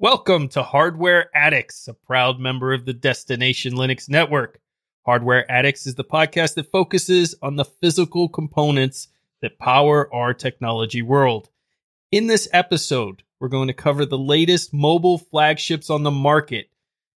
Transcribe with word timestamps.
Welcome 0.00 0.46
to 0.50 0.62
Hardware 0.62 1.28
Addicts, 1.34 1.88
a 1.88 1.92
proud 1.92 2.38
member 2.38 2.72
of 2.72 2.84
the 2.84 2.92
Destination 2.92 3.74
Linux 3.74 4.08
Network. 4.08 4.60
Hardware 5.04 5.50
Addicts 5.50 5.88
is 5.88 5.96
the 5.96 6.04
podcast 6.04 6.54
that 6.54 6.70
focuses 6.70 7.34
on 7.42 7.56
the 7.56 7.64
physical 7.64 8.28
components 8.28 9.08
that 9.42 9.58
power 9.58 10.08
our 10.14 10.34
technology 10.34 11.02
world. 11.02 11.50
In 12.12 12.28
this 12.28 12.48
episode, 12.52 13.24
we're 13.40 13.48
going 13.48 13.66
to 13.66 13.74
cover 13.74 14.06
the 14.06 14.16
latest 14.16 14.72
mobile 14.72 15.18
flagships 15.18 15.90
on 15.90 16.04
the 16.04 16.12
market. 16.12 16.70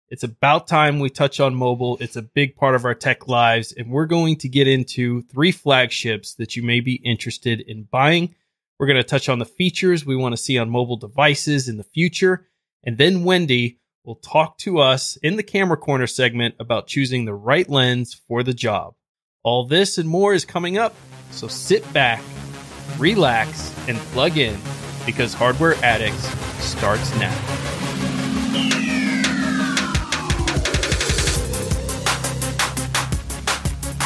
It's 0.07 0.23
about 0.23 0.65
time 0.65 1.01
we 1.01 1.09
touch 1.09 1.41
on 1.41 1.53
mobile. 1.55 1.97
It's 1.99 2.15
a 2.15 2.21
big 2.21 2.55
part 2.55 2.75
of 2.75 2.85
our 2.85 2.95
tech 2.95 3.27
lives, 3.27 3.73
and 3.73 3.91
we're 3.91 4.05
going 4.05 4.37
to 4.37 4.47
get 4.47 4.69
into 4.69 5.23
three 5.23 5.51
flagships 5.51 6.35
that 6.35 6.55
you 6.55 6.63
may 6.63 6.79
be 6.79 6.93
interested 6.93 7.59
in 7.59 7.89
buying. 7.91 8.35
We're 8.79 8.87
going 8.87 8.95
to 8.95 9.03
touch 9.03 9.27
on 9.27 9.39
the 9.39 9.45
features 9.45 10.05
we 10.05 10.15
want 10.15 10.31
to 10.31 10.41
see 10.41 10.57
on 10.57 10.69
mobile 10.69 10.95
devices 10.95 11.67
in 11.67 11.75
the 11.75 11.83
future. 11.83 12.45
And 12.83 12.97
then 12.97 13.23
Wendy 13.23 13.79
will 14.03 14.15
talk 14.15 14.57
to 14.59 14.79
us 14.79 15.17
in 15.17 15.35
the 15.35 15.43
camera 15.43 15.77
corner 15.77 16.07
segment 16.07 16.55
about 16.59 16.87
choosing 16.87 17.25
the 17.25 17.33
right 17.33 17.69
lens 17.69 18.13
for 18.27 18.43
the 18.43 18.53
job. 18.53 18.95
All 19.43 19.65
this 19.65 19.97
and 19.97 20.07
more 20.07 20.33
is 20.33 20.45
coming 20.45 20.77
up. 20.77 20.95
So 21.31 21.47
sit 21.47 21.91
back, 21.93 22.21
relax, 22.97 23.73
and 23.87 23.97
plug 24.13 24.37
in 24.37 24.57
because 25.05 25.33
Hardware 25.33 25.75
Addicts 25.83 26.27
starts 26.63 27.13
now. 27.19 28.98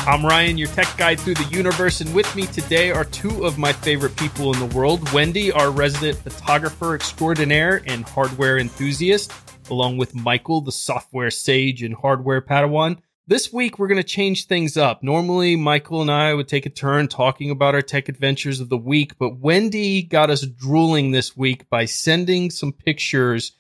I'm 0.05 0.25
Ryan, 0.25 0.57
your 0.57 0.67
tech 0.67 0.97
guide 0.97 1.17
through 1.17 1.35
the 1.35 1.47
universe, 1.49 2.01
and 2.01 2.13
with 2.13 2.35
me 2.35 2.45
today 2.45 2.91
are 2.91 3.05
two 3.05 3.45
of 3.45 3.57
my 3.57 3.71
favorite 3.71 4.17
people 4.17 4.53
in 4.53 4.59
the 4.59 4.75
world 4.75 5.09
Wendy, 5.13 5.49
our 5.49 5.71
resident 5.71 6.17
photographer 6.17 6.93
extraordinaire 6.93 7.81
and 7.87 8.03
hardware 8.03 8.57
enthusiast, 8.57 9.31
along 9.69 9.95
with 9.95 10.13
Michael, 10.13 10.59
the 10.59 10.73
software 10.73 11.31
sage 11.31 11.83
and 11.83 11.95
hardware 11.95 12.41
padawan. 12.41 12.97
This 13.27 13.53
week, 13.53 13.79
we're 13.79 13.87
going 13.87 13.95
to 13.95 14.03
change 14.03 14.47
things 14.47 14.75
up. 14.75 15.03
Normally, 15.03 15.55
Michael 15.55 16.01
and 16.01 16.11
I 16.11 16.33
would 16.33 16.49
take 16.49 16.65
a 16.65 16.69
turn 16.69 17.07
talking 17.07 17.49
about 17.49 17.73
our 17.73 17.81
tech 17.81 18.09
adventures 18.09 18.59
of 18.59 18.67
the 18.67 18.77
week, 18.77 19.17
but 19.17 19.39
Wendy 19.39 20.03
got 20.03 20.29
us 20.29 20.41
drooling 20.41 21.11
this 21.11 21.37
week 21.37 21.69
by 21.69 21.85
sending 21.85 22.51
some 22.51 22.73
pictures 22.73 23.53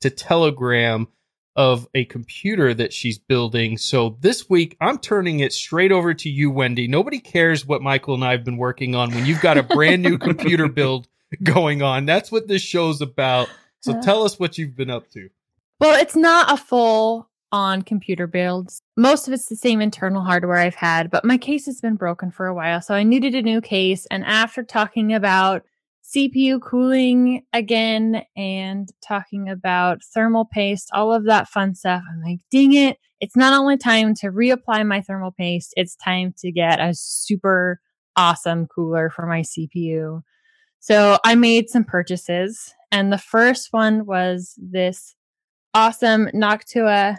to 0.00 0.08
Telegram 0.08 1.08
of 1.56 1.86
a 1.94 2.04
computer 2.06 2.72
that 2.74 2.92
she's 2.92 3.18
building. 3.18 3.76
So 3.76 4.16
this 4.20 4.48
week, 4.48 4.76
I'm 4.80 4.98
turning 4.98 5.40
it 5.40 5.52
straight 5.52 5.92
over 5.92 6.14
to 6.14 6.30
you, 6.30 6.50
Wendy. 6.50 6.86
Nobody 6.86 7.18
cares 7.18 7.66
what 7.66 7.82
Michael 7.82 8.14
and 8.14 8.24
I 8.24 8.32
have 8.32 8.44
been 8.44 8.56
working 8.56 8.94
on 8.94 9.10
when 9.12 9.26
you've 9.26 9.40
got 9.40 9.58
a 9.58 9.62
brand 9.62 10.02
new 10.02 10.18
computer 10.18 10.68
build 10.72 11.08
going 11.42 11.82
on. 11.82 12.06
That's 12.06 12.30
what 12.30 12.48
this 12.48 12.62
show's 12.62 13.00
about. 13.00 13.48
So 13.80 14.00
tell 14.00 14.24
us 14.24 14.38
what 14.38 14.58
you've 14.58 14.76
been 14.76 14.90
up 14.90 15.10
to. 15.12 15.30
Well, 15.80 15.98
it's 15.98 16.16
not 16.16 16.52
a 16.52 16.56
full 16.56 17.30
on 17.52 17.82
computer 17.82 18.26
builds. 18.26 18.82
Most 18.96 19.26
of 19.26 19.34
it's 19.34 19.46
the 19.46 19.56
same 19.56 19.80
internal 19.80 20.22
hardware 20.22 20.58
I've 20.58 20.74
had, 20.74 21.10
but 21.10 21.24
my 21.24 21.36
case 21.36 21.66
has 21.66 21.80
been 21.80 21.96
broken 21.96 22.30
for 22.30 22.46
a 22.46 22.54
while. 22.54 22.80
So 22.80 22.94
I 22.94 23.02
needed 23.02 23.34
a 23.34 23.42
new 23.42 23.60
case. 23.60 24.06
And 24.06 24.24
after 24.24 24.62
talking 24.62 25.12
about 25.12 25.64
CPU 26.14 26.60
cooling 26.60 27.44
again 27.52 28.22
and 28.36 28.88
talking 29.06 29.48
about 29.48 30.02
thermal 30.14 30.44
paste, 30.44 30.88
all 30.92 31.12
of 31.12 31.24
that 31.26 31.48
fun 31.48 31.74
stuff, 31.74 32.02
I'm 32.10 32.22
like, 32.22 32.40
dang 32.50 32.72
it. 32.72 32.98
It's 33.20 33.36
not 33.36 33.52
only 33.52 33.76
time 33.76 34.14
to 34.16 34.28
reapply 34.28 34.86
my 34.86 35.02
thermal 35.02 35.30
paste, 35.30 35.72
it's 35.76 35.94
time 35.96 36.34
to 36.38 36.50
get 36.50 36.80
a 36.80 36.94
super 36.94 37.80
awesome 38.16 38.66
cooler 38.66 39.10
for 39.10 39.26
my 39.26 39.42
CPU. 39.42 40.22
So 40.80 41.18
I 41.24 41.34
made 41.34 41.68
some 41.68 41.84
purchases. 41.84 42.74
And 42.90 43.12
the 43.12 43.18
first 43.18 43.68
one 43.72 44.06
was 44.06 44.54
this 44.58 45.14
awesome 45.74 46.28
Noctua 46.34 47.18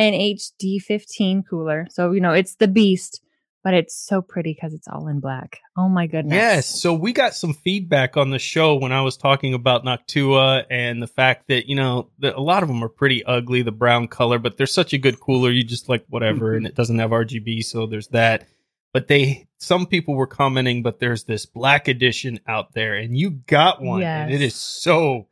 NH-D15 0.00 1.44
cooler. 1.48 1.86
So, 1.90 2.12
you 2.12 2.20
know, 2.20 2.32
it's 2.32 2.56
the 2.56 2.68
beast, 2.68 3.22
but 3.64 3.74
it's 3.74 3.94
so 3.94 4.22
pretty 4.22 4.54
because 4.54 4.72
it's 4.72 4.88
all 4.88 5.08
in 5.08 5.20
black. 5.20 5.60
Oh 5.76 5.88
my 5.88 6.06
goodness. 6.06 6.34
Yes. 6.34 6.66
So 6.80 6.94
we 6.94 7.12
got 7.12 7.34
some 7.34 7.52
feedback 7.52 8.16
on 8.16 8.30
the 8.30 8.38
show 8.38 8.76
when 8.76 8.92
I 8.92 9.02
was 9.02 9.16
talking 9.16 9.54
about 9.54 9.84
Noctua 9.84 10.64
and 10.70 11.02
the 11.02 11.08
fact 11.08 11.48
that, 11.48 11.68
you 11.68 11.74
know, 11.74 12.10
that 12.20 12.36
a 12.36 12.40
lot 12.40 12.62
of 12.62 12.68
them 12.68 12.82
are 12.82 12.88
pretty 12.88 13.24
ugly, 13.24 13.62
the 13.62 13.72
brown 13.72 14.08
color, 14.08 14.38
but 14.38 14.56
they're 14.56 14.66
such 14.66 14.92
a 14.92 14.98
good 14.98 15.20
cooler. 15.20 15.50
You 15.50 15.64
just 15.64 15.88
like 15.88 16.04
whatever, 16.08 16.52
and 16.52 16.60
mm-hmm. 16.60 16.66
it 16.66 16.74
doesn't 16.76 16.98
have 16.98 17.10
RGB. 17.10 17.64
So 17.64 17.86
there's 17.86 18.08
that. 18.08 18.46
But 18.92 19.08
they, 19.08 19.46
some 19.58 19.86
people 19.86 20.14
were 20.14 20.26
commenting, 20.26 20.82
but 20.82 20.98
there's 20.98 21.24
this 21.24 21.44
black 21.44 21.88
edition 21.88 22.40
out 22.46 22.72
there 22.72 22.94
and 22.94 23.16
you 23.16 23.30
got 23.30 23.82
one 23.82 24.02
and 24.02 24.32
it 24.32 24.40
Yes. 24.40 24.54
is 24.54 24.60
so 24.60 25.28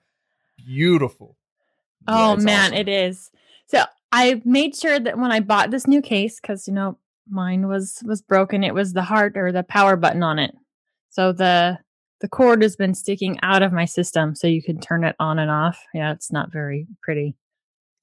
beautiful. 0.57 1.37
Oh 2.07 2.35
it's 2.35 2.45
man, 2.45 2.73
awesome. 2.73 2.77
it 2.77 2.89
is. 2.89 3.31
So 3.67 3.83
I 4.13 4.43
made 4.45 4.77
sure 4.77 4.99
that 4.99 5.19
when 5.19 5.33
I 5.33 5.41
bought 5.41 5.71
this 5.71 5.87
new 5.87 6.03
case, 6.03 6.41
because 6.41 6.69
you 6.69 6.75
know 6.75 6.99
mine 7.29 7.69
was 7.69 8.03
was 8.05 8.23
broken, 8.23 8.65
it 8.65 8.75
was 8.75 8.93
the 8.93 9.03
heart 9.03 9.37
or 9.37 9.53
the 9.53 9.63
power 9.63 9.97
button 9.97 10.23
on 10.23 10.39
it. 10.39 10.55
So 11.11 11.33
the 11.33 11.79
the 12.21 12.29
cord 12.29 12.63
has 12.63 12.77
been 12.77 12.95
sticking 12.95 13.39
out 13.43 13.63
of 13.63 13.73
my 13.73 13.85
system, 13.85 14.35
so 14.35 14.47
you 14.47 14.63
can 14.63 14.81
turn 14.81 15.05
it 15.05 15.17
on 15.21 15.39
and 15.39 15.51
off. 15.51 15.83
Yeah, 15.93 16.13
it's 16.13 16.33
not 16.33 16.53
very 16.53 16.87
pretty. 17.03 17.37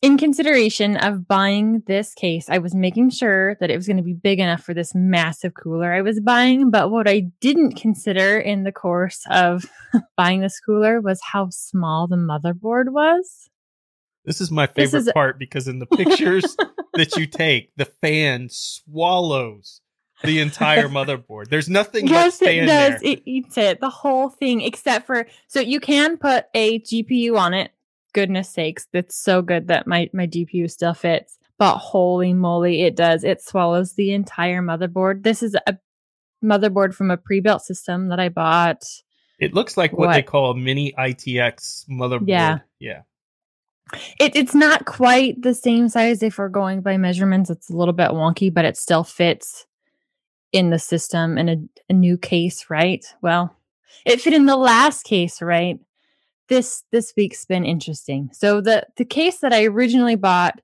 In 0.04 0.18
consideration 0.18 0.98
of 0.98 1.30
buying 1.30 1.82
this 1.88 2.14
case, 2.14 2.50
I 2.50 2.58
was 2.58 2.76
making 2.76 3.12
sure 3.12 3.56
that 3.62 3.72
it 3.72 3.78
was 3.78 3.88
going 3.88 3.98
to 3.98 4.04
be 4.04 4.14
big 4.14 4.40
enough 4.40 4.62
for 4.62 4.74
this 4.74 4.94
massive 4.94 5.54
cooler 5.54 5.94
I 5.94 6.02
was 6.02 6.20
buying. 6.20 6.70
But 6.70 6.92
what 6.92 7.08
I 7.08 7.28
didn't 7.40 7.78
consider 7.78 8.38
in 8.38 8.64
the 8.64 8.74
course 8.74 9.24
of 9.30 9.66
buying 10.18 10.42
this 10.42 10.60
cooler 10.60 11.00
was 11.00 11.22
how 11.32 11.48
small 11.52 12.08
the 12.08 12.18
motherboard 12.18 12.90
was. 12.90 13.50
This 14.26 14.42
is 14.42 14.52
my 14.52 14.68
favorite 14.68 15.02
is- 15.02 15.12
part 15.14 15.38
because 15.40 15.68
in 15.68 15.80
the 15.80 15.86
pictures 15.86 16.56
that 16.94 17.16
you 17.18 17.28
take, 17.28 17.72
the 17.76 17.86
fan 17.86 18.48
swallows 18.50 19.82
the 20.24 20.40
entire 20.40 20.88
motherboard. 20.88 21.50
There's 21.50 21.70
nothing 21.70 22.08
yes, 22.08 22.42
it 22.42 22.66
does. 22.66 22.68
there. 22.68 23.00
It 23.02 23.24
eats 23.26 23.58
it, 23.58 23.82
the 23.82 23.90
whole 23.90 24.30
thing, 24.30 24.62
except 24.62 25.06
for 25.06 25.28
so 25.48 25.60
you 25.60 25.80
can 25.80 26.18
put 26.18 26.46
a 26.54 26.80
GPU 26.80 27.38
on 27.38 27.54
it. 27.54 27.72
Goodness 28.14 28.50
sakes, 28.50 28.88
that's 28.94 29.16
so 29.18 29.42
good 29.42 29.68
that 29.68 29.88
my 29.88 30.10
my 30.14 30.28
GPU 30.28 30.70
still 30.70 30.94
fits. 30.94 31.38
But 31.58 31.78
holy 31.78 32.34
moly, 32.34 32.84
it 32.84 32.96
does. 32.96 33.24
It 33.24 33.42
swallows 33.42 33.94
the 33.94 34.14
entire 34.14 34.62
motherboard. 34.62 35.24
This 35.24 35.44
is 35.44 35.56
a 35.68 35.78
motherboard 36.44 36.94
from 36.94 37.12
a 37.12 37.18
pre-built 37.18 37.62
system 37.62 38.10
that 38.10 38.20
I 38.20 38.30
bought. 38.30 38.84
It 39.40 39.54
looks 39.54 39.78
like 39.78 39.94
what, 39.94 40.14
they 40.14 40.22
call 40.22 40.52
a 40.52 40.56
mini 40.56 40.94
ITX 40.98 41.88
motherboard. 41.90 42.28
Yeah. 42.28 42.60
Yeah. 42.80 43.02
It, 44.20 44.36
it's 44.36 44.56
not 44.56 44.86
quite 44.86 45.42
the 45.42 45.54
same 45.54 45.90
size 45.90 46.24
if 46.24 46.38
we're 46.38 46.50
going 46.50 46.82
by 46.82 46.98
measurements. 46.98 47.50
It's 47.50 47.70
a 47.70 47.76
little 47.76 47.94
bit 47.94 48.12
wonky, 48.12 48.54
but 48.54 48.66
it 48.66 48.78
still 48.78 49.04
fits 49.04 49.66
in 50.52 50.70
the 50.70 50.80
system 50.80 51.38
in 51.38 51.50
a, 51.50 51.58
a 51.90 51.94
new 51.94 52.18
case, 52.18 52.70
right? 52.70 53.06
Well, 53.22 53.56
it 54.06 54.22
fit 54.22 54.34
in 54.34 54.46
the 54.46 54.58
last 54.58 55.04
case, 55.04 55.42
right? 55.42 55.80
This 56.50 56.84
this 56.92 57.14
week's 57.16 57.46
been 57.46 57.66
interesting. 57.66 58.30
So 58.34 58.62
the 58.62 58.86
the 58.98 59.06
case 59.06 59.40
that 59.40 59.54
I 59.54 59.66
originally 59.66 60.16
bought 60.16 60.60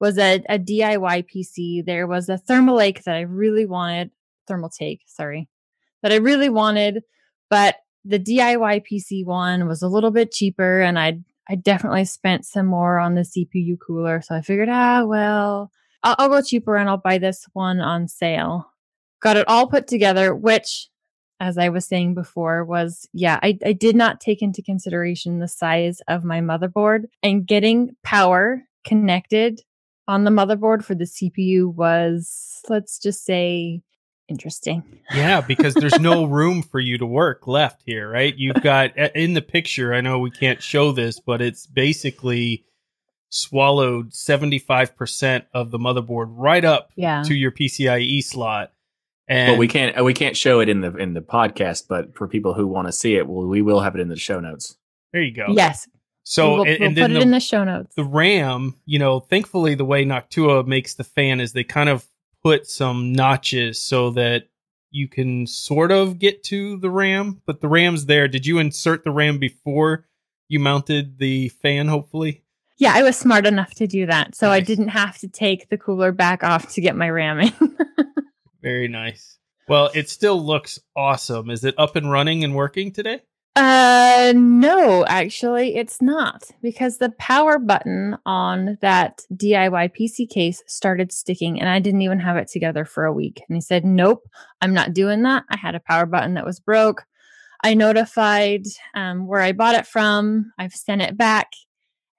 was 0.00 0.18
a, 0.18 0.42
a 0.48 0.58
DIY 0.58 1.26
PC. 1.28 1.84
There 1.84 2.06
was 2.06 2.28
a 2.28 2.38
Thermalake 2.38 3.04
that 3.04 3.16
I 3.16 3.20
really 3.20 3.66
wanted, 3.66 4.10
Thermaltake, 4.48 5.00
sorry, 5.06 5.48
that 6.02 6.12
I 6.12 6.16
really 6.16 6.48
wanted, 6.48 7.02
but 7.50 7.76
the 8.04 8.18
DIY 8.18 8.84
PC 8.90 9.24
one 9.24 9.66
was 9.66 9.82
a 9.82 9.88
little 9.88 10.10
bit 10.10 10.32
cheaper, 10.32 10.80
and 10.80 10.98
I'd 10.98 11.24
I 11.48 11.56
definitely 11.56 12.04
spent 12.06 12.46
some 12.46 12.66
more 12.66 12.98
on 12.98 13.14
the 13.14 13.22
CPU 13.22 13.76
cooler. 13.78 14.22
So 14.22 14.34
I 14.34 14.40
figured, 14.40 14.68
ah, 14.70 15.04
well, 15.04 15.70
I'll, 16.02 16.16
I'll 16.18 16.28
go 16.28 16.42
cheaper 16.42 16.76
and 16.76 16.88
I'll 16.88 16.96
buy 16.96 17.18
this 17.18 17.46
one 17.52 17.80
on 17.80 18.08
sale. 18.08 18.70
Got 19.20 19.36
it 19.36 19.48
all 19.48 19.66
put 19.66 19.86
together, 19.86 20.34
which, 20.34 20.88
as 21.40 21.58
I 21.58 21.68
was 21.68 21.86
saying 21.86 22.14
before, 22.14 22.64
was 22.64 23.08
yeah, 23.12 23.38
I, 23.42 23.58
I 23.64 23.72
did 23.72 23.96
not 23.96 24.20
take 24.20 24.42
into 24.42 24.62
consideration 24.62 25.38
the 25.38 25.48
size 25.48 26.00
of 26.08 26.24
my 26.24 26.40
motherboard 26.40 27.04
and 27.22 27.46
getting 27.46 27.96
power 28.02 28.62
connected 28.84 29.60
on 30.06 30.24
the 30.24 30.30
motherboard 30.30 30.84
for 30.84 30.94
the 30.94 31.04
CPU 31.04 31.74
was, 31.74 32.60
let's 32.68 32.98
just 32.98 33.24
say, 33.24 33.82
interesting. 34.28 34.82
Yeah, 35.14 35.40
because 35.40 35.74
there's 35.74 35.98
no 36.00 36.24
room 36.38 36.62
for 36.62 36.80
you 36.80 36.98
to 36.98 37.06
work 37.06 37.46
left 37.46 37.82
here, 37.84 38.08
right? 38.10 38.34
You've 38.36 38.62
got 38.62 38.96
in 38.96 39.34
the 39.34 39.42
picture, 39.42 39.92
I 39.94 40.00
know 40.00 40.18
we 40.18 40.30
can't 40.30 40.62
show 40.62 40.92
this, 40.92 41.20
but 41.20 41.40
it's 41.42 41.66
basically 41.66 42.64
swallowed 43.30 44.10
75% 44.10 45.44
of 45.52 45.70
the 45.70 45.78
motherboard 45.78 46.26
right 46.30 46.64
up 46.64 46.90
Yeah. 46.96 47.22
to 47.24 47.34
your 47.34 47.50
PCIe 47.50 48.22
slot. 48.22 48.70
And 49.26 49.52
but 49.54 49.58
we 49.58 49.68
can't 49.68 49.98
uh, 49.98 50.04
we 50.04 50.12
can't 50.12 50.36
show 50.36 50.60
it 50.60 50.68
in 50.68 50.82
the 50.82 50.94
in 50.96 51.14
the 51.14 51.22
podcast. 51.22 51.84
But 51.88 52.14
for 52.14 52.28
people 52.28 52.52
who 52.52 52.66
want 52.66 52.88
to 52.88 52.92
see 52.92 53.16
it, 53.16 53.26
well, 53.26 53.46
we 53.46 53.62
will 53.62 53.80
have 53.80 53.94
it 53.94 54.00
in 54.02 54.08
the 54.08 54.16
show 54.16 54.38
notes. 54.38 54.76
there 55.14 55.22
you 55.22 55.32
go. 55.34 55.46
Yes. 55.48 55.88
So, 56.26 56.54
we'll, 56.54 56.64
and, 56.66 56.78
we'll 56.80 56.88
and 56.88 56.96
put 56.96 57.10
it 57.10 57.14
the, 57.14 57.20
in 57.20 57.30
the 57.30 57.40
show 57.40 57.64
notes. 57.64 57.94
the 57.96 58.04
RAM, 58.04 58.74
you 58.86 58.98
know, 58.98 59.20
thankfully 59.20 59.74
the 59.74 59.84
way 59.84 60.04
Noctua 60.04 60.66
makes 60.66 60.94
the 60.94 61.04
fan 61.04 61.40
is 61.40 61.52
they 61.54 61.64
kind 61.64 61.88
of 61.88 62.06
put 62.44 62.68
some 62.68 63.12
notches 63.12 63.80
so 63.80 64.10
that 64.10 64.44
you 64.90 65.08
can 65.08 65.46
sort 65.46 65.90
of 65.90 66.20
get 66.20 66.44
to 66.44 66.76
the 66.76 66.90
RAM, 66.90 67.42
but 67.46 67.60
the 67.60 67.68
RAM's 67.68 68.06
there. 68.06 68.28
Did 68.28 68.46
you 68.46 68.58
insert 68.58 69.02
the 69.02 69.10
RAM 69.10 69.38
before 69.38 70.06
you 70.48 70.60
mounted 70.60 71.18
the 71.18 71.48
fan, 71.48 71.88
hopefully. 71.88 72.42
Yeah, 72.76 72.92
I 72.94 73.02
was 73.02 73.16
smart 73.16 73.46
enough 73.46 73.74
to 73.74 73.86
do 73.86 74.06
that. 74.06 74.34
So 74.34 74.50
I 74.50 74.60
didn't 74.60 74.88
have 74.88 75.18
to 75.18 75.28
take 75.28 75.68
the 75.68 75.78
cooler 75.78 76.12
back 76.12 76.42
off 76.42 76.72
to 76.74 76.80
get 76.80 76.96
my 76.96 77.08
RAM 77.08 77.40
in. 77.40 77.52
Very 78.62 78.88
nice. 78.88 79.38
Well, 79.68 79.90
it 79.94 80.10
still 80.10 80.44
looks 80.44 80.78
awesome. 80.96 81.50
Is 81.50 81.64
it 81.64 81.74
up 81.78 81.96
and 81.96 82.10
running 82.10 82.44
and 82.44 82.54
working 82.54 82.92
today? 82.92 83.22
Uh, 83.56 84.32
no, 84.34 85.04
actually, 85.06 85.76
it's 85.76 86.02
not 86.02 86.50
because 86.60 86.98
the 86.98 87.10
power 87.10 87.58
button 87.58 88.16
on 88.26 88.76
that 88.80 89.22
DIY 89.32 89.92
PC 89.94 90.28
case 90.28 90.60
started 90.66 91.12
sticking 91.12 91.60
and 91.60 91.68
I 91.68 91.78
didn't 91.78 92.02
even 92.02 92.18
have 92.18 92.36
it 92.36 92.48
together 92.48 92.84
for 92.84 93.04
a 93.04 93.12
week. 93.12 93.42
And 93.48 93.56
he 93.56 93.60
said, 93.60 93.84
Nope, 93.84 94.28
I'm 94.60 94.74
not 94.74 94.92
doing 94.92 95.22
that. 95.22 95.44
I 95.50 95.56
had 95.56 95.76
a 95.76 95.80
power 95.80 96.04
button 96.04 96.34
that 96.34 96.44
was 96.44 96.58
broke. 96.58 97.04
I 97.62 97.74
notified 97.74 98.64
um, 98.94 99.26
where 99.28 99.40
I 99.40 99.52
bought 99.52 99.76
it 99.76 99.86
from, 99.86 100.52
I've 100.58 100.74
sent 100.74 101.00
it 101.02 101.16
back, 101.16 101.52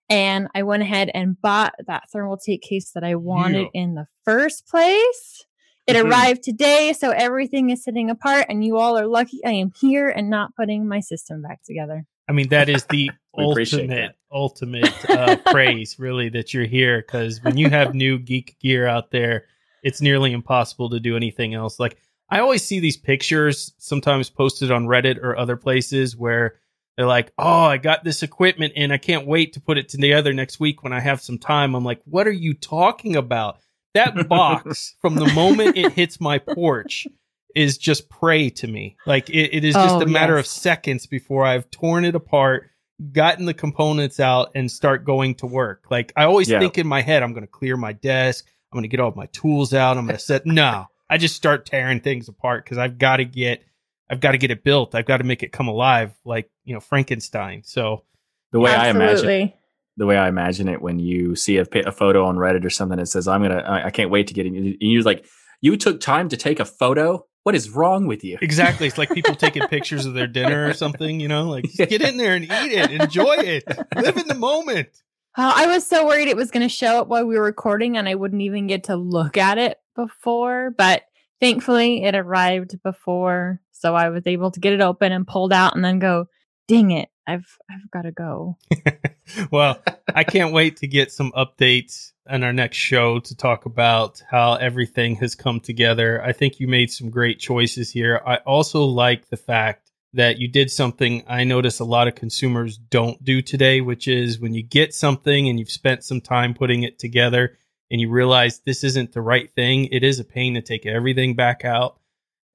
and 0.10 0.48
I 0.56 0.64
went 0.64 0.84
ahead 0.84 1.12
and 1.14 1.40
bought 1.40 1.74
that 1.86 2.06
Thermaltake 2.16 2.62
case 2.62 2.92
that 2.92 3.04
I 3.04 3.16
wanted 3.16 3.68
Yeah. 3.74 3.82
in 3.82 3.96
the 3.96 4.08
first 4.24 4.68
place. 4.68 5.46
It 5.88 5.96
Mhm. 5.96 6.06
arrived 6.10 6.44
today, 6.44 6.94
so 6.94 7.12
everything 7.12 7.70
is 7.70 7.84
sitting 7.84 8.10
apart, 8.10 8.48
and 8.50 8.66
you 8.66 8.78
all 8.78 8.98
are 8.98 9.06
lucky 9.08 9.44
I 9.46 9.52
am 9.52 9.72
here 9.80 10.10
and 10.10 10.30
not 10.30 10.56
putting 10.56 10.88
my 10.88 11.00
system 11.00 11.42
back 11.42 11.62
together. 11.64 12.06
I 12.28 12.32
mean, 12.32 12.50
that 12.50 12.70
is 12.70 12.86
the 12.86 13.12
ultimate, 13.38 14.16
ultimate 14.32 14.94
uh, 15.10 15.36
praise, 15.52 16.00
really, 16.00 16.30
that 16.30 16.54
you're 16.54 16.66
here. 16.66 17.02
Because 17.02 17.44
when 17.44 17.58
you 17.58 17.70
have 17.70 17.94
new 17.94 18.18
geek 18.18 18.58
gear 18.60 18.88
out 18.88 19.12
there, 19.12 19.46
it's 19.84 20.02
nearly 20.02 20.32
impossible 20.32 20.90
to 20.90 21.00
do 21.00 21.16
anything 21.16 21.54
else. 21.54 21.80
Like, 21.80 21.98
I 22.30 22.40
always 22.40 22.64
see 22.64 22.80
these 22.80 22.98
pictures 22.98 23.74
sometimes 23.78 24.32
posted 24.32 24.72
on 24.72 24.88
Reddit 24.88 25.20
or 25.22 25.38
other 25.38 25.56
places 25.56 26.18
where 26.18 26.56
they're 26.98 27.06
like, 27.06 27.32
oh, 27.38 27.66
I 27.66 27.78
got 27.78 28.04
this 28.04 28.24
equipment 28.24 28.74
and 28.76 28.92
I 28.92 28.98
can't 28.98 29.28
wait 29.28 29.54
to 29.54 29.62
put 29.62 29.78
it 29.78 29.90
together 29.90 30.34
next 30.34 30.60
week 30.60 30.82
when 30.82 30.94
I 30.94 31.02
have 31.02 31.22
some 31.22 31.38
time. 31.38 31.76
I'm 31.76 31.84
like, 31.86 32.02
what 32.06 32.26
are 32.26 32.32
you 32.32 32.56
talking 32.56 33.16
about? 33.16 33.60
That 33.96 34.30
box, 34.30 34.96
from 35.02 35.16
the 35.16 35.26
moment 35.34 35.76
it 35.76 35.92
hits 35.94 36.22
my 36.22 36.38
porch, 36.38 37.08
is 37.56 37.78
just 37.78 38.10
prey 38.10 38.50
to 38.52 38.68
me. 38.68 38.98
Like 39.08 39.30
it, 39.30 39.56
it 39.56 39.64
is 39.64 39.74
just 39.74 39.96
Oh, 39.96 40.02
a 40.02 40.06
matter 40.06 40.38
of 40.38 40.46
seconds 40.46 41.08
before 41.08 41.46
I've 41.46 41.70
torn 41.72 42.06
it 42.06 42.14
apart, 42.14 42.70
gotten 43.12 43.46
the 43.46 43.54
components 43.54 44.20
out, 44.20 44.52
and 44.56 44.70
start 44.72 45.04
going 45.06 45.36
to 45.36 45.48
work. 45.48 45.86
Like 45.90 46.14
I 46.16 46.26
always 46.26 46.50
Yeah. 46.50 46.60
think 46.60 46.78
in 46.78 46.86
my 46.86 47.02
head, 47.02 47.24
I'm 47.24 47.34
going 47.34 47.46
to 47.46 47.52
clear 47.52 47.78
my 47.78 47.94
desk. 47.94 48.46
I'm 48.72 48.78
going 48.78 48.84
to 48.84 48.90
get 48.90 49.00
all 49.00 49.14
my 49.16 49.28
tools 49.28 49.74
out. 49.74 49.98
I'm 49.98 50.06
going 50.06 50.18
to 50.18 50.24
set. 50.24 50.46
no, 50.46 50.86
I 51.10 51.18
just 51.18 51.36
start 51.36 51.66
tearing 51.66 52.02
things 52.02 52.28
apart 52.28 52.66
because 52.66 52.78
I've 52.78 52.98
got 52.98 53.18
to 53.18 53.26
get, 53.26 53.64
I've 54.10 54.20
got 54.20 54.32
to 54.34 54.38
get 54.38 54.52
it 54.52 54.64
built. 54.64 54.94
I've 54.94 55.06
got 55.06 55.18
to 55.18 55.24
make 55.24 55.42
it 55.44 55.52
come 55.54 55.68
alive, 55.70 56.14
like 56.26 56.50
you 56.66 56.74
know 56.74 56.82
Frankenstein. 56.82 57.62
So 57.64 58.04
The 58.52 58.60
way 58.60 58.76
I 58.76 58.90
imagine 58.90 59.12
Absolutely. 59.30 59.56
The 59.98 60.06
way 60.06 60.18
I 60.18 60.28
imagine 60.28 60.68
it 60.68 60.82
when 60.82 61.00
you 61.00 61.36
see 61.36 61.58
a, 61.58 61.66
a 61.86 61.92
photo 61.92 62.26
on 62.26 62.36
Reddit 62.36 62.66
or 62.66 62.70
something 62.70 62.98
that 62.98 63.08
says, 63.08 63.28
I'm 63.28 63.42
going 63.42 63.52
to, 63.58 63.64
I 63.68 63.86
I 63.88 63.90
can't 63.92 64.10
wait 64.10 64.28
to 64.28 64.34
get 64.34 64.46
it. 64.46 64.54
And 64.54 64.76
you're 64.80 65.04
like, 65.04 65.26
you 65.62 65.78
took 65.78 66.00
time 66.02 66.30
to 66.30 66.38
take 66.38 66.60
a 66.60 66.66
photo. 66.66 67.26
What 67.44 67.56
is 67.56 67.70
wrong 67.70 68.08
with 68.08 68.24
you? 68.24 68.38
exactly, 68.42 68.88
it's 68.88 68.98
like 68.98 69.12
people 69.12 69.36
taking 69.46 69.68
pictures 69.68 70.06
of 70.06 70.14
their 70.16 70.28
dinner 70.28 70.68
or 70.68 70.74
something. 70.74 71.20
You 71.20 71.28
know, 71.28 71.50
like 71.50 71.66
Yeah. 71.78 71.86
get 71.86 72.02
in 72.02 72.18
there 72.18 72.36
and 72.36 72.46
eat 72.46 72.72
it, 72.72 72.92
enjoy 72.92 73.36
it, 73.38 73.64
live 73.96 74.18
in 74.18 74.28
the 74.28 74.36
moment. 74.36 74.90
Oh, 75.38 75.52
I 75.56 75.68
was 75.68 75.86
so 75.86 76.08
worried 76.08 76.28
it 76.30 76.38
was 76.38 76.50
going 76.50 76.64
to 76.68 76.70
show 76.74 77.00
up 77.02 77.08
while 77.08 77.26
we 77.26 77.38
were 77.38 77.44
recording 77.44 77.98
and 77.98 78.08
I 78.08 78.16
wouldn't 78.16 78.42
even 78.42 78.68
get 78.68 78.86
to 78.86 78.96
look 78.96 79.36
at 79.38 79.58
it 79.58 79.78
before. 79.96 80.72
But 80.78 81.04
thankfully, 81.42 82.04
it 82.04 82.16
arrived 82.16 82.82
before. 82.84 83.60
So 83.74 83.94
I 83.96 84.10
was 84.10 84.24
able 84.26 84.52
to 84.52 84.60
get 84.60 84.74
it 84.74 84.82
open 84.82 85.12
and 85.12 85.28
pulled 85.28 85.52
out 85.54 85.76
and 85.76 85.84
then 85.84 86.00
go, 86.00 86.28
dang 86.68 86.92
it, 86.92 87.10
I've, 87.28 87.58
I've 87.70 87.90
got 87.92 88.04
to 88.04 88.12
go. 88.12 88.58
well, 89.52 89.82
I 90.14 90.24
can't 90.24 90.54
wait 90.54 90.78
to 90.78 90.88
get 90.88 91.12
some 91.12 91.32
updates 91.32 92.12
on 92.28 92.44
our 92.44 92.54
next 92.54 92.78
show 92.78 93.20
to 93.20 93.36
talk 93.36 93.66
about 93.66 94.22
how 94.30 94.54
everything 94.56 95.16
has 95.18 95.36
come 95.36 95.60
together. 95.60 96.22
I 96.24 96.32
think 96.32 96.60
you 96.60 96.68
made 96.68 96.92
some 96.92 97.10
great 97.10 97.40
choices 97.40 97.92
here. 97.92 98.22
I 98.26 98.38
also 98.38 98.84
like 98.84 99.30
the 99.30 99.38
fact 99.38 99.92
that 100.14 100.40
you 100.40 100.48
did 100.48 100.72
something 100.72 101.24
I 101.28 101.44
notice 101.44 101.80
a 101.80 101.86
lot 101.86 102.08
of 102.08 102.16
consumers 102.16 102.78
don't 102.78 103.22
do 103.24 103.42
today, 103.42 103.82
which 103.82 104.08
is 104.08 104.40
when 104.40 104.54
you 104.54 104.64
get 104.64 104.94
something 104.94 105.50
and 105.50 105.60
you've 105.60 105.70
spent 105.70 106.04
some 106.04 106.22
time 106.22 106.54
putting 106.54 106.84
it 106.84 106.98
together 106.98 107.58
and 107.92 108.00
you 108.00 108.10
realize 108.10 108.60
this 108.60 108.84
isn't 108.84 109.12
the 109.12 109.22
right 109.22 109.52
thing, 109.54 109.86
it 109.92 110.04
is 110.04 110.20
a 110.20 110.24
pain 110.24 110.54
to 110.54 110.62
take 110.62 110.86
everything 110.86 111.36
back 111.36 111.66
out 111.66 112.00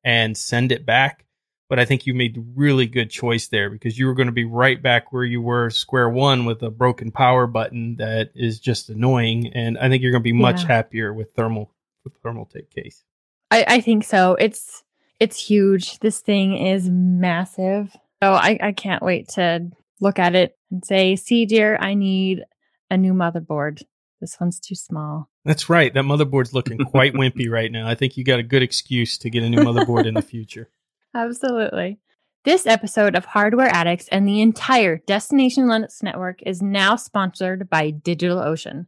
and 0.02 0.36
send 0.36 0.72
it 0.72 0.86
back 0.86 1.26
but 1.70 1.78
I 1.78 1.86
think 1.86 2.04
you 2.04 2.12
made 2.12 2.36
a 2.36 2.40
really 2.54 2.86
good 2.86 3.08
choice 3.08 3.46
there 3.48 3.70
because 3.70 3.98
you 3.98 4.06
were 4.06 4.14
going 4.14 4.26
to 4.26 4.32
be 4.32 4.44
right 4.44 4.82
back 4.82 5.12
where 5.12 5.24
you 5.24 5.40
were 5.40 5.70
square 5.70 6.10
one 6.10 6.44
with 6.44 6.62
a 6.62 6.68
broken 6.70 7.10
power 7.10 7.46
button 7.46 7.96
that 7.96 8.30
is 8.34 8.60
just 8.60 8.90
annoying. 8.90 9.46
And 9.54 9.78
I 9.78 9.88
think 9.88 10.02
you're 10.02 10.12
going 10.12 10.22
to 10.22 10.24
be 10.24 10.32
much 10.32 10.62
Yeah. 10.62 10.66
happier 10.68 11.14
with 11.14 11.32
thermal 11.34 11.70
with 12.04 12.20
Thermaltake 12.22 12.70
case. 12.70 13.04
I, 13.50 13.64
I 13.68 13.80
think 13.80 14.04
so. 14.04 14.34
It's, 14.34 14.82
it's 15.18 15.40
huge. 15.40 15.98
This 16.00 16.20
thing 16.20 16.56
is 16.56 16.88
massive. 16.90 17.92
So 18.22 18.32
I, 18.32 18.58
I 18.60 18.72
can't 18.72 19.02
wait 19.02 19.28
to 19.30 19.70
look 20.00 20.18
at 20.18 20.34
it 20.34 20.56
and 20.70 20.84
say, 20.84 21.14
see, 21.16 21.46
dear, 21.46 21.76
I 21.80 21.94
need 21.94 22.42
a 22.90 22.96
new 22.96 23.12
motherboard. 23.12 23.82
This 24.20 24.38
one's 24.40 24.60
too 24.60 24.74
small. 24.74 25.30
That's 25.44 25.68
right. 25.70 25.92
That 25.94 26.04
motherboard's 26.04 26.52
looking 26.52 26.78
quite 26.78 27.12
wimpy 27.14 27.48
right 27.50 27.70
now. 27.70 27.86
I 27.88 27.94
think 27.94 28.16
you 28.16 28.24
got 28.24 28.38
a 28.40 28.42
good 28.42 28.62
excuse 28.62 29.16
to 29.18 29.30
get 29.30 29.42
a 29.42 29.48
new 29.48 29.58
motherboard 29.60 30.06
in 30.06 30.14
the 30.14 30.22
future. 30.34 30.68
Absolutely. 31.14 31.98
This 32.44 32.66
episode 32.66 33.16
of 33.16 33.24
Hardware 33.24 33.68
Addicts 33.68 34.08
and 34.08 34.26
the 34.26 34.40
entire 34.40 34.98
Destination 35.06 35.64
Linux 35.64 36.02
network 36.02 36.40
is 36.46 36.62
now 36.62 36.96
sponsored 36.96 37.68
by 37.68 37.90
DigitalOcean. 37.90 38.86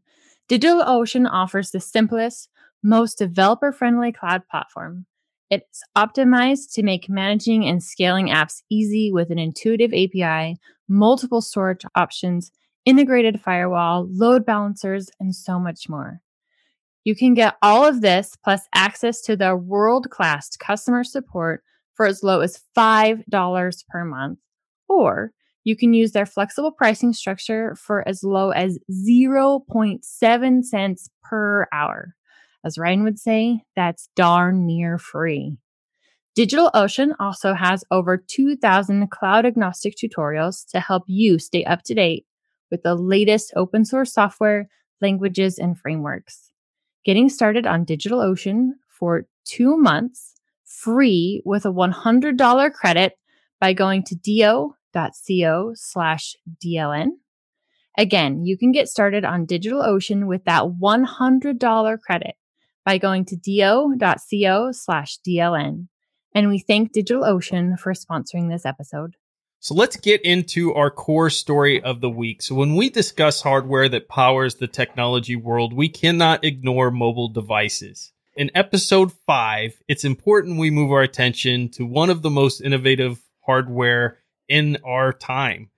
DigitalOcean 0.49 1.29
offers 1.31 1.71
the 1.71 1.81
simplest, 1.81 2.49
most 2.83 3.19
developer 3.19 3.73
friendly 3.73 4.13
cloud 4.13 4.43
platform. 4.49 5.07
It's 5.51 5.83
optimized 5.97 6.73
to 6.75 6.83
make 6.83 7.11
managing 7.11 7.67
and 7.67 7.83
scaling 7.83 8.29
apps 8.29 8.63
easy 8.71 9.13
with 9.13 9.31
an 9.31 9.39
intuitive 9.39 9.93
API, 9.93 10.57
multiple 10.89 11.43
storage 11.43 11.85
options, 11.95 12.53
integrated 12.85 13.41
firewall, 13.41 14.07
load 14.09 14.47
balancers, 14.47 15.11
and 15.21 15.35
so 15.35 15.59
much 15.59 15.89
more. 15.89 16.23
You 17.05 17.17
can 17.17 17.35
get 17.35 17.57
all 17.61 17.85
of 17.85 18.01
this 18.01 18.37
plus 18.43 18.63
access 18.75 19.21
to 19.23 19.37
their 19.37 19.57
world 19.57 20.09
class 20.11 20.57
customer 20.57 21.05
support 21.05 21.63
for 21.95 22.07
as 22.07 22.23
low 22.23 22.41
as 22.41 22.61
$5 22.77 23.85
per 23.89 24.05
month. 24.05 24.39
Or 24.89 25.33
you 25.65 25.77
can 25.77 25.95
use 25.95 26.13
their 26.13 26.27
flexible 26.27 26.73
pricing 26.73 27.13
structure 27.13 27.77
for 27.77 28.07
as 28.09 28.25
low 28.25 28.51
as 28.51 28.79
0.7 28.91 30.65
cents 30.65 31.11
per 31.23 31.69
hour. 31.73 32.15
As 32.65 32.79
Ryan 32.79 33.05
would 33.05 33.19
say, 33.19 33.63
that's 33.75 34.09
darn 34.17 34.67
near 34.67 34.99
free. 34.99 35.57
DigitalOcean 36.39 37.15
also 37.21 37.53
has 37.55 37.85
over 37.91 38.17
2,000 38.17 39.11
cloud 39.11 39.45
agnostic 39.45 39.95
tutorials 39.97 40.67
to 40.71 40.81
help 40.81 41.03
you 41.07 41.39
stay 41.39 41.65
up 41.65 41.83
to 41.85 41.95
date 41.95 42.25
with 42.71 42.83
the 42.83 42.95
latest 42.95 43.53
open 43.55 43.85
source 43.85 44.15
software, 44.15 44.69
languages, 45.01 45.59
and 45.59 45.79
frameworks. 45.79 46.51
Getting 47.05 47.29
started 47.29 47.67
on 47.67 47.85
DigitalOcean 47.85 48.71
for 48.89 49.27
two 49.45 49.77
months 49.77 50.32
free 50.81 51.43
with 51.45 51.65
a 51.65 51.73
$100 51.73 52.73
credit 52.73 53.19
by 53.61 53.73
going 53.73 54.03
to 54.05 54.15
do.co 54.15 55.73
slash 55.75 56.37
DLN. 56.65 57.09
Again, 57.99 58.45
you 58.45 58.57
can 58.57 58.73
get 58.73 58.89
started 58.89 59.25
on 59.25 59.47
DigitalOcean 59.47 60.27
with 60.27 60.45
that 60.45 60.65
$100 60.65 62.01
credit 62.01 62.35
by 62.85 62.99
going 62.99 63.25
to 63.27 63.37
do.co 63.37 64.73
slash 64.73 65.19
DLN. 65.27 65.89
And 66.35 66.49
we 66.49 66.59
thank 66.59 66.95
DigitalOcean 66.95 67.79
for 67.79 67.93
sponsoring 67.93 68.51
this 68.51 68.65
episode. 68.65 69.17
So 69.61 69.75
let's 69.75 69.97
get 69.97 70.25
into 70.25 70.75
our 70.75 70.91
core 70.91 71.31
story 71.31 71.81
of 71.81 72.01
the 72.01 72.11
week. 72.11 72.43
So 72.43 72.57
when 72.57 72.75
we 72.75 72.91
discuss 72.91 73.43
hardware 73.43 73.89
that 73.91 74.09
powers 74.09 74.57
the 74.57 74.67
technology 74.67 75.37
world, 75.37 75.73
we 75.73 75.89
cannot 75.89 76.45
ignore 76.45 76.91
mobile 76.91 77.29
devices. 77.29 78.13
In 78.35 78.51
episode 78.55 79.13
five, 79.13 79.83
it's 79.89 80.07
important 80.07 80.59
we 80.59 80.71
move 80.71 80.91
our 80.91 81.03
attention 81.03 81.69
to 81.71 81.85
one 81.85 82.09
of 82.09 82.23
the 82.23 82.31
most 82.31 82.63
innovative 82.63 83.21
hardware 83.45 84.17
in 84.49 84.79
our 84.87 85.13
time. 85.13 85.69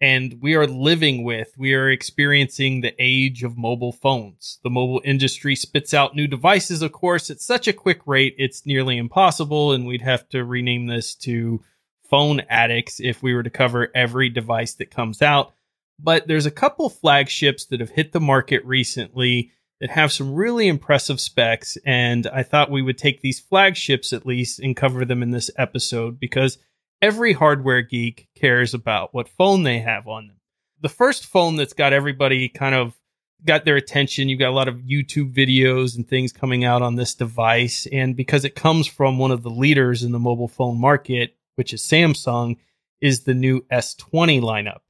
And 0.00 0.38
we 0.42 0.56
are 0.56 0.66
living 0.66 1.22
with, 1.22 1.54
we 1.56 1.74
are 1.74 1.88
experiencing 1.88 2.80
the 2.80 2.92
age 2.98 3.44
of 3.44 3.56
mobile 3.56 3.92
phones. 3.92 4.58
The 4.64 4.70
mobile 4.70 5.00
industry 5.04 5.54
spits 5.54 5.94
out 5.94 6.16
new 6.16 6.26
devices, 6.26 6.82
of 6.82 6.90
course, 6.90 7.30
at 7.30 7.40
such 7.40 7.68
a 7.68 7.72
quick 7.72 8.00
rate, 8.04 8.34
it's 8.36 8.66
nearly 8.66 8.98
impossible. 8.98 9.70
And 9.70 9.86
we'd 9.86 10.02
have 10.02 10.28
to 10.30 10.44
rename 10.44 10.88
this 10.88 11.14
to 11.16 11.62
phone 12.10 12.40
addicts 12.48 12.98
if 12.98 13.22
we 13.22 13.32
were 13.32 13.44
to 13.44 13.50
cover 13.50 13.92
every 13.94 14.28
device 14.28 14.74
that 14.74 14.90
comes 14.90 15.22
out. 15.22 15.54
But 16.00 16.26
there's 16.26 16.46
a 16.46 16.50
couple 16.50 16.90
flagships 16.90 17.66
that 17.66 17.78
have 17.78 17.90
hit 17.90 18.10
the 18.10 18.18
market 18.18 18.64
recently 18.64 19.52
that 19.82 19.90
have 19.90 20.12
some 20.12 20.32
really 20.32 20.68
impressive 20.68 21.20
specs. 21.20 21.76
And 21.84 22.28
I 22.28 22.44
thought 22.44 22.70
we 22.70 22.82
would 22.82 22.96
take 22.96 23.20
these 23.20 23.40
flagships 23.40 24.12
at 24.12 24.24
least 24.24 24.60
and 24.60 24.76
cover 24.76 25.04
them 25.04 25.24
in 25.24 25.32
this 25.32 25.50
episode 25.58 26.20
because 26.20 26.58
every 27.02 27.32
hardware 27.32 27.82
geek 27.82 28.28
cares 28.36 28.74
about 28.74 29.12
what 29.12 29.28
phone 29.28 29.64
they 29.64 29.80
have 29.80 30.06
on 30.06 30.28
them. 30.28 30.36
the 30.80 30.88
first 30.88 31.26
phone 31.26 31.56
that's 31.56 31.72
got 31.72 31.92
everybody 31.92 32.48
kind 32.48 32.76
of 32.76 32.96
got 33.44 33.64
their 33.64 33.76
attention. 33.76 34.28
You've 34.28 34.38
got 34.38 34.50
a 34.50 34.54
lot 34.54 34.68
of 34.68 34.76
YouTube 34.76 35.34
videos 35.34 35.96
and 35.96 36.08
things 36.08 36.32
coming 36.32 36.64
out 36.64 36.82
on 36.82 36.94
this 36.94 37.14
device. 37.14 37.88
And 37.90 38.16
because 38.16 38.44
it 38.44 38.54
comes 38.54 38.86
from 38.86 39.18
one 39.18 39.32
of 39.32 39.42
the 39.42 39.50
leaders 39.50 40.04
in 40.04 40.12
the 40.12 40.20
mobile 40.20 40.48
phone 40.48 40.80
market, 40.80 41.36
which 41.56 41.74
is 41.74 41.82
Samsung, 41.82 42.56
is 43.00 43.24
the 43.24 43.34
new 43.34 43.62
S20 43.72 44.40
lineup. 44.40 44.80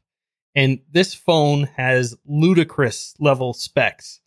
And 0.55 0.81
this 0.91 1.15
phone 1.15 1.65
has 1.77 2.15
ludicrous 2.27 3.15
level 3.19 3.55
specs. 3.55 4.21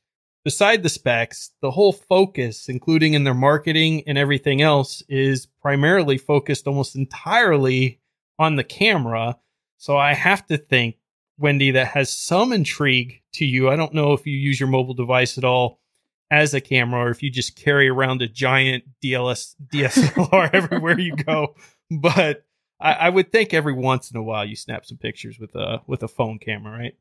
Beside 0.45 0.83
the 0.83 0.89
specs, 0.89 1.53
the 1.61 1.71
whole 1.71 1.91
focus, 1.91 2.69
including 2.69 3.15
in 3.15 3.23
their 3.23 3.33
marketing 3.33 4.03
and 4.05 4.15
everything 4.15 4.61
else, 4.61 5.01
is 5.09 5.47
primarily 5.47 6.19
focused 6.19 6.67
almost 6.67 6.95
entirely 6.95 7.99
on 8.37 8.55
the 8.55 8.63
camera. 8.63 9.39
So 9.77 9.97
I 9.97 10.13
have 10.13 10.45
to 10.45 10.59
think, 10.59 10.97
Wendy, 11.39 11.71
that 11.71 11.87
has 11.87 12.15
some 12.15 12.53
intrigue 12.53 13.23
to 13.33 13.43
you. 13.43 13.69
I 13.69 13.75
don't 13.75 13.95
know 13.95 14.13
if 14.13 14.27
you 14.27 14.37
use 14.37 14.59
your 14.59 14.69
mobile 14.69 14.93
device 14.93 15.39
at 15.39 15.43
all 15.43 15.79
as 16.29 16.53
a 16.53 16.61
camera 16.61 17.05
or 17.05 17.09
if 17.09 17.23
you 17.23 17.31
just 17.31 17.55
carry 17.55 17.89
around 17.89 18.21
a 18.21 18.27
giant 18.27 18.83
DLS 19.03 19.55
DSLR 19.73 20.49
everywhere 20.53 20.99
you 20.99 21.15
go. 21.15 21.55
But 21.89 22.45
I, 22.79 22.93
I, 22.93 23.09
would 23.09 23.31
think 23.31 23.53
every 23.53 23.73
once 23.73 24.11
in 24.11 24.17
a 24.17 24.23
while 24.23 24.45
you 24.45 24.55
snap 24.55 24.85
some 24.85 24.97
pictures 24.97 25.39
with 25.39 25.55
a 25.55 25.81
with 25.87 26.03
a 26.03 26.07
phone 26.07 26.37
camera, 26.37 26.77
right? 26.77 26.95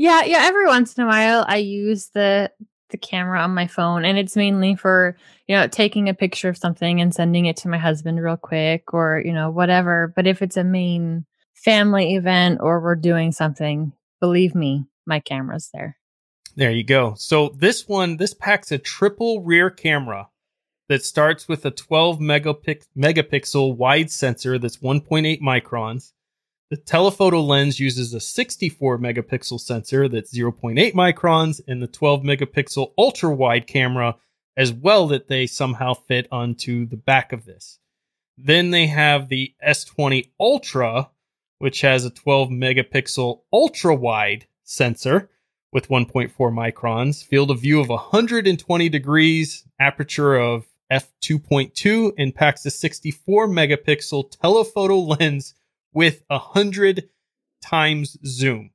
Yeah, 0.00 0.24
yeah. 0.24 0.44
Every 0.44 0.66
once 0.66 0.96
in 0.96 1.04
a 1.04 1.06
while, 1.06 1.44
I 1.46 1.58
use 1.58 2.08
the 2.14 2.50
the 2.88 2.96
camera 2.96 3.38
on 3.40 3.52
my 3.52 3.66
phone, 3.66 4.06
and 4.06 4.16
it's 4.16 4.34
mainly 4.34 4.74
for 4.74 5.14
you 5.46 5.54
know 5.54 5.68
taking 5.68 6.08
a 6.08 6.14
picture 6.14 6.48
of 6.48 6.56
something 6.56 7.02
and 7.02 7.14
sending 7.14 7.44
it 7.44 7.58
to 7.58 7.68
my 7.68 7.76
husband 7.76 8.18
real 8.18 8.38
quick, 8.38 8.94
or 8.94 9.20
you 9.22 9.34
know 9.34 9.50
whatever. 9.50 10.10
But 10.16 10.26
if 10.26 10.40
it's 10.40 10.56
a 10.56 10.64
main 10.64 11.26
family 11.52 12.14
event 12.14 12.60
or 12.62 12.80
we're 12.80 12.96
doing 12.96 13.30
something, 13.30 13.92
believe 14.22 14.54
me, 14.54 14.86
my 15.04 15.20
camera's 15.20 15.68
there. 15.74 15.98
There 16.56 16.70
you 16.70 16.82
go. 16.82 17.12
So 17.18 17.50
this 17.50 17.86
one, 17.86 18.16
this 18.16 18.32
packs 18.32 18.72
a 18.72 18.78
triple 18.78 19.42
rear 19.42 19.68
camera 19.68 20.28
that 20.88 21.04
starts 21.04 21.46
with 21.46 21.66
a 21.66 21.70
12 21.70 22.20
megapix- 22.20 22.86
megapixel 22.96 23.76
wide 23.76 24.10
sensor 24.10 24.58
that's 24.58 24.78
1.8 24.78 25.42
microns. 25.42 26.12
The 26.70 26.76
telephoto 26.76 27.40
lens 27.40 27.80
uses 27.80 28.14
a 28.14 28.20
64 28.20 28.98
megapixel 28.98 29.58
sensor 29.58 30.08
that's 30.08 30.32
0.8 30.32 30.94
microns 30.94 31.60
and 31.66 31.82
the 31.82 31.88
12 31.88 32.22
megapixel 32.22 32.92
ultra 32.96 33.34
wide 33.34 33.66
camera 33.66 34.16
as 34.56 34.72
well 34.72 35.08
that 35.08 35.26
they 35.26 35.48
somehow 35.48 35.94
fit 35.94 36.28
onto 36.30 36.86
the 36.86 36.96
back 36.96 37.32
of 37.32 37.44
this. 37.44 37.80
Then 38.38 38.70
they 38.70 38.86
have 38.86 39.28
the 39.28 39.52
S20 39.66 40.30
Ultra, 40.38 41.10
which 41.58 41.80
has 41.80 42.04
a 42.04 42.10
12 42.10 42.50
megapixel 42.50 43.40
ultra 43.52 43.94
wide 43.94 44.46
sensor 44.62 45.28
with 45.72 45.88
1.4 45.88 46.32
microns, 46.32 47.24
field 47.24 47.50
of 47.50 47.60
view 47.60 47.80
of 47.80 47.88
120 47.88 48.88
degrees, 48.88 49.64
aperture 49.80 50.36
of 50.36 50.66
f2.2 50.90 52.12
and 52.16 52.34
packs 52.34 52.64
a 52.64 52.70
64 52.70 53.48
megapixel 53.48 54.30
telephoto 54.40 54.98
lens 54.98 55.54
with 55.92 56.22
a 56.30 56.38
100 56.38 57.08
times 57.62 58.16
zoom. 58.24 58.70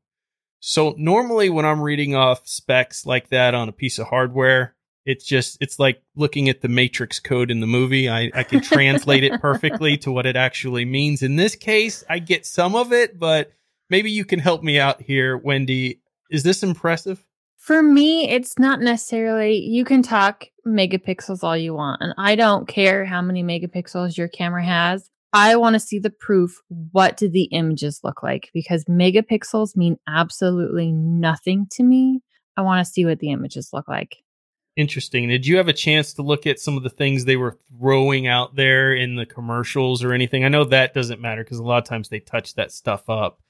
So 0.60 0.96
normally 0.98 1.50
when 1.50 1.66
I'm 1.66 1.82
reading 1.82 2.16
off 2.16 2.48
specs 2.48 3.06
like 3.06 3.30
that 3.30 3.54
on 3.54 3.70
a 3.70 3.74
piece 3.74 4.00
of 4.00 4.08
hardware, 4.08 4.76
it's 5.06 5.24
just 5.24 5.58
it's 5.62 5.78
like 5.78 6.02
looking 6.16 6.50
at 6.50 6.62
the 6.62 6.68
matrix 6.68 7.20
code 7.20 7.52
in 7.52 7.60
the 7.60 7.68
movie. 7.68 8.10
I, 8.10 8.32
I 8.34 8.44
can 8.44 8.62
translate 8.62 9.24
it 9.24 9.40
perfectly 9.42 9.98
to 10.00 10.12
what 10.12 10.26
it 10.26 10.36
actually 10.36 10.86
means. 10.86 11.22
In 11.22 11.36
this 11.36 11.56
case, 11.56 12.04
I 12.10 12.20
get 12.20 12.46
some 12.46 12.76
of 12.76 12.92
it, 12.92 13.20
but 13.20 13.52
maybe 13.90 14.10
you 14.10 14.26
can 14.26 14.40
help 14.40 14.64
me 14.64 14.80
out 14.80 15.02
here, 15.02 15.38
Wendy. 15.38 16.02
Is 16.32 16.44
this 16.44 16.64
impressive? 16.64 17.24
For 17.58 17.82
me, 17.82 18.30
it's 18.30 18.60
not 18.60 18.80
necessarily, 18.80 19.58
you 19.58 19.86
can 19.86 20.04
talk 20.04 20.46
megapixels 20.68 21.44
all 21.44 21.58
you 21.58 21.74
want, 21.74 22.02
and 22.02 22.14
I 22.18 22.36
don't 22.36 22.68
care 22.68 23.06
how 23.06 23.22
many 23.22 23.44
megapixels 23.44 24.18
your 24.18 24.28
camera 24.28 24.64
has. 24.64 25.10
I 25.36 25.58
want 25.58 25.74
to 25.74 25.82
see 25.82 26.00
the 26.00 26.10
proof. 26.10 26.62
What 26.94 27.18
do 27.18 27.28
the 27.28 27.44
images 27.52 28.00
look 28.06 28.24
like? 28.24 28.50
Because 28.54 28.86
megapixels 28.86 29.76
mean 29.76 30.00
absolutely 30.08 30.94
nothing 30.94 31.68
to 31.72 31.84
me. 31.84 32.22
I 32.56 32.62
want 32.62 32.86
to 32.86 32.90
see 32.90 33.06
what 33.06 33.20
the 33.20 33.32
images 33.32 33.72
look 33.74 33.90
like. 33.90 34.16
Interesting. 34.78 35.28
Did 35.28 35.46
you 35.46 35.58
have 35.58 35.68
a 35.68 35.74
chance 35.74 36.14
to 36.14 36.22
look 36.22 36.48
at 36.48 36.62
some 36.62 36.78
of 36.78 36.84
the 36.84 36.90
things 36.90 37.26
they 37.26 37.36
were 37.36 37.58
throwing 37.78 38.28
out 38.28 38.56
there 38.56 38.94
in 38.94 39.18
the 39.18 39.26
commercials 39.26 40.06
or 40.06 40.14
anything? 40.14 40.46
I 40.46 40.50
know 40.50 40.64
that 40.64 40.94
doesn't 40.94 41.20
matter 41.20 41.44
because 41.44 41.60
a 41.60 41.64
lot 41.64 41.84
of 41.84 41.90
times 41.90 42.08
they 42.08 42.22
touch 42.22 42.54
that 42.54 42.72
stuff 42.72 43.10
up. 43.10 43.42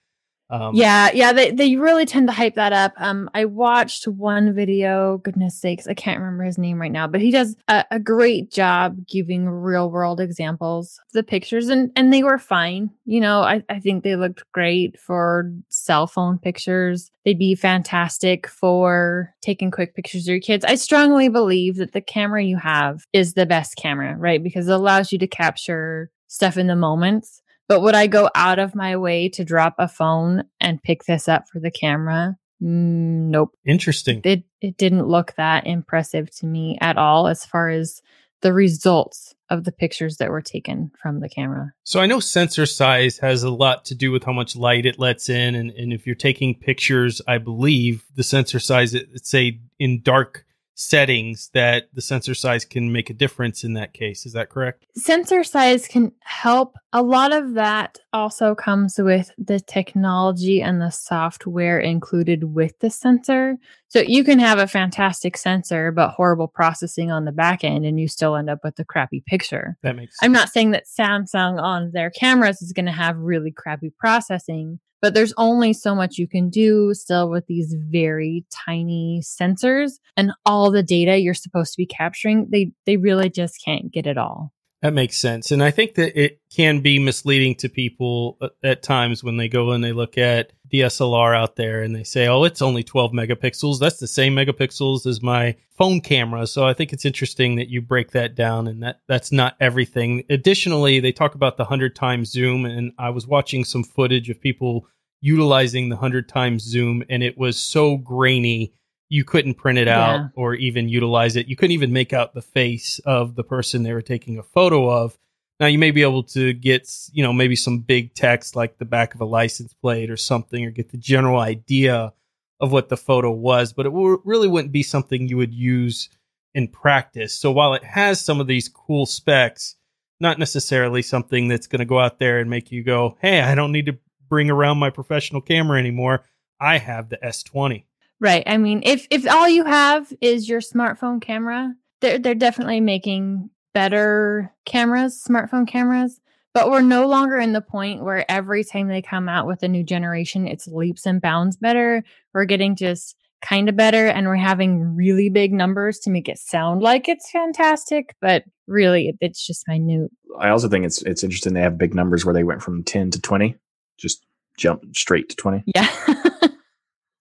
Um, 0.49 0.75
yeah, 0.75 1.09
yeah, 1.11 1.33
they 1.33 1.49
they 1.51 1.75
really 1.75 2.05
tend 2.05 2.27
to 2.27 2.33
hype 2.33 2.53
that 2.55 2.71
up. 2.71 2.93
Um, 2.97 3.29
I 3.33 3.45
watched 3.45 4.07
one 4.07 4.53
video. 4.53 5.17
Goodness 5.17 5.59
sakes, 5.59 5.87
I 5.87 5.95
can't 5.95 6.19
remember 6.19 6.43
his 6.43 6.59
name 6.59 6.79
right 6.79 6.91
now, 6.91 7.07
but 7.07 7.19
he 7.19 7.31
does 7.31 7.55
a, 7.67 7.83
a 7.89 7.99
great 7.99 8.51
job 8.51 9.07
giving 9.07 9.49
real 9.49 9.89
world 9.89 10.19
examples 10.19 10.99
the 11.13 11.23
pictures, 11.23 11.69
and 11.69 11.91
and 11.95 12.13
they 12.13 12.21
were 12.21 12.37
fine. 12.37 12.91
You 13.05 13.21
know, 13.21 13.41
I 13.41 13.63
I 13.69 13.79
think 13.79 14.03
they 14.03 14.15
looked 14.15 14.43
great 14.51 14.99
for 14.99 15.51
cell 15.69 16.05
phone 16.05 16.37
pictures. 16.37 17.09
They'd 17.23 17.39
be 17.39 17.55
fantastic 17.55 18.47
for 18.47 19.33
taking 19.41 19.71
quick 19.71 19.95
pictures 19.95 20.27
of 20.27 20.31
your 20.31 20.39
kids. 20.41 20.63
I 20.63 20.75
strongly 20.75 21.27
believe 21.27 21.77
that 21.77 21.93
the 21.93 22.01
camera 22.01 22.43
you 22.43 22.57
have 22.57 23.03
is 23.13 23.33
the 23.33 23.47
best 23.47 23.77
camera, 23.77 24.15
right? 24.15 24.43
Because 24.43 24.67
it 24.67 24.73
allows 24.73 25.11
you 25.11 25.17
to 25.17 25.27
capture 25.27 26.11
stuff 26.27 26.55
in 26.55 26.67
the 26.67 26.75
moments 26.75 27.41
but 27.67 27.81
would 27.81 27.95
I 27.95 28.07
go 28.07 28.29
out 28.35 28.59
of 28.59 28.75
my 28.75 28.97
way 28.97 29.29
to 29.29 29.45
drop 29.45 29.75
a 29.77 29.87
phone 29.87 30.43
and 30.59 30.81
pick 30.81 31.05
this 31.05 31.27
up 31.27 31.47
for 31.51 31.59
the 31.59 31.71
camera? 31.71 32.37
Mm, 32.61 33.29
nope. 33.29 33.51
Interesting. 33.65 34.21
It 34.23 34.43
it 34.61 34.77
didn't 34.77 35.07
look 35.07 35.33
that 35.35 35.67
impressive 35.67 36.31
to 36.37 36.45
me 36.45 36.77
at 36.81 36.97
all 36.97 37.27
as 37.27 37.45
far 37.45 37.69
as 37.69 38.01
the 38.41 38.53
results 38.53 39.33
of 39.49 39.63
the 39.63 39.71
pictures 39.71 40.17
that 40.17 40.29
were 40.29 40.41
taken 40.41 40.91
from 41.01 41.19
the 41.19 41.29
camera. 41.29 41.73
So 41.83 41.99
I 41.99 42.05
know 42.05 42.19
sensor 42.19 42.65
size 42.65 43.17
has 43.19 43.43
a 43.43 43.49
lot 43.49 43.85
to 43.85 43.95
do 43.95 44.11
with 44.11 44.23
how 44.23 44.33
much 44.33 44.55
light 44.55 44.85
it 44.85 44.99
lets 44.99 45.29
in 45.29 45.55
and, 45.55 45.71
and 45.71 45.93
if 45.93 46.05
you're 46.05 46.15
taking 46.15 46.55
pictures, 46.55 47.21
I 47.27 47.37
believe 47.37 48.05
the 48.15 48.23
sensor 48.23 48.59
size 48.59 48.95
say 49.15 49.59
in 49.79 50.01
dark 50.01 50.44
settings 50.75 51.49
that 51.53 51.87
the 51.93 52.01
sensor 52.01 52.35
size 52.35 52.65
can 52.65 52.91
make 52.91 53.09
a 53.09 53.13
difference 53.13 53.63
in 53.63 53.73
that 53.73 53.93
case. 53.93 54.25
Is 54.25 54.33
that 54.33 54.49
correct? 54.49 54.85
Sensor 54.95 55.43
size 55.43 55.87
can 55.87 56.11
help. 56.19 56.75
A 56.91 57.01
lot 57.01 57.33
of 57.33 57.53
that 57.53 57.97
also 58.13 58.53
comes 58.53 58.97
with 58.97 59.31
the 59.37 59.59
technology 59.59 60.61
and 60.61 60.81
the 60.81 60.89
software 60.89 61.79
included 61.79 62.53
with 62.53 62.77
the 62.79 62.89
sensor. 62.89 63.55
So 63.87 64.01
you 64.01 64.25
can 64.25 64.39
have 64.39 64.59
a 64.59 64.67
fantastic 64.67 65.37
sensor, 65.37 65.91
but 65.91 66.09
horrible 66.09 66.49
processing 66.49 67.09
on 67.09 67.23
the 67.23 67.31
back 67.31 67.63
end, 67.63 67.85
and 67.85 67.99
you 67.99 68.09
still 68.09 68.35
end 68.35 68.49
up 68.49 68.59
with 68.63 68.77
a 68.77 68.85
crappy 68.85 69.23
picture. 69.25 69.77
That 69.83 69.95
makes 69.95 70.19
sense. 70.19 70.25
I'm 70.25 70.33
not 70.33 70.49
saying 70.49 70.71
that 70.71 70.85
Samsung 70.87 71.61
on 71.61 71.91
their 71.93 72.09
cameras 72.09 72.61
is 72.61 72.73
going 72.73 72.85
to 72.87 72.91
have 72.91 73.17
really 73.17 73.51
crappy 73.51 73.93
processing, 73.97 74.79
but 75.05 75.13
there's 75.13 75.35
only 75.37 75.71
so 75.71 75.93
much 75.93 76.17
you 76.17 76.27
can 76.27 76.49
do 76.49 76.91
still 76.95 77.29
with 77.29 77.45
these 77.45 77.75
very 77.77 78.43
tiny 78.49 79.21
sensors 79.23 79.99
and 80.17 80.31
all 80.47 80.71
the 80.71 80.81
data 80.81 81.19
you're 81.19 81.35
supposed 81.35 81.73
to 81.73 81.77
be 81.77 81.85
capturing. 81.85 82.47
They 82.49 82.71
they 82.87 82.97
really 82.97 83.29
just 83.29 83.63
can't 83.63 83.91
get 83.91 84.07
it 84.07 84.17
all. 84.17 84.51
That 84.81 84.93
makes 84.93 85.17
sense. 85.17 85.51
And 85.51 85.63
I 85.63 85.71
think 85.71 85.93
that 85.95 86.19
it 86.19 86.41
can 86.55 86.79
be 86.81 86.99
misleading 86.99 87.55
to 87.55 87.69
people 87.69 88.37
uh, 88.41 88.49
at 88.63 88.83
times 88.83 89.23
when 89.23 89.37
they 89.37 89.47
go 89.47 89.71
and 89.71 89.83
they 89.83 89.93
look 89.93 90.17
at 90.17 90.53
DSLR 90.71 91.35
out 91.35 91.55
there 91.55 91.81
and 91.81 91.95
they 91.95 92.03
say, 92.03 92.27
oh, 92.27 92.43
it's 92.43 92.61
only 92.61 92.83
12 92.83 93.11
megapixels. 93.11 93.79
That's 93.79 93.99
the 93.99 94.07
same 94.07 94.35
megapixels 94.35 95.05
as 95.05 95.21
my 95.21 95.55
phone 95.77 96.01
camera. 96.01 96.45
So 96.45 96.65
I 96.65 96.73
think 96.73 96.93
it's 96.93 97.05
interesting 97.05 97.55
that 97.55 97.69
you 97.69 97.81
break 97.81 98.11
that 98.11 98.35
down 98.35 98.67
and 98.67 98.83
that 98.83 99.01
that's 99.07 99.31
not 99.31 99.55
everything. 99.59 100.23
Additionally, 100.29 100.99
they 100.99 101.11
talk 101.11 101.35
about 101.35 101.57
the 101.57 101.63
100 101.63 101.95
times 101.95 102.29
zoom. 102.29 102.65
And 102.65 102.91
I 102.99 103.09
was 103.09 103.25
watching 103.25 103.65
some 103.65 103.83
footage 103.83 104.29
of 104.29 104.39
people 104.39 104.87
utilizing 105.25 105.89
the 105.89 105.95
100 105.95 106.29
times 106.29 106.61
zoom 106.63 107.03
and 107.09 107.23
it 107.23 107.35
was 107.35 107.57
so 107.57 107.97
grainy 107.97 108.71
you 109.09 109.23
couldn't 109.23 109.55
print 109.55 109.79
it 109.79 109.87
out 109.87 110.19
yeah. 110.19 110.27
or 110.35 110.53
even 110.53 110.87
utilize 110.87 111.35
it. 111.35 111.47
You 111.47 111.55
couldn't 111.55 111.71
even 111.71 111.91
make 111.91 112.13
out 112.13 112.33
the 112.33 112.43
face 112.43 112.99
of 113.05 113.35
the 113.35 113.43
person 113.43 113.81
they 113.81 113.93
were 113.93 114.03
taking 114.03 114.37
a 114.37 114.43
photo 114.43 114.89
of. 114.89 115.17
Now 115.59 115.65
you 115.65 115.79
may 115.79 115.89
be 115.89 116.03
able 116.03 116.23
to 116.23 116.53
get, 116.53 116.91
you 117.11 117.23
know, 117.23 117.33
maybe 117.33 117.55
some 117.55 117.79
big 117.79 118.13
text 118.13 118.55
like 118.55 118.77
the 118.77 118.85
back 118.85 119.15
of 119.15 119.21
a 119.21 119.25
license 119.25 119.73
plate 119.73 120.11
or 120.11 120.17
something, 120.17 120.63
or 120.63 120.69
get 120.69 120.89
the 120.89 120.97
general 120.97 121.39
idea 121.39 122.13
of 122.59 122.71
what 122.71 122.89
the 122.89 122.97
photo 122.97 123.31
was, 123.31 123.73
but 123.73 123.85
it 123.85 123.89
w- 123.89 124.21
really 124.25 124.47
wouldn't 124.47 124.71
be 124.73 124.83
something 124.83 125.27
you 125.27 125.37
would 125.37 125.53
use 125.53 126.09
in 126.53 126.67
practice. 126.67 127.35
So 127.35 127.51
while 127.51 127.73
it 127.73 127.83
has 127.83 128.23
some 128.23 128.39
of 128.39 128.47
these 128.47 128.69
cool 128.69 129.05
specs, 129.05 129.75
not 130.19 130.39
necessarily 130.39 131.01
something 131.01 131.47
that's 131.47 131.67
going 131.67 131.79
to 131.79 131.85
go 131.85 131.99
out 131.99 132.19
there 132.19 132.39
and 132.39 132.49
make 132.49 132.71
you 132.71 132.83
go, 132.83 133.17
"Hey, 133.21 133.41
I 133.41 133.55
don't 133.55 133.71
need 133.71 133.87
to 133.87 133.97
bring 134.29 134.49
around 134.49 134.77
my 134.77 134.89
professional 134.89 135.41
camera 135.41 135.79
anymore. 135.79 136.25
I 136.59 136.77
have 136.77 137.09
the 137.09 137.17
S20." 137.17 137.85
Right. 138.19 138.43
I 138.47 138.57
mean, 138.57 138.81
if 138.83 139.07
if 139.09 139.29
all 139.29 139.47
you 139.47 139.65
have 139.65 140.11
is 140.21 140.47
your 140.47 140.61
smartphone 140.61 141.21
camera, 141.21 141.73
they're 142.01 142.17
they're 142.17 142.35
definitely 142.35 142.79
making 142.79 143.49
better 143.73 144.53
cameras, 144.65 145.21
smartphone 145.27 145.67
cameras. 145.67 146.19
But 146.53 146.71
we're 146.71 146.81
no 146.81 147.05
longer 147.05 147.37
in 147.37 147.51
the 147.51 147.59
point 147.59 148.01
where 148.01 148.29
every 148.31 148.63
time 148.63 148.87
they 148.87 149.01
come 149.01 149.27
out 149.27 149.45
with 149.45 149.61
a 149.61 149.67
new 149.67 149.83
generation, 149.83 150.47
it's 150.47 150.67
leaps 150.67 151.05
and 151.05 151.21
bounds 151.21 151.57
better. 151.57 152.01
We're 152.33 152.45
getting 152.45 152.77
just 152.77 153.17
kind 153.41 153.69
of 153.69 153.75
better 153.75 154.07
and 154.07 154.25
we're 154.25 154.35
having 154.35 154.95
really 154.95 155.29
big 155.29 155.51
numbers 155.53 155.99
to 155.99 156.09
make 156.09 156.29
it 156.29 156.39
sound 156.39 156.81
like 156.81 157.07
it's 157.07 157.29
fantastic, 157.29 158.15
but 158.21 158.43
really 158.67 159.13
it's 159.19 159.45
just 159.45 159.67
minute. 159.67 160.11
I 160.39 160.49
also 160.49 160.67
think 160.67 160.85
it's 160.85 161.01
it's 161.03 161.23
interesting 161.23 161.53
they 161.53 161.61
have 161.61 161.77
big 161.77 161.93
numbers 161.93 162.25
where 162.25 162.33
they 162.33 162.43
went 162.43 162.63
from 162.63 162.83
10 162.83 163.11
to 163.11 163.21
20, 163.21 163.55
just 163.97 164.25
jump 164.57 164.95
straight 164.95 165.29
to 165.29 165.35
20. 165.35 165.63
Yeah. 165.75 165.89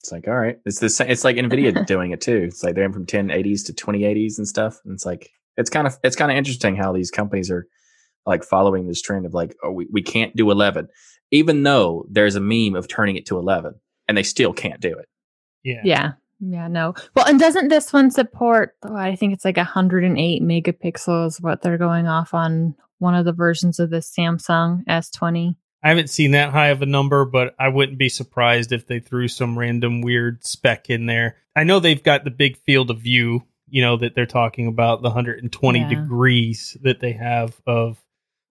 It's 0.05 0.13
like, 0.13 0.29
all 0.29 0.35
right, 0.35 0.59
it's 0.67 0.81
the 0.81 0.91
same. 0.91 1.09
It's 1.09 1.25
like 1.25 1.37
Nvidia 1.37 1.87
doing 1.87 2.11
it 2.11 2.21
too. 2.21 2.43
It's 2.43 2.63
like 2.63 2.75
they're 2.75 2.85
in 2.85 2.93
from 2.93 3.07
1080s 3.07 3.65
to 3.65 3.73
2080s 3.73 4.37
and 4.37 4.47
stuff. 4.47 4.79
And 4.85 4.93
it's 4.93 5.07
like, 5.07 5.31
it's 5.57 5.71
kind 5.71 5.87
of, 5.87 5.97
it's 6.05 6.15
kind 6.15 6.31
of 6.31 6.37
interesting 6.37 6.77
how 6.77 6.93
these 6.93 7.11
companies 7.11 7.51
are 7.51 7.67
like 8.27 8.45
following 8.45 8.87
this 8.87 9.01
trend 9.01 9.25
of 9.25 9.33
like, 9.33 9.57
oh, 9.63 9.71
we, 9.71 9.87
we 9.91 10.03
can't 10.03 10.37
do 10.37 10.51
11, 10.51 10.89
even 11.31 11.63
though 11.63 12.05
there's 12.11 12.37
a 12.37 12.41
meme 12.41 12.75
of 12.75 12.87
turning 12.87 13.17
it 13.17 13.25
to 13.25 13.39
11 13.39 13.77
and 14.07 14.19
they 14.19 14.23
still 14.23 14.53
can't 14.53 14.79
do 14.79 14.95
it. 14.95 15.09
Yeah. 15.63 15.81
Yeah. 15.85 16.13
Yeah, 16.39 16.69
no. 16.69 16.95
Well, 17.17 17.27
and 17.27 17.41
doesn't 17.41 17.69
this 17.69 17.91
one 17.91 18.11
support? 18.11 18.77
Oh, 18.83 18.95
I 18.95 19.17
think 19.17 19.33
it's 19.33 19.47
like 19.47 19.57
108 19.57 20.43
megapixels. 20.43 21.41
What 21.41 21.63
they're 21.63 21.79
going 21.79 22.09
off 22.09 22.35
on 22.35 22.75
one 22.99 23.15
of 23.15 23.25
the 23.25 23.33
versions 23.33 23.79
of 23.79 23.89
the 23.89 23.99
Samsung 23.99 24.85
S20. 24.85 25.57
I 25.85 25.89
haven't 25.91 26.09
seen 26.09 26.31
that 26.31 26.51
high 26.51 26.69
of 26.69 26.81
a 26.81 26.87
number, 26.87 27.27
but 27.27 27.55
I 27.59 27.69
wouldn't 27.69 27.99
be 27.99 28.09
surprised 28.09 28.73
if 28.73 28.87
they 28.87 29.01
threw 29.01 29.29
some 29.29 29.59
random 29.59 30.01
weird 30.01 30.43
spec 30.43 30.89
in 30.89 31.05
there. 31.05 31.37
I 31.55 31.65
know 31.65 31.79
they've 31.79 32.03
got 32.03 32.25
the 32.25 32.31
big 32.31 32.57
field 32.57 32.91
of 32.91 33.01
view, 33.01 33.45
you 33.69 33.83
know, 33.83 33.99
that 33.99 34.15
they're 34.15 34.25
talking 34.25 34.67
about 34.67 35.03
the 35.03 35.11
120 35.11 35.79
Yeah. 35.79 35.89
degrees 35.91 36.75
that 36.83 37.01
they 37.01 37.13
have 37.13 37.61
of 37.67 38.03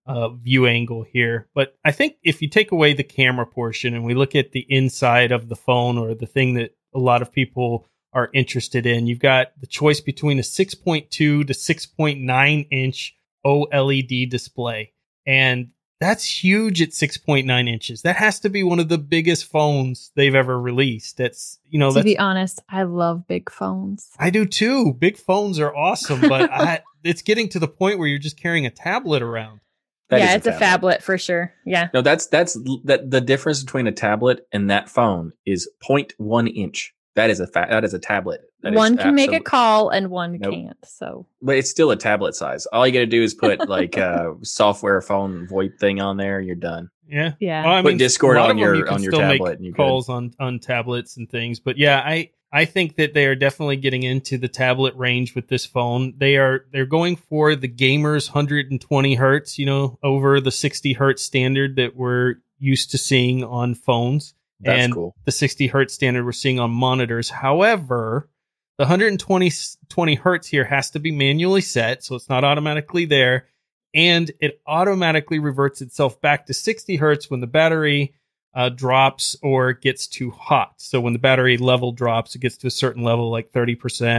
uh, 0.06 0.30
view 0.30 0.68
angle 0.68 1.02
here. 1.04 1.48
But 1.56 1.76
I 1.84 1.92
think 1.92 2.18
if 2.24 2.42
you 2.42 2.50
take 2.50 2.72
away 2.72 2.94
the 2.94 3.04
camera 3.04 3.48
portion 3.48 3.96
and 3.96 4.04
we 4.04 4.14
look 4.14 4.36
at 4.36 4.52
the 4.52 4.66
inside 4.70 5.32
of 5.32 5.50
the 5.50 5.56
phone 5.56 5.98
or 5.98 6.14
the 6.14 6.28
thing 6.28 6.54
that 6.56 6.76
a 6.94 7.00
lot 7.00 7.22
of 7.24 7.32
people 7.32 7.88
are 8.12 8.30
interested 8.34 8.86
in, 8.86 9.08
you've 9.08 9.18
got 9.20 9.60
the 9.60 9.66
choice 9.66 10.02
between 10.02 10.38
a 10.38 10.44
6.2 10.44 11.10
to 11.10 11.44
6.9 11.46 12.68
inch 12.70 13.16
OLED 13.44 14.30
display. 14.30 14.92
And 15.26 15.70
that's 16.04 16.44
huge 16.44 16.82
at 16.82 16.90
6.9 16.90 17.70
inches. 17.70 18.02
That 18.02 18.18
has 18.18 18.42
to 18.42 18.50
be 18.50 18.62
one 18.62 18.80
of 18.80 18.90
the 18.90 18.98
biggest 18.98 19.46
phones 19.46 20.12
they've 20.16 20.36
ever 20.36 20.60
released. 20.60 21.16
That's, 21.18 21.60
you 21.70 21.80
know, 21.80 21.90
to 21.90 21.96
that's, 21.96 22.04
be 22.04 22.20
honest, 22.20 22.62
I 22.68 22.84
love 22.84 23.26
big 23.26 23.50
phones. 23.50 24.10
I 24.20 24.30
do 24.30 24.46
too. 24.46 24.94
Big 24.94 25.18
phones 25.18 25.60
are 25.60 25.74
awesome, 25.74 26.20
but 26.20 26.52
I, 26.52 26.82
it's 27.06 27.22
getting 27.22 27.48
to 27.50 27.60
the 27.60 27.70
point 27.70 28.00
where 28.00 28.08
you're 28.08 28.20
just 28.20 28.38
carrying 28.38 28.66
a 28.66 28.70
tablet 28.70 29.22
around. 29.22 29.62
That 30.10 30.20
yeah, 30.20 30.32
is 30.32 30.36
it's 30.36 30.48
a 30.48 30.52
phablet 30.52 31.02
for 31.02 31.18
sure. 31.18 31.54
Yeah. 31.66 31.88
No, 31.94 32.02
that's 32.02 32.28
that's 32.28 32.58
that 32.84 33.10
the 33.10 33.22
difference 33.22 33.64
between 33.64 33.88
a 33.88 33.92
tablet 33.94 34.46
and 34.52 34.70
that 34.70 34.90
phone 34.90 35.32
is 35.46 35.70
0.1 35.90 36.54
inch. 36.54 36.94
That 37.16 37.30
is 37.30 37.40
a 37.40 37.48
fa- 37.48 37.68
that 37.70 37.84
is 37.84 37.94
a 37.94 38.00
tablet. 38.00 38.42
That 38.62 38.74
is 38.74 38.78
one 38.78 38.98
can 38.98 39.14
make 39.14 39.32
a 39.34 39.40
call 39.40 39.90
and 39.90 40.10
one 40.10 40.38
Nope. 40.40 40.54
can't. 40.54 40.78
So 40.86 41.28
but 41.42 41.58
it's 41.58 41.70
still 41.70 41.92
a 41.92 41.96
tablet 41.96 42.34
size. 42.36 42.66
All 42.68 42.88
you 42.88 42.94
got 42.94 43.00
to 43.00 43.06
do 43.06 43.22
is 43.22 43.34
put 43.34 43.70
like 43.70 43.98
a 43.98 44.06
uh, 44.32 44.34
software 44.42 45.00
phone 45.02 45.48
VoIP 45.48 45.78
thing 45.80 46.02
on 46.02 46.18
there, 46.18 46.40
and 46.40 46.48
you're 46.48 46.56
done. 46.56 46.90
Yeah. 47.08 47.34
yeah. 47.40 47.64
Well, 47.66 47.74
I 47.76 47.82
Put 47.84 47.98
Discord 47.98 48.38
on 48.38 48.58
your- 48.58 48.86
can 48.86 48.94
on 48.96 49.04
your 49.04 49.12
still 49.12 49.22
make 49.28 49.38
tablet 49.40 49.58
and 49.58 49.66
you're 49.66 49.74
good. 49.74 49.78
calls 49.78 50.10
on 50.10 50.34
on 50.40 50.60
tablets 50.60 51.18
and 51.18 51.30
things. 51.30 51.60
But 51.60 51.78
yeah, 51.78 52.00
I 52.04 52.32
I 52.52 52.66
think 52.66 52.96
that 52.96 53.14
they 53.14 53.26
are 53.28 53.36
definitely 53.36 53.76
getting 53.78 54.04
into 54.04 54.38
the 54.38 54.48
tablet 54.48 54.96
range 54.96 55.36
with 55.36 55.48
this 55.50 55.66
phone. 55.66 56.14
They 56.18 56.38
are 56.38 56.66
they're 56.72 56.86
going 56.88 57.18
for 57.18 57.56
the 57.56 57.68
gamers 57.68 58.30
120 58.30 59.16
hertz, 59.16 59.60
you 59.60 59.66
know, 59.68 60.00
over 60.02 60.40
the 60.40 60.52
60 60.52 60.94
hertz 60.94 61.22
standard 61.24 61.76
that 61.76 61.96
we're 61.96 62.36
used 62.60 62.90
to 62.92 62.98
seeing 62.98 63.44
on 63.44 63.76
phones. 63.76 64.34
That's 64.64 64.84
and 64.84 64.94
cool. 64.94 65.16
the 65.26 65.32
60 65.32 65.68
hertz 65.68 65.94
standard 65.94 66.26
we're 66.26 66.32
seeing 66.32 66.60
on 66.60 66.72
monitors. 66.72 67.30
However, 67.30 68.30
the 68.78 68.84
120 68.84 69.52
20 69.90 70.16
hertz 70.16 70.48
here 70.48 70.66
has 70.66 70.92
to 70.92 71.00
be 71.00 71.12
manually 71.12 71.62
set, 71.62 72.04
so 72.04 72.16
it's 72.16 72.30
not 72.30 72.44
automatically 72.44 73.06
there, 73.06 73.48
and 73.94 74.32
it 74.40 74.62
automatically 74.66 75.40
reverts 75.40 75.82
itself 75.82 76.20
back 76.22 76.48
to 76.48 76.54
60 76.54 76.96
hertz 76.96 77.30
when 77.30 77.40
the 77.40 77.48
battery 77.48 78.16
uh, 78.56 78.70
drops 78.70 79.36
or 79.42 79.74
gets 79.74 80.08
too 80.08 80.32
hot. 80.32 80.74
So 80.78 81.02
when 81.02 81.14
the 81.14 81.20
battery 81.20 81.58
level 81.58 81.92
drops, 81.92 82.36
it 82.36 82.40
gets 82.40 82.58
to 82.58 82.68
a 82.68 82.72
certain 82.72 83.04
level, 83.04 83.32
like 83.32 83.52
30% 83.52 83.76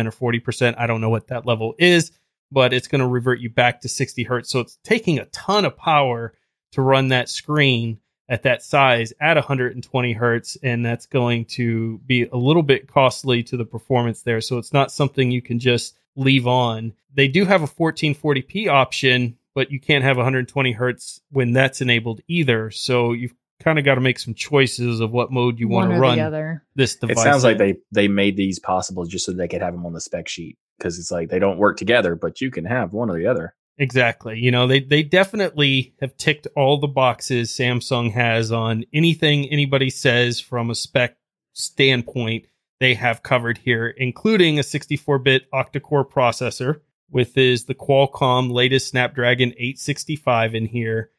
or 0.07 0.33
40%. 0.33 0.75
I 0.77 0.87
don't 0.87 1.01
know 1.01 1.11
what 1.11 1.29
that 1.29 1.47
level 1.47 1.75
is, 1.79 2.11
but 2.51 2.73
it's 2.73 2.89
going 2.89 3.01
to 3.01 3.07
revert 3.07 3.41
you 3.41 3.51
back 3.51 3.81
to 3.83 3.89
60 3.89 4.25
hertz. 4.25 4.51
So 4.51 4.61
it's 4.61 4.79
taking 4.83 5.19
a 5.19 5.27
ton 5.27 5.65
of 5.65 5.77
power 5.77 6.35
to 6.73 6.83
run 6.83 7.09
that 7.09 7.29
screen 7.29 7.99
at 8.29 8.45
that 8.45 8.63
size 8.63 9.13
at 9.21 9.37
120 9.37 10.13
hertz 10.13 10.57
and 10.63 10.85
that's 10.85 11.07
going 11.07 11.45
to 11.45 11.99
be 12.07 12.25
a 12.25 12.37
little 12.37 12.63
bit 12.63 12.89
costly 12.89 13.43
to 13.43 13.57
the 13.57 13.65
performance 13.65 14.23
there. 14.23 14.41
So 14.41 14.59
it's 14.59 14.73
not 14.73 14.91
something 14.91 15.31
you 15.31 15.43
can 15.43 15.59
just 15.59 15.97
leave 16.17 16.47
on. 16.47 16.95
They 17.13 17.29
do 17.29 17.45
have 17.45 17.63
a 17.63 17.67
1440p 17.67 18.69
option 18.69 19.37
but 19.55 19.71
you 19.71 19.81
can't 19.81 20.05
have 20.05 20.17
120 20.17 20.73
hertz 20.73 21.21
when 21.31 21.53
that's 21.53 21.81
enabled 21.81 22.21
either. 22.29 22.71
So 22.71 23.13
you've 23.13 23.35
kind 23.63 23.79
of 23.79 23.85
got 23.85 23.95
to 23.95 24.01
make 24.01 24.19
some 24.19 24.35
choices 24.35 25.01
of 25.01 25.13
what 25.13 25.31
mode 25.31 25.59
you 25.59 25.69
want 25.69 25.93
to 25.93 25.99
run 25.99 26.61
this 26.75 26.97
device 26.97 27.19
It 27.19 27.21
sounds 27.21 27.45
like 27.45 27.59
they 27.59 27.77
they 27.93 28.09
made 28.09 28.37
these 28.37 28.59
possible 28.59 29.07
just 29.07 29.25
so 29.25 29.33
they 29.33 29.49
could 29.49 29.63
have 29.63 29.73
them 29.73 29.87
on 29.87 29.93
the 29.93 30.01
spec 30.01 30.29
sheet 30.29 30.59
because 30.77 30.99
it's 30.99 31.11
like 31.11 31.31
they 31.31 31.39
don't 31.39 31.59
work 31.59 31.77
together, 31.77 32.17
but 32.17 32.41
you 32.41 32.51
can 32.51 32.65
have 32.65 32.93
one 32.93 33.11
or 33.11 33.17
the 33.17 33.27
other. 33.27 33.55
Exactly. 33.77 34.39
You 34.39 34.53
know, 34.53 34.67
they 34.67 34.81
they 34.81 35.03
definitely 35.03 35.95
have 36.01 36.17
ticked 36.17 36.47
all 36.55 36.79
the 36.79 36.87
boxes 36.87 37.51
Samsung 37.51 38.13
has 38.13 38.53
on 38.53 38.85
anything 38.93 39.49
anybody 39.51 39.91
says 39.91 40.39
from 40.39 40.71
a 40.71 40.75
spec 40.75 41.17
standpoint. 41.53 42.47
They 42.81 42.95
have 42.95 43.23
covered 43.23 43.59
here, 43.59 43.89
including 43.89 44.59
a 44.59 44.63
64-bit 44.63 45.51
octa-core 45.53 46.05
processor 46.05 46.81
with 47.11 47.39
is 47.39 47.65
the 47.65 47.75
Qualcomm 47.75 48.53
latest 48.53 48.89
Snapdragon 48.89 49.51
865 49.51 50.55
in 50.55 50.67
here, 50.67 51.11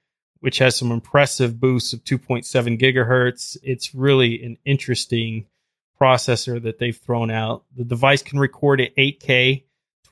which 0.42 0.58
has 0.60 0.76
some 0.76 0.92
impressive 0.92 1.60
boosts 1.60 1.94
of 1.94 2.04
2.7 2.04 2.80
gigahertz. 2.80 3.58
It's 3.64 3.96
really 3.96 4.44
an 4.44 4.58
interesting 4.66 5.46
processor 6.00 6.62
that 6.62 6.78
they've 6.78 6.98
thrown 6.98 7.32
out. 7.32 7.64
The 7.76 7.86
device 7.86 8.22
can 8.22 8.40
record 8.40 8.82
at 8.82 8.96
8K 8.96 9.64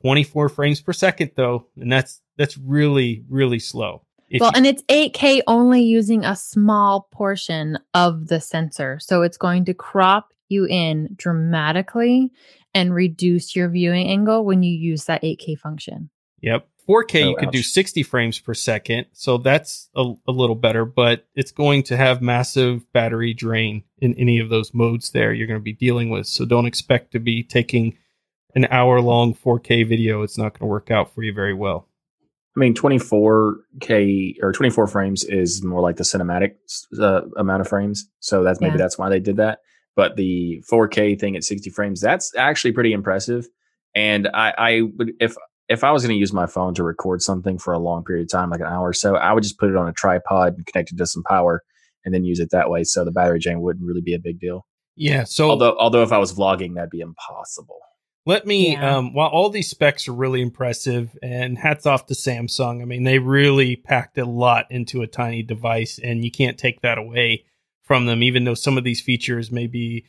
24 0.03 0.49
frames 0.49 0.81
per 0.81 0.93
second 0.93 1.31
though 1.35 1.65
and 1.77 1.91
that's 1.91 2.21
that's 2.37 2.57
really 2.57 3.23
really 3.29 3.59
slow 3.59 4.03
If 4.29 4.41
well, 4.41 4.51
you- 4.53 4.57
and 4.57 4.65
it's 4.67 4.83
8K 4.89 5.41
only 5.47 5.81
using 5.83 6.23
a 6.25 6.35
small 6.35 7.07
portion 7.11 7.77
of 7.93 8.27
the 8.27 8.39
sensor. 8.41 8.99
So 8.99 9.21
it's 9.21 9.37
going 9.37 9.65
to 9.65 9.73
crop 9.73 10.33
you 10.49 10.65
in 10.65 11.09
dramatically 11.15 12.31
and 12.73 12.93
reduce 12.93 13.55
your 13.55 13.69
viewing 13.69 14.07
angle 14.07 14.43
when 14.45 14.63
you 14.63 14.71
use 14.75 15.05
that 15.05 15.21
8K 15.23 15.57
function. 15.57 16.09
yep 16.41 16.67
4k 16.89 17.23
Oh, 17.23 17.29
you 17.29 17.35
could 17.37 17.51
do 17.51 17.63
60 17.63 18.03
frames 18.03 18.39
per 18.39 18.53
second 18.53 19.05
so 19.13 19.37
that's 19.37 19.89
a, 19.95 20.13
a 20.27 20.31
little 20.33 20.55
better 20.55 20.83
but 20.83 21.25
it's 21.33 21.51
going 21.51 21.83
to 21.83 21.95
have 21.95 22.21
massive 22.21 22.91
battery 22.91 23.33
drain 23.33 23.83
in 23.99 24.13
any 24.15 24.39
of 24.39 24.49
those 24.49 24.73
modes 24.73 25.11
there 25.11 25.31
you're 25.31 25.47
going 25.47 25.59
to 25.59 25.63
be 25.63 25.71
dealing 25.73 26.09
with 26.09 26.27
so 26.27 26.43
don't 26.43 26.65
expect 26.65 27.11
to 27.13 27.19
be 27.19 27.41
taking 27.43 27.97
an 28.55 28.65
hour 28.71 29.01
long 29.01 29.33
4k 29.33 29.87
video 29.87 30.21
it's 30.23 30.37
not 30.37 30.53
going 30.53 30.67
to 30.67 30.71
work 30.71 30.91
out 30.91 31.13
for 31.13 31.23
you 31.23 31.33
very 31.33 31.53
well 31.53 31.87
I 32.55 32.59
mean, 32.59 32.75
24k 32.75 34.35
or 34.43 34.51
24 34.51 34.85
frames 34.87 35.23
is 35.23 35.63
more 35.63 35.81
like 35.81 35.95
the 35.97 36.03
cinematic 36.03 36.51
uh, 36.99 37.21
amount 37.35 37.61
of 37.61 37.67
frames, 37.67 38.07
so 38.19 38.43
that's 38.43 38.61
maybe 38.61 38.73
Yeah. 38.73 38.77
that's 38.77 38.97
why 38.97 39.09
they 39.09 39.19
did 39.19 39.37
that. 39.37 39.59
But 39.95 40.17
the 40.17 40.63
4K 40.71 41.19
thing 41.19 41.35
at 41.35 41.43
60 41.43 41.71
frames, 41.71 41.99
that's 41.99 42.31
actually 42.35 42.71
pretty 42.73 42.93
impressive. 42.93 43.47
And 43.95 44.27
I, 44.35 44.53
I 44.57 44.81
would 44.97 45.13
if 45.19 45.35
if 45.67 45.83
I 45.83 45.91
was 45.91 46.03
going 46.03 46.13
to 46.15 46.19
use 46.19 46.31
my 46.31 46.45
phone 46.45 46.75
to 46.75 46.83
record 46.83 47.23
something 47.23 47.57
for 47.57 47.73
a 47.73 47.79
long 47.79 48.03
period 48.03 48.25
of 48.25 48.29
time, 48.31 48.51
like 48.51 48.59
an 48.59 48.67
hour 48.67 48.89
or 48.89 48.93
so, 48.93 49.15
I 49.15 49.33
would 49.33 49.41
just 49.41 49.57
put 49.57 49.69
it 49.71 49.75
on 49.75 49.87
a 49.87 49.93
tripod 49.93 50.53
and 50.55 50.65
connect 50.67 50.91
it 50.91 50.97
to 50.99 51.07
some 51.07 51.23
power, 51.23 51.63
and 52.05 52.13
then 52.13 52.23
use 52.23 52.39
it 52.39 52.49
that 52.51 52.69
way. 52.69 52.83
So 52.83 53.03
the 53.03 53.11
battery 53.11 53.39
drain 53.39 53.61
wouldn't 53.61 53.83
really 53.85 54.01
be 54.01 54.13
a 54.13 54.19
big 54.19 54.39
deal. 54.39 54.67
yeah 54.95 55.23
so 55.23 55.49
although 55.49 55.75
although 55.79 56.03
if 56.03 56.11
I 56.11 56.19
was 56.19 56.31
vlogging, 56.33 56.75
that'd 56.75 56.91
be 56.91 56.99
impossible. 56.99 57.79
Let 58.25 58.45
me, 58.47 58.71
Yeah. 58.71 58.97
um, 58.97 59.13
while 59.13 59.27
all 59.29 59.49
these 59.49 59.69
specs 59.69 60.07
are 60.07 60.13
really 60.13 60.41
impressive, 60.41 61.17
and 61.21 61.57
hats 61.57 61.85
off 61.85 62.05
to 62.07 62.13
Samsung. 62.13 62.81
I 62.81 62.85
mean, 62.85 63.03
they 63.03 63.19
really 63.19 63.75
packed 63.75 64.17
a 64.17 64.25
lot 64.25 64.65
into 64.69 65.01
a 65.01 65.07
tiny 65.07 65.43
device, 65.43 65.99
and 66.01 66.23
you 66.23 66.31
can't 66.31 66.57
take 66.57 66.81
that 66.81 66.97
away 66.97 67.43
from 67.83 68.05
them, 68.05 68.23
even 68.23 68.45
though 68.45 68.53
some 68.53 68.77
of 68.77 68.85
these 68.85 69.01
features 69.01 69.51
may 69.51 69.67
be 69.67 70.05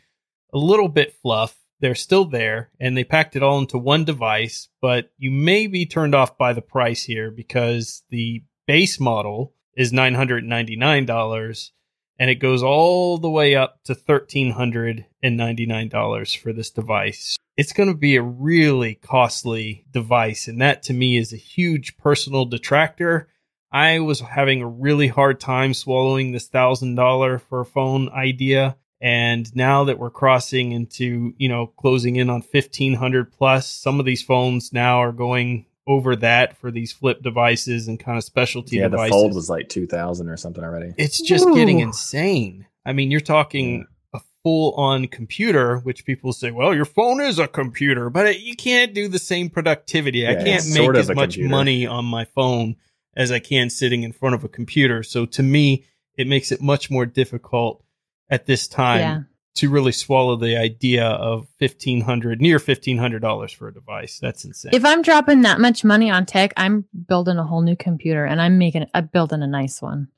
a 0.53 0.59
little 0.59 0.89
bit 0.89 1.13
fluff. 1.13 1.59
They're 1.81 1.97
still 1.97 2.25
there, 2.25 2.71
and 2.79 2.97
they 2.97 3.03
packed 3.03 3.35
it 3.35 3.43
all 3.43 3.59
into 3.59 3.79
one 3.79 4.05
device, 4.05 4.69
but 4.81 5.11
you 5.19 5.33
may 5.33 5.67
be 5.67 5.85
turned 5.85 6.15
off 6.15 6.39
by 6.39 6.53
the 6.53 6.63
price 6.63 7.03
here 7.05 7.33
because 7.33 8.05
the 8.11 8.45
base 8.67 9.01
model 9.01 9.53
is 9.77 9.93
$999 9.93 11.71
and 12.19 12.31
it 12.31 12.37
goes 12.37 12.63
all 12.63 13.19
the 13.19 13.29
way 13.31 13.55
up 13.55 13.83
to 13.85 13.95
$1,399 13.95 16.39
for 16.39 16.53
this 16.53 16.71
device. 16.71 17.37
It's 17.57 17.73
going 17.73 17.89
to 17.89 17.95
be 17.95 18.17
a 18.17 18.23
really 18.23 18.97
costly 18.97 19.87
device, 19.91 20.49
and 20.49 20.61
that 20.61 20.83
to 20.85 20.93
me 20.93 21.17
is 21.17 21.33
a 21.33 21.37
huge 21.37 21.97
personal 21.97 22.45
detractor. 22.45 23.29
I 23.73 24.01
was 24.01 24.21
having 24.21 24.61
a 24.63 24.69
really 24.69 25.09
hard 25.09 25.41
time 25.41 25.75
swallowing 25.75 26.31
this 26.31 26.47
thousand 26.47 26.95
dollar 26.95 27.41
for 27.41 27.59
a 27.61 27.67
phone 27.67 28.09
idea. 28.11 28.77
And 29.01 29.53
now 29.55 29.85
that 29.85 29.99
we're 29.99 30.11
crossing 30.11 30.73
into, 30.73 31.35
you 31.37 31.49
know, 31.49 31.67
closing 31.67 32.17
in 32.17 32.31
on 32.31 32.41
1500 32.41 33.33
plus, 33.33 33.69
some 33.69 34.01
of 34.01 34.07
these 34.07 34.23
phones 34.23 34.73
now 34.73 35.03
are 35.03 35.13
going 35.13 35.67
over 35.87 36.17
that 36.17 36.57
for 36.57 36.71
these 36.71 36.93
flip 36.93 37.23
devices 37.23 37.89
and 37.89 38.01
kind 38.01 38.17
of 38.17 38.25
specialty 38.25 38.77
yeah, 38.77 38.89
devices. 38.89 39.11
the 39.11 39.19
fold 39.19 39.35
was 39.35 39.51
like 39.51 39.69
two 39.69 39.87
thousand 39.87 40.29
or 40.29 40.37
something 40.37 40.65
already. 40.65 40.95
It's 40.97 41.21
just 41.21 41.47
getting 41.55 41.81
insane. 41.81 42.67
I 42.87 42.93
mean, 42.93 43.11
you're 43.11 43.21
talking 43.21 43.87
a 44.15 44.21
full 44.43 44.73
on 44.75 45.09
computer, 45.09 45.79
which 45.79 46.05
people 46.05 46.33
say, 46.33 46.51
well, 46.51 46.75
your 46.75 46.85
phone 46.85 47.21
is 47.21 47.39
a 47.39 47.49
computer, 47.49 48.11
but 48.11 48.27
it, 48.27 48.41
you 48.41 48.55
can't 48.57 48.95
do 48.95 49.09
the 49.09 49.19
same 49.19 49.51
productivity. 49.51 50.27
I 50.27 50.35
can't 50.35 50.47
make 50.47 50.85
sort 50.85 50.97
of 50.97 51.11
as 51.11 51.15
much 51.15 51.35
computer. 51.35 51.49
money 51.51 51.87
on 51.87 52.05
my 52.05 52.25
phone 52.25 52.77
as 53.17 53.31
I 53.31 53.39
can 53.39 53.71
sitting 53.71 54.03
in 54.03 54.13
front 54.13 54.35
of 54.35 54.45
a 54.45 54.49
computer. 54.49 55.03
So 55.03 55.27
to 55.27 55.43
me, 55.43 55.85
it 56.17 56.27
makes 56.27 56.53
it 56.53 56.61
much 56.61 56.91
more 56.91 57.07
difficult 57.07 57.85
at 58.29 58.47
this 58.47 58.69
time 58.69 59.01
Yeah. 59.01 59.21
To 59.57 59.71
really 59.71 59.93
swallow 59.93 60.37
the 60.37 60.57
idea 60.57 61.05
of 61.07 61.47
fifteen 61.59 62.01
hundred, 62.01 62.41
near 62.41 62.59
fifteen 62.59 62.99
hundred 62.99 63.23
dollars 63.23 63.53
for 63.53 63.69
a 63.69 63.75
device. 63.75 64.19
That's 64.21 64.45
insane. 64.45 64.73
If 64.75 64.85
I'm 64.85 65.03
dropping 65.03 65.43
that 65.43 65.61
much 65.61 65.85
money 65.85 66.11
on 66.11 66.27
tech, 66.27 66.53
I'm 66.57 66.85
building 67.07 67.39
a 67.39 67.45
whole 67.45 67.63
new 67.63 67.77
computer 67.77 68.25
and 68.25 68.41
I'm 68.41 68.59
making 68.59 68.87
I'm 68.95 69.07
building 69.07 69.43
a 69.43 69.47
nice 69.47 69.81
one. 69.81 70.09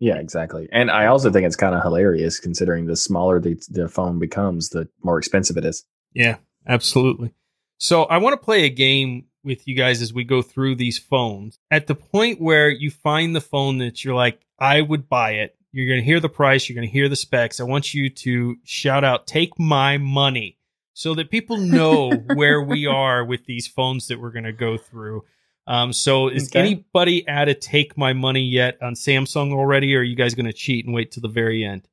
Yeah, 0.00 0.16
exactly. 0.16 0.68
And 0.72 0.90
I 0.90 1.06
also 1.06 1.30
think 1.30 1.46
it's 1.46 1.56
kind 1.56 1.74
of 1.74 1.82
hilarious 1.82 2.38
considering 2.38 2.86
the 2.86 2.96
smaller 2.96 3.40
the, 3.40 3.60
the 3.70 3.88
phone 3.88 4.18
becomes, 4.18 4.70
the 4.70 4.88
more 5.02 5.18
expensive 5.18 5.56
it 5.56 5.64
is. 5.64 5.84
Yeah, 6.12 6.36
absolutely. 6.66 7.32
So 7.78 8.04
I 8.04 8.18
want 8.18 8.38
to 8.38 8.44
play 8.44 8.64
a 8.64 8.70
game 8.70 9.26
with 9.44 9.66
you 9.68 9.74
guys 9.74 10.02
as 10.02 10.12
we 10.12 10.24
go 10.24 10.42
through 10.42 10.74
these 10.74 10.98
phones. 10.98 11.58
At 11.70 11.86
the 11.86 11.94
point 11.94 12.40
where 12.40 12.68
you 12.68 12.90
find 12.90 13.34
the 13.34 13.40
phone 13.40 13.78
that 13.78 14.04
you're 14.04 14.14
like, 14.14 14.40
I 14.58 14.80
would 14.80 15.08
buy 15.08 15.32
it, 15.32 15.56
you're 15.74 15.88
going 15.88 16.00
to 16.00 16.04
hear 16.04 16.20
the 16.20 16.28
price, 16.28 16.68
you're 16.68 16.74
going 16.74 16.86
to 16.86 16.92
hear 16.92 17.08
the 17.08 17.16
specs. 17.16 17.60
I 17.60 17.64
want 17.64 17.92
you 17.94 18.08
to 18.10 18.56
shout 18.64 19.04
out, 19.04 19.26
take 19.26 19.58
my 19.58 19.98
money, 19.98 20.58
so 20.92 21.14
that 21.14 21.30
people 21.30 21.58
know 21.58 22.16
where 22.32 22.62
we 22.62 22.86
are 22.86 23.24
with 23.24 23.44
these 23.46 23.66
phones 23.66 24.06
that 24.08 24.20
we're 24.20 24.30
going 24.30 24.44
to 24.44 24.52
go 24.52 24.76
through. 24.76 25.24
Um, 25.66 25.92
so 25.92 26.28
is 26.28 26.48
Okay. 26.50 26.60
anybody 26.60 27.26
at 27.26 27.48
a 27.48 27.54
take 27.54 27.96
my 27.96 28.12
money 28.12 28.42
yet 28.42 28.76
on 28.82 28.94
Samsung 28.94 29.52
already, 29.52 29.94
or 29.96 30.00
are 30.00 30.02
you 30.02 30.14
guys 30.14 30.34
going 30.34 30.46
to 30.46 30.52
cheat 30.52 30.84
and 30.84 30.94
wait 30.94 31.10
till 31.10 31.22
the 31.22 31.28
very 31.28 31.64
end? 31.64 31.88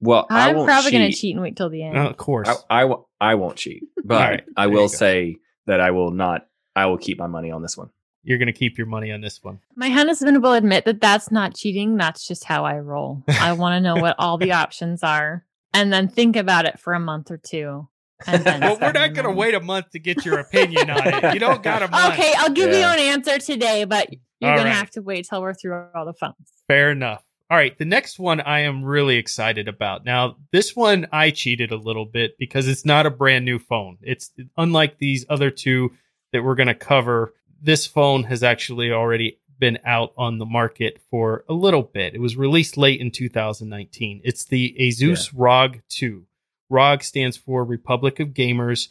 Well, 0.00 0.26
I 0.30 0.48
I'm 0.48 0.56
won't 0.56 0.66
probably 0.66 0.90
going 0.90 1.02
to 1.04 1.10
cheat. 1.10 1.20
cheat 1.20 1.34
and 1.34 1.42
wait 1.42 1.56
till 1.56 1.68
the 1.68 1.82
end. 1.82 1.98
Uh, 1.98 2.08
of 2.08 2.16
course. 2.16 2.48
I, 2.70 2.84
I, 2.84 2.94
I 3.20 3.34
won't 3.34 3.56
cheat, 3.56 3.84
but 4.02 4.14
All 4.22 4.30
right, 4.30 4.44
I 4.56 4.66
will 4.68 4.88
say 4.88 5.36
that 5.66 5.80
I 5.80 5.90
will 5.90 6.10
not. 6.10 6.46
I 6.74 6.86
will 6.86 6.96
keep 6.96 7.18
my 7.18 7.26
money 7.26 7.50
on 7.50 7.60
this 7.60 7.76
one. 7.76 7.90
You're 8.22 8.38
going 8.38 8.46
to 8.46 8.52
keep 8.52 8.76
your 8.76 8.86
money 8.86 9.12
on 9.12 9.20
this 9.20 9.42
one. 9.42 9.60
My 9.76 9.88
husband 9.88 10.42
will 10.42 10.52
admit 10.52 10.84
that 10.84 11.00
that's 11.00 11.30
not 11.30 11.54
cheating. 11.54 11.96
That's 11.96 12.26
just 12.26 12.44
how 12.44 12.64
I 12.64 12.78
roll. 12.78 13.22
I 13.28 13.52
want 13.54 13.74
to 13.74 13.80
know 13.80 13.96
what 14.00 14.16
all 14.18 14.36
the 14.36 14.52
options 14.64 15.02
are 15.02 15.44
and 15.72 15.92
then 15.92 16.08
think 16.08 16.36
about 16.36 16.66
it 16.66 16.78
for 16.78 16.92
a 16.92 17.00
month 17.00 17.30
or 17.30 17.38
two. 17.38 17.88
And 18.26 18.44
then 18.44 18.60
Well, 18.60 18.78
we're 18.80 18.92
not 18.92 19.14
going 19.14 19.24
to 19.24 19.32
wait 19.32 19.54
a 19.54 19.60
month 19.60 19.90
to 19.90 19.98
get 19.98 20.24
your 20.24 20.38
opinion 20.38 20.90
on 20.90 21.00
it. 21.06 21.34
You 21.34 21.40
don't 21.40 21.62
got 21.62 21.82
a 21.82 21.88
month. 21.90 22.14
Okay, 22.14 22.34
I'll 22.36 22.50
give 22.50 22.70
you 22.70 22.84
an 22.84 22.98
answer 22.98 23.38
today, 23.38 23.84
but 23.84 24.10
you're 24.40 24.54
going 24.54 24.64
right. 24.66 24.72
to 24.72 24.76
have 24.76 24.90
to 24.90 25.02
wait 25.02 25.26
till 25.28 25.40
we're 25.40 25.54
through 25.54 25.86
all 25.94 26.04
the 26.04 26.12
phones. 26.12 26.34
Fair 26.68 26.90
enough. 26.90 27.24
All 27.50 27.56
right, 27.56 27.76
the 27.76 27.84
next 27.84 28.18
one 28.18 28.40
I 28.40 28.60
am 28.60 28.84
really 28.84 29.16
excited 29.16 29.66
about. 29.66 30.04
Now, 30.04 30.36
this 30.52 30.76
one 30.76 31.08
I 31.10 31.30
cheated 31.30 31.72
a 31.72 31.76
little 31.76 32.04
bit 32.04 32.38
because 32.38 32.68
it's 32.68 32.84
not 32.84 33.06
a 33.06 33.10
brand 33.10 33.44
new 33.44 33.58
phone. 33.58 33.98
It's 34.02 34.30
unlike 34.56 34.98
these 34.98 35.26
other 35.28 35.50
two 35.50 35.90
that 36.32 36.44
we're 36.44 36.54
going 36.54 36.68
to 36.68 36.74
cover. 36.74 37.34
This 37.62 37.86
phone 37.86 38.24
has 38.24 38.42
actually 38.42 38.90
already 38.90 39.38
been 39.58 39.78
out 39.84 40.12
on 40.16 40.38
the 40.38 40.46
market 40.46 41.00
for 41.10 41.44
a 41.48 41.52
little 41.52 41.82
bit. 41.82 42.14
It 42.14 42.20
was 42.20 42.36
released 42.36 42.78
late 42.78 43.00
in 43.00 43.10
2019. 43.10 44.22
It's 44.24 44.44
the 44.44 44.74
Asus 44.80 45.30
ROG 45.34 45.82
2. 45.90 46.24
ROG 46.70 47.02
stands 47.02 47.36
for 47.36 47.64
Republic 47.64 48.18
of 48.18 48.28
Gamers. 48.28 48.88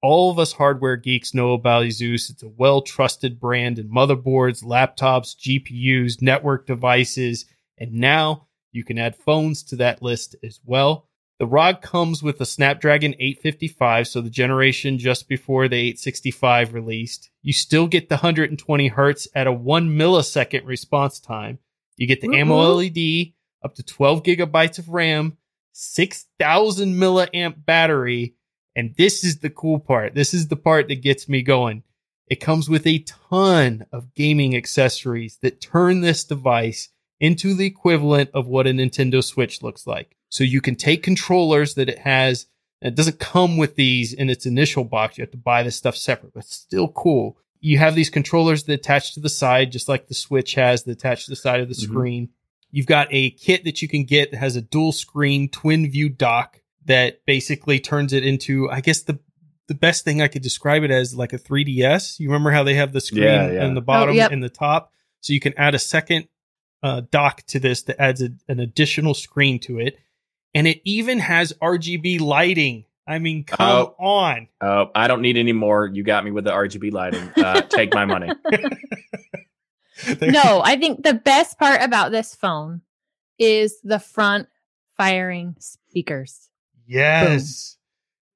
All 0.00 0.30
of 0.30 0.38
us 0.38 0.52
hardware 0.52 0.96
geeks 0.96 1.34
know 1.34 1.52
about 1.52 1.84
Asus. 1.84 2.30
It's 2.30 2.42
a 2.42 2.48
well 2.48 2.80
trusted 2.80 3.38
brand 3.38 3.78
in 3.78 3.90
motherboards, 3.90 4.64
laptops, 4.64 5.36
GPUs, 5.36 6.22
network 6.22 6.66
devices, 6.66 7.44
and 7.76 7.92
now 7.92 8.46
you 8.72 8.84
can 8.84 8.98
add 8.98 9.16
phones 9.16 9.62
to 9.64 9.76
that 9.76 10.02
list 10.02 10.36
as 10.42 10.60
well. 10.64 11.07
The 11.38 11.46
ROG 11.46 11.82
comes 11.82 12.20
with 12.20 12.40
a 12.40 12.46
Snapdragon 12.46 13.14
855, 13.20 14.08
so 14.08 14.20
the 14.20 14.28
generation 14.28 14.98
just 14.98 15.28
before 15.28 15.68
the 15.68 15.76
865 15.76 16.74
released. 16.74 17.30
You 17.42 17.52
still 17.52 17.86
get 17.86 18.08
the 18.08 18.16
120 18.16 18.88
hertz 18.88 19.28
at 19.36 19.46
a 19.46 19.52
one 19.52 19.88
millisecond 19.90 20.66
response 20.66 21.20
time. 21.20 21.60
You 21.96 22.08
get 22.08 22.20
the 22.20 22.26
Woo-woo. 22.26 22.40
AMOLED 22.40 22.96
LED, 22.96 23.32
up 23.64 23.76
to 23.76 23.84
12 23.84 24.24
gigabytes 24.24 24.80
of 24.80 24.88
RAM, 24.88 25.36
6,000 25.72 26.94
milliamp 26.94 27.64
battery, 27.64 28.34
and 28.74 28.96
this 28.96 29.22
is 29.22 29.38
the 29.38 29.50
cool 29.50 29.78
part. 29.78 30.14
This 30.14 30.34
is 30.34 30.48
the 30.48 30.56
part 30.56 30.88
that 30.88 31.02
gets 31.02 31.28
me 31.28 31.42
going. 31.42 31.84
It 32.26 32.40
comes 32.40 32.68
with 32.68 32.84
a 32.84 33.04
ton 33.30 33.86
of 33.92 34.12
gaming 34.14 34.56
accessories 34.56 35.38
that 35.42 35.60
turn 35.60 36.00
this 36.00 36.24
device 36.24 36.88
into 37.20 37.54
the 37.54 37.66
equivalent 37.66 38.30
of 38.34 38.48
what 38.48 38.66
a 38.66 38.70
Nintendo 38.70 39.22
Switch 39.22 39.62
looks 39.62 39.86
like. 39.86 40.16
So 40.28 40.44
you 40.44 40.60
can 40.60 40.74
take 40.76 41.02
controllers 41.02 41.74
that 41.74 41.88
it 41.88 41.98
has. 42.00 42.46
It 42.82 42.94
doesn't 42.94 43.18
come 43.18 43.56
with 43.56 43.76
these 43.76 44.12
in 44.12 44.30
its 44.30 44.46
initial 44.46 44.84
box. 44.84 45.18
You 45.18 45.22
have 45.22 45.30
to 45.32 45.36
buy 45.38 45.62
this 45.62 45.76
stuff 45.76 45.96
separate, 45.96 46.32
but 46.34 46.44
it's 46.44 46.54
still 46.54 46.88
cool. 46.88 47.36
You 47.60 47.78
have 47.78 47.94
these 47.96 48.10
controllers 48.10 48.64
that 48.64 48.72
attach 48.74 49.14
to 49.14 49.20
the 49.20 49.28
side, 49.28 49.72
just 49.72 49.88
like 49.88 50.06
the 50.06 50.14
Switch 50.14 50.54
has 50.54 50.84
that 50.84 50.92
attach 50.92 51.24
to 51.24 51.30
the 51.30 51.36
side 51.36 51.60
of 51.60 51.68
the 51.68 51.74
Mhm. 51.74 51.82
screen. 51.82 52.28
You've 52.70 52.86
got 52.86 53.08
a 53.10 53.30
kit 53.30 53.64
that 53.64 53.82
you 53.82 53.88
can 53.88 54.04
get 54.04 54.30
that 54.30 54.36
has 54.36 54.54
a 54.54 54.60
dual 54.62 54.92
screen 54.92 55.48
twin 55.48 55.90
view 55.90 56.08
dock 56.08 56.60
that 56.84 57.24
basically 57.26 57.80
turns 57.80 58.12
it 58.12 58.24
into, 58.24 58.70
I 58.70 58.80
guess 58.80 59.02
the 59.02 59.18
the 59.66 59.74
best 59.74 60.02
thing 60.02 60.22
I 60.22 60.28
could 60.28 60.40
describe 60.40 60.82
it 60.82 60.90
as 60.90 61.14
like 61.14 61.34
a 61.34 61.38
3DS. 61.38 62.18
You 62.18 62.28
remember 62.28 62.52
how 62.52 62.62
they 62.62 62.72
have 62.76 62.94
the 62.94 63.02
screen 63.02 63.24
Yeah, 63.24 63.52
yeah. 63.52 63.66
in 63.66 63.74
the 63.74 63.82
bottom 63.82 64.14
yep. 64.16 64.32
and 64.32 64.42
the 64.42 64.48
top? 64.48 64.94
So 65.20 65.34
you 65.34 65.40
can 65.40 65.52
add 65.58 65.74
a 65.74 65.78
second 65.78 66.26
uh, 66.82 67.02
dock 67.10 67.42
to 67.48 67.60
this 67.60 67.82
that 67.82 68.00
adds 68.00 68.22
a, 68.22 68.30
an 68.48 68.60
additional 68.60 69.12
screen 69.12 69.58
to 69.58 69.78
it. 69.78 69.98
And 70.54 70.66
it 70.66 70.80
even 70.84 71.18
has 71.18 71.52
RGB 71.60 72.20
lighting. 72.20 72.84
I 73.06 73.18
mean, 73.18 73.44
come 73.44 73.92
on. 73.98 74.48
Oh, 74.60 74.90
I 74.94 75.08
don't 75.08 75.22
need 75.22 75.36
any 75.36 75.52
more. 75.52 75.86
You 75.86 76.02
got 76.02 76.24
me 76.24 76.30
with 76.30 76.44
the 76.44 76.50
RGB 76.50 76.92
lighting. 76.92 77.30
Uh, 77.36 77.60
take 77.68 77.94
my 77.94 78.04
money. 78.04 78.28
no, 80.20 80.60
I 80.64 80.76
think 80.76 81.02
the 81.02 81.14
best 81.14 81.58
part 81.58 81.82
about 81.82 82.12
this 82.12 82.34
phone 82.34 82.82
is 83.38 83.80
the 83.82 83.98
front 83.98 84.48
firing 84.96 85.56
speakers. 85.58 86.50
Yes. 86.86 87.76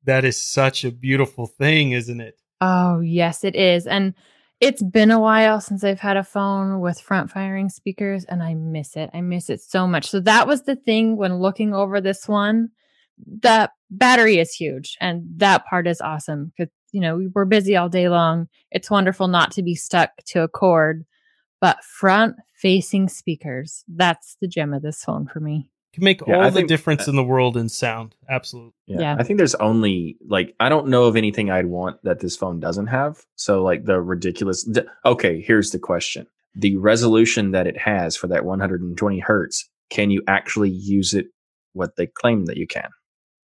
That 0.04 0.24
is 0.24 0.40
such 0.40 0.84
a 0.84 0.90
beautiful 0.90 1.46
thing, 1.46 1.92
isn't 1.92 2.20
it? 2.20 2.38
Oh, 2.60 3.00
yes, 3.00 3.44
it 3.44 3.54
is. 3.54 3.86
And 3.86 4.14
it's 4.62 4.82
been 4.82 5.10
a 5.10 5.18
while 5.18 5.60
since 5.60 5.82
I've 5.82 5.98
had 5.98 6.16
a 6.16 6.22
phone 6.22 6.78
with 6.78 7.00
front 7.00 7.32
firing 7.32 7.68
speakers, 7.68 8.24
and 8.24 8.44
I 8.44 8.54
miss 8.54 8.96
it. 8.96 9.10
I 9.12 9.20
miss 9.20 9.50
it 9.50 9.60
so 9.60 9.88
much. 9.88 10.08
So, 10.08 10.20
that 10.20 10.46
was 10.46 10.62
the 10.62 10.76
thing 10.76 11.16
when 11.16 11.40
looking 11.40 11.74
over 11.74 12.00
this 12.00 12.28
one. 12.28 12.68
The 13.26 13.68
battery 13.90 14.38
is 14.38 14.54
huge, 14.54 14.96
and 15.00 15.24
that 15.38 15.66
part 15.66 15.88
is 15.88 16.00
awesome 16.00 16.52
because, 16.56 16.72
you 16.92 17.00
know, 17.00 17.28
we're 17.34 17.44
busy 17.44 17.76
all 17.76 17.88
day 17.88 18.08
long. 18.08 18.46
It's 18.70 18.88
wonderful 18.88 19.26
not 19.26 19.50
to 19.52 19.62
be 19.64 19.74
stuck 19.74 20.10
to 20.26 20.42
a 20.42 20.48
cord, 20.48 21.04
but 21.60 21.82
front 21.82 22.36
facing 22.54 23.08
speakers, 23.08 23.84
that's 23.88 24.36
the 24.40 24.46
gem 24.46 24.72
of 24.72 24.82
this 24.82 25.02
phone 25.02 25.26
for 25.26 25.40
me. 25.40 25.68
Can 25.92 26.04
make 26.04 26.20
Yeah, 26.26 26.36
all 26.36 26.42
I 26.42 26.50
the 26.50 26.56
think- 26.56 26.68
difference 26.68 27.06
in 27.06 27.16
the 27.16 27.24
world 27.24 27.56
in 27.56 27.68
sound. 27.68 28.14
Absolutely. 28.28 28.72
Yeah. 28.86 29.00
Yeah. 29.00 29.16
I 29.18 29.22
think 29.24 29.36
there's 29.38 29.54
only 29.56 30.16
like 30.26 30.54
I 30.58 30.68
don't 30.68 30.88
know 30.88 31.04
of 31.04 31.16
anything 31.16 31.50
I'd 31.50 31.66
want 31.66 32.02
that 32.02 32.20
this 32.20 32.36
phone 32.36 32.60
doesn't 32.60 32.86
have. 32.86 33.18
So 33.36 33.62
like 33.62 33.84
the 33.84 34.00
ridiculous. 34.00 34.62
d- 34.64 34.82
Okay, 35.04 35.40
here's 35.42 35.70
the 35.70 35.78
question: 35.78 36.26
the 36.54 36.76
resolution 36.78 37.50
that 37.52 37.66
it 37.66 37.76
has 37.78 38.16
for 38.16 38.26
that 38.28 38.44
120 38.44 39.18
hertz. 39.20 39.68
Can 39.90 40.10
you 40.10 40.22
actually 40.26 40.70
use 40.70 41.12
it? 41.12 41.26
What 41.74 41.96
they 41.96 42.06
claim 42.06 42.46
that 42.46 42.56
you 42.56 42.66
can. 42.66 42.88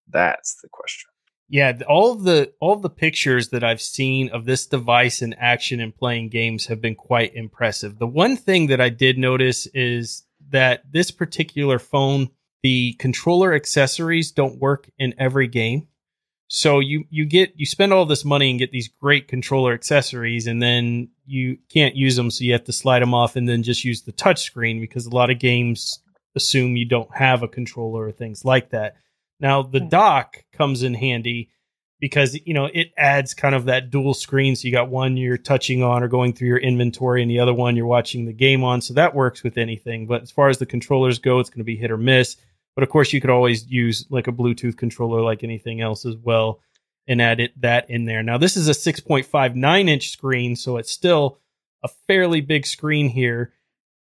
That's 0.07 0.55
the 0.61 0.69
question. 0.71 1.09
Yeah, 1.47 1.77
all 1.87 2.11
of 2.11 2.23
the 2.23 2.51
all 2.59 2.73
of 2.73 2.81
the 2.81 2.89
pictures 2.89 3.49
that 3.49 3.63
I've 3.63 3.81
seen 3.81 4.29
of 4.29 4.45
this 4.45 4.65
device 4.65 5.21
in 5.21 5.33
action 5.35 5.79
and 5.79 5.95
playing 5.95 6.29
games 6.29 6.65
have 6.67 6.81
been 6.81 6.95
quite 6.95 7.35
impressive. 7.35 7.99
The 7.99 8.07
one 8.07 8.35
thing 8.35 8.67
that 8.67 8.81
I 8.81 8.89
did 8.89 9.17
notice 9.19 9.67
is 9.73 10.23
that 10.49 10.83
this 10.91 11.11
particular 11.11 11.79
phone, 11.79 12.29
the 12.63 12.93
controller 12.93 13.53
accessories 13.53 14.31
don't 14.31 14.59
work 14.59 14.89
in 14.97 15.13
every 15.17 15.47
game. 15.47 15.87
So 16.47 16.79
you 16.79 17.05
you 17.09 17.25
get 17.25 17.53
you 17.55 17.65
spend 17.65 17.91
all 17.91 18.05
this 18.05 18.23
money 18.23 18.51
and 18.51 18.59
get 18.59 18.71
these 18.71 18.87
great 19.01 19.27
controller 19.27 19.73
accessories 19.73 20.45
and 20.45 20.61
then 20.61 21.09
you 21.25 21.57
can't 21.73 21.95
use 21.95 22.15
them 22.15 22.29
so 22.29 22.43
you 22.43 22.51
have 22.53 22.65
to 22.65 22.71
slide 22.71 23.01
them 23.01 23.15
off 23.15 23.35
and 23.35 23.49
then 23.49 23.63
just 23.63 23.83
use 23.83 24.03
the 24.03 24.11
touch 24.11 24.43
screen 24.43 24.79
because 24.79 25.07
a 25.07 25.15
lot 25.15 25.31
of 25.31 25.39
games 25.39 25.99
assume 26.35 26.75
you 26.75 26.85
don't 26.85 27.13
have 27.15 27.41
a 27.41 27.47
controller 27.47 28.05
or 28.05 28.11
things 28.11 28.45
like 28.45 28.69
that. 28.69 28.95
Now 29.39 29.63
the 29.63 29.79
Hmm. 29.79 29.89
dock 29.89 30.43
comes 30.53 30.83
in 30.83 30.93
handy 30.93 31.49
because 32.05 32.37
you 32.45 32.53
know 32.53 32.69
it 32.71 32.91
adds 32.97 33.33
kind 33.33 33.55
of 33.55 33.65
that 33.65 33.89
dual 33.89 34.13
screen. 34.13 34.55
So 34.55 34.67
you 34.67 34.71
got 34.71 34.89
one 34.89 35.17
you're 35.17 35.39
touching 35.39 35.81
on 35.81 36.03
or 36.03 36.07
going 36.07 36.33
through 36.33 36.49
your 36.49 36.59
inventory, 36.59 37.23
and 37.23 37.31
the 37.31 37.39
other 37.39 37.51
one 37.51 37.75
you're 37.75 37.87
watching 37.87 38.25
the 38.25 38.31
game 38.31 38.63
on. 38.63 38.79
So 38.79 38.93
that 38.93 39.15
works 39.15 39.41
with 39.41 39.57
anything. 39.57 40.05
But 40.05 40.21
as 40.21 40.29
far 40.29 40.49
as 40.49 40.59
the 40.59 40.67
controllers 40.67 41.17
go, 41.17 41.39
it's 41.39 41.49
going 41.49 41.61
to 41.61 41.63
be 41.63 41.75
hit 41.75 41.89
or 41.89 41.97
miss. 41.97 42.37
But 42.75 42.83
of 42.83 42.89
course, 42.89 43.11
you 43.11 43.19
could 43.19 43.31
always 43.31 43.65
use 43.65 44.05
like 44.11 44.27
a 44.27 44.31
Bluetooth 44.31 44.77
controller, 44.77 45.23
like 45.23 45.43
anything 45.43 45.81
else 45.81 46.05
as 46.05 46.15
well, 46.15 46.59
and 47.07 47.19
add 47.19 47.39
it 47.39 47.59
that 47.59 47.89
in 47.89 48.05
there. 48.05 48.21
Now 48.21 48.37
this 48.37 48.55
is 48.55 48.67
a 48.67 48.73
6.59 48.73 49.89
inch 49.89 50.11
screen, 50.11 50.55
so 50.55 50.77
it's 50.77 50.91
still 50.91 51.39
a 51.81 51.87
fairly 52.05 52.41
big 52.41 52.67
screen 52.67 53.09
here. 53.09 53.51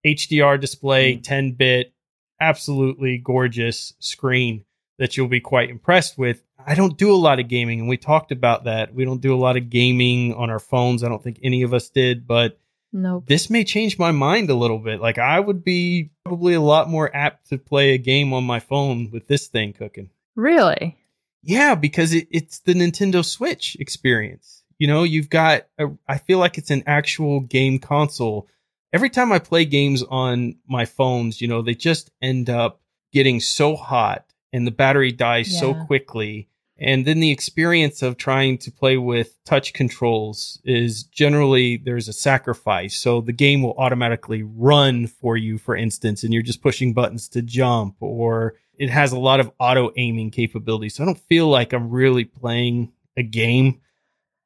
HDR 0.06 0.60
display, 0.60 1.16
10 1.16 1.50
mm. 1.50 1.58
bit, 1.58 1.92
absolutely 2.40 3.18
gorgeous 3.18 3.92
screen 3.98 4.64
that 4.98 5.16
you'll 5.16 5.28
be 5.28 5.40
quite 5.40 5.70
impressed 5.70 6.18
with. 6.18 6.42
I 6.64 6.74
don't 6.74 6.98
do 6.98 7.14
a 7.14 7.16
lot 7.16 7.40
of 7.40 7.48
gaming, 7.48 7.80
and 7.80 7.88
we 7.88 7.96
talked 7.96 8.32
about 8.32 8.64
that. 8.64 8.94
We 8.94 9.04
don't 9.04 9.20
do 9.20 9.34
a 9.34 9.38
lot 9.38 9.56
of 9.56 9.70
gaming 9.70 10.34
on 10.34 10.50
our 10.50 10.58
phones. 10.58 11.02
I 11.02 11.08
don't 11.08 11.22
think 11.22 11.38
any 11.42 11.62
of 11.62 11.72
us 11.72 11.88
did, 11.88 12.26
but 12.26 12.58
nope. 12.92 13.24
this 13.26 13.48
may 13.48 13.64
change 13.64 13.98
my 13.98 14.10
mind 14.10 14.50
a 14.50 14.54
little 14.54 14.78
bit. 14.78 15.00
Like 15.00 15.18
I 15.18 15.40
would 15.40 15.64
be 15.64 16.10
probably 16.24 16.54
a 16.54 16.60
lot 16.60 16.90
more 16.90 17.14
apt 17.14 17.48
to 17.50 17.58
play 17.58 17.94
a 17.94 17.98
game 17.98 18.32
on 18.32 18.44
my 18.44 18.60
phone 18.60 19.10
with 19.10 19.28
this 19.28 19.46
thing 19.46 19.72
cooking. 19.72 20.10
Really? 20.34 20.98
Yeah, 21.42 21.74
because 21.74 22.12
it, 22.12 22.28
it's 22.30 22.58
the 22.60 22.74
Nintendo 22.74 23.24
Switch 23.24 23.76
experience. 23.80 24.64
You 24.78 24.86
know, 24.86 25.02
you've 25.02 25.30
got, 25.30 25.66
a, 25.78 25.88
I 26.06 26.18
feel 26.18 26.38
like 26.38 26.58
it's 26.58 26.70
an 26.70 26.84
actual 26.86 27.40
game 27.40 27.78
console. 27.78 28.48
Every 28.92 29.10
time 29.10 29.32
I 29.32 29.38
play 29.38 29.64
games 29.64 30.02
on 30.02 30.56
my 30.68 30.84
phones, 30.84 31.40
you 31.40 31.48
know, 31.48 31.62
they 31.62 31.74
just 31.74 32.10
end 32.22 32.48
up 32.50 32.80
getting 33.12 33.40
so 33.40 33.76
hot 33.76 34.27
and 34.52 34.66
the 34.66 34.72
battery 34.72 35.12
dies 35.12 35.52
yeah. 35.52 35.60
so 35.60 35.74
quickly. 35.74 36.48
And 36.80 37.04
then 37.04 37.18
the 37.18 37.32
experience 37.32 38.02
of 38.02 38.16
trying 38.16 38.58
to 38.58 38.70
play 38.70 38.96
with 38.96 39.36
touch 39.44 39.72
controls 39.72 40.60
is 40.64 41.02
generally 41.02 41.76
there's 41.76 42.06
a 42.06 42.12
sacrifice. 42.12 42.96
So 42.96 43.20
the 43.20 43.32
game 43.32 43.62
will 43.62 43.74
automatically 43.78 44.44
run 44.44 45.08
for 45.08 45.36
you, 45.36 45.58
for 45.58 45.74
instance, 45.74 46.22
and 46.22 46.32
you're 46.32 46.42
just 46.42 46.62
pushing 46.62 46.92
buttons 46.92 47.28
to 47.30 47.42
jump, 47.42 47.96
or 48.00 48.54
it 48.78 48.90
has 48.90 49.10
a 49.10 49.18
lot 49.18 49.40
of 49.40 49.50
auto 49.58 49.90
aiming 49.96 50.30
capabilities. 50.30 50.94
So 50.94 51.02
I 51.02 51.06
don't 51.06 51.18
feel 51.18 51.48
like 51.48 51.72
I'm 51.72 51.90
really 51.90 52.24
playing 52.24 52.92
a 53.16 53.24
game. 53.24 53.80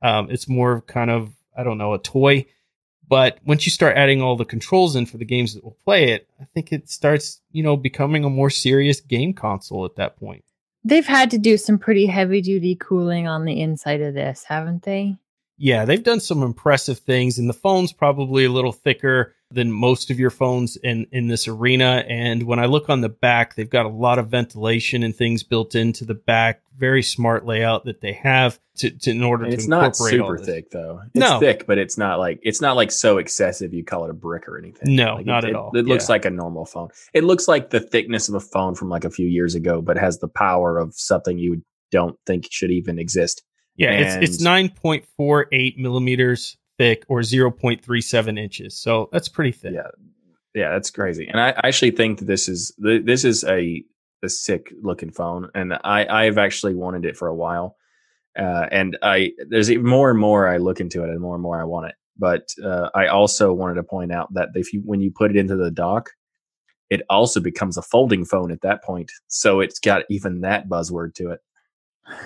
Um, 0.01 0.31
it's 0.31 0.49
more 0.49 0.73
of 0.73 0.87
kind 0.87 1.11
of, 1.11 1.33
I 1.57 1.65
don't 1.65 1.79
know, 1.79 1.93
a 1.93 1.99
toy. 1.99 2.47
But 3.13 3.41
once 3.45 3.67
you 3.67 3.71
start 3.71 3.99
adding 3.99 4.23
all 4.23 4.37
the 4.37 4.47
controls 4.47 4.97
in 4.97 5.05
for 5.05 5.19
the 5.19 5.27
games 5.27 5.53
that 5.53 5.63
will 5.63 5.77
play 5.85 6.13
it, 6.13 6.31
I 6.41 6.47
think 6.55 6.73
it 6.73 6.89
starts, 6.89 7.43
you 7.51 7.63
know, 7.63 7.77
becoming 7.77 8.25
a 8.25 8.31
more 8.31 8.49
serious 8.49 9.03
game 9.03 9.35
console 9.35 9.85
at 9.85 9.97
that 9.97 10.17
point. 10.17 10.45
They've 10.83 11.07
had 11.07 11.31
to 11.33 11.39
do 11.39 11.59
some 11.59 11.79
pretty 11.79 12.07
heavy 12.07 12.41
duty 12.41 12.75
cooling 12.75 13.29
on 13.29 13.45
the 13.45 13.61
inside 13.61 14.01
of 14.01 14.15
this, 14.15 14.45
haven't 14.45 14.85
they? 14.85 15.19
Yeah, 15.59 15.85
they've 15.85 16.03
done 16.03 16.21
some 16.21 16.43
impressive 16.43 17.01
things, 17.01 17.39
and 17.39 17.51
the 17.51 17.53
phone's 17.53 17.93
probably 17.93 18.47
a 18.47 18.51
little 18.51 18.73
thicker 18.73 19.35
than 19.55 19.71
most 19.71 20.11
of 20.11 20.19
your 20.19 20.31
phones 20.31 20.77
in 20.77 21.07
in 21.13 21.29
this 21.29 21.49
arena. 21.49 22.05
And 22.09 22.45
when 22.45 22.59
I 22.59 22.67
look 22.67 22.89
on 22.89 23.01
the 23.01 23.09
back, 23.09 23.55
they've 23.55 23.69
got 23.69 23.87
a 23.87 23.91
lot 23.91 24.19
of 24.19 24.29
ventilation 24.29 25.03
and 25.03 25.15
things 25.15 25.43
built 25.43 25.75
into 25.75 26.05
the 26.05 26.15
back. 26.15 26.63
Very 26.77 27.03
smart 27.03 27.45
layout 27.45 27.85
that 27.85 28.01
they 28.01 28.13
have 28.13 28.59
to, 28.77 28.91
to 28.91 29.11
in 29.11 29.23
order 29.23 29.45
and 29.45 29.53
to 29.53 29.57
it's 29.57 29.69
not 29.69 29.95
super 29.97 30.39
thick 30.39 30.71
though. 30.71 31.01
It's 31.07 31.15
no. 31.15 31.39
thick, 31.39 31.67
but 31.67 31.79
it's 31.79 31.99
not 31.99 32.19
like 32.19 32.41
it's 32.43 32.61
not 32.61 32.77
like 32.77 32.91
so 32.91 33.19
excessive 33.19 33.75
you 33.75 33.85
call 33.85 34.05
it 34.05 34.11
a 34.11 34.15
brick 34.15 34.49
or 34.49 34.59
anything. 34.59 34.97
No, 34.97 35.17
like 35.17 35.27
not 35.27 35.45
it, 35.45 35.49
at 35.49 35.51
it, 35.51 35.57
all. 35.57 35.71
It, 35.77 35.87
looks 35.87 36.09
yeah. 36.09 36.13
like 36.13 36.25
a 36.25 36.31
normal 36.31 36.65
phone. 36.65 36.89
It 37.13 37.25
looks 37.25 37.49
like 37.49 37.71
the 37.71 37.81
thickness 37.81 38.29
of 38.29 38.35
a 38.35 38.41
phone 38.41 38.75
from 38.75 38.89
like 38.89 39.05
a 39.05 39.11
few 39.11 39.27
years 39.27 39.55
ago, 39.55 39.83
but 39.83 39.99
has 39.99 40.19
the 40.19 40.29
power 40.29 40.79
of 40.79 40.95
something 40.95 41.39
you 41.39 41.63
don't 41.91 42.17
think 42.27 42.49
should 42.51 42.71
even 42.71 42.99
exist. 42.99 43.43
Yeah, 43.77 43.91
and 43.91 44.23
it's 44.23 44.31
it's 44.31 44.43
nine 44.43 44.69
point 44.69 45.07
four 45.17 45.47
eight 45.53 45.79
millimeters 45.79 46.57
thick 46.79 47.05
or 47.09 47.21
0.37 47.21 48.39
inches. 48.39 48.77
So 48.77 49.09
that's 49.13 49.29
pretty 49.29 49.53
thick. 49.53 49.73
Yeah. 49.75 49.89
Yeah, 50.55 50.71
that's 50.73 50.91
crazy. 50.91 51.27
And 51.29 51.41
I 51.41 51.55
actually 51.65 51.93
think 51.93 52.19
that 52.19 52.27
this 52.27 52.49
is 52.49 52.75
this 52.79 53.25
is 53.25 53.43
a 53.45 53.83
a 54.23 54.29
sick 54.29 54.73
looking 54.83 55.11
phone 55.11 55.49
and 55.55 55.75
I 55.83 56.07
I've 56.07 56.39
actually 56.39 56.75
wanted 56.75 57.05
it 57.05 57.17
for 57.17 57.29
a 57.29 57.35
while. 57.35 57.77
Uh, 58.39 58.67
and 58.71 58.99
I 59.03 59.33
there's 59.49 59.71
even 59.71 59.87
more 59.87 60.11
and 60.11 60.19
more 60.19 60.47
I 60.49 60.59
look 60.59 60.81
into 60.81 61.03
it 61.05 61.11
and 61.11 61.21
more 61.21 61.35
and 61.35 61.43
more 61.43 61.61
I 61.61 61.65
want 61.65 61.87
it. 61.87 61.95
But 62.19 62.51
uh, 62.63 62.91
I 62.95 63.07
also 63.07 63.53
wanted 63.53 63.75
to 63.75 63.83
point 63.83 64.13
out 64.13 64.33
that 64.35 64.51
if 64.55 64.73
you 64.73 64.83
when 64.85 65.01
you 65.01 65.11
put 65.11 65.31
it 65.31 65.37
into 65.37 65.57
the 65.57 65.71
dock, 65.71 66.11
it 66.91 67.01
also 67.09 67.41
becomes 67.41 67.79
a 67.79 67.83
folding 67.83 68.27
phone 68.27 68.53
at 68.53 68.61
that 68.61 68.85
point. 68.85 69.11
So 69.29 69.61
it's 69.61 69.79
got 69.79 70.03
even 70.11 70.43
that 70.43 70.69
buzzword 70.69 71.15
to 71.15 71.31
it. 71.31 71.41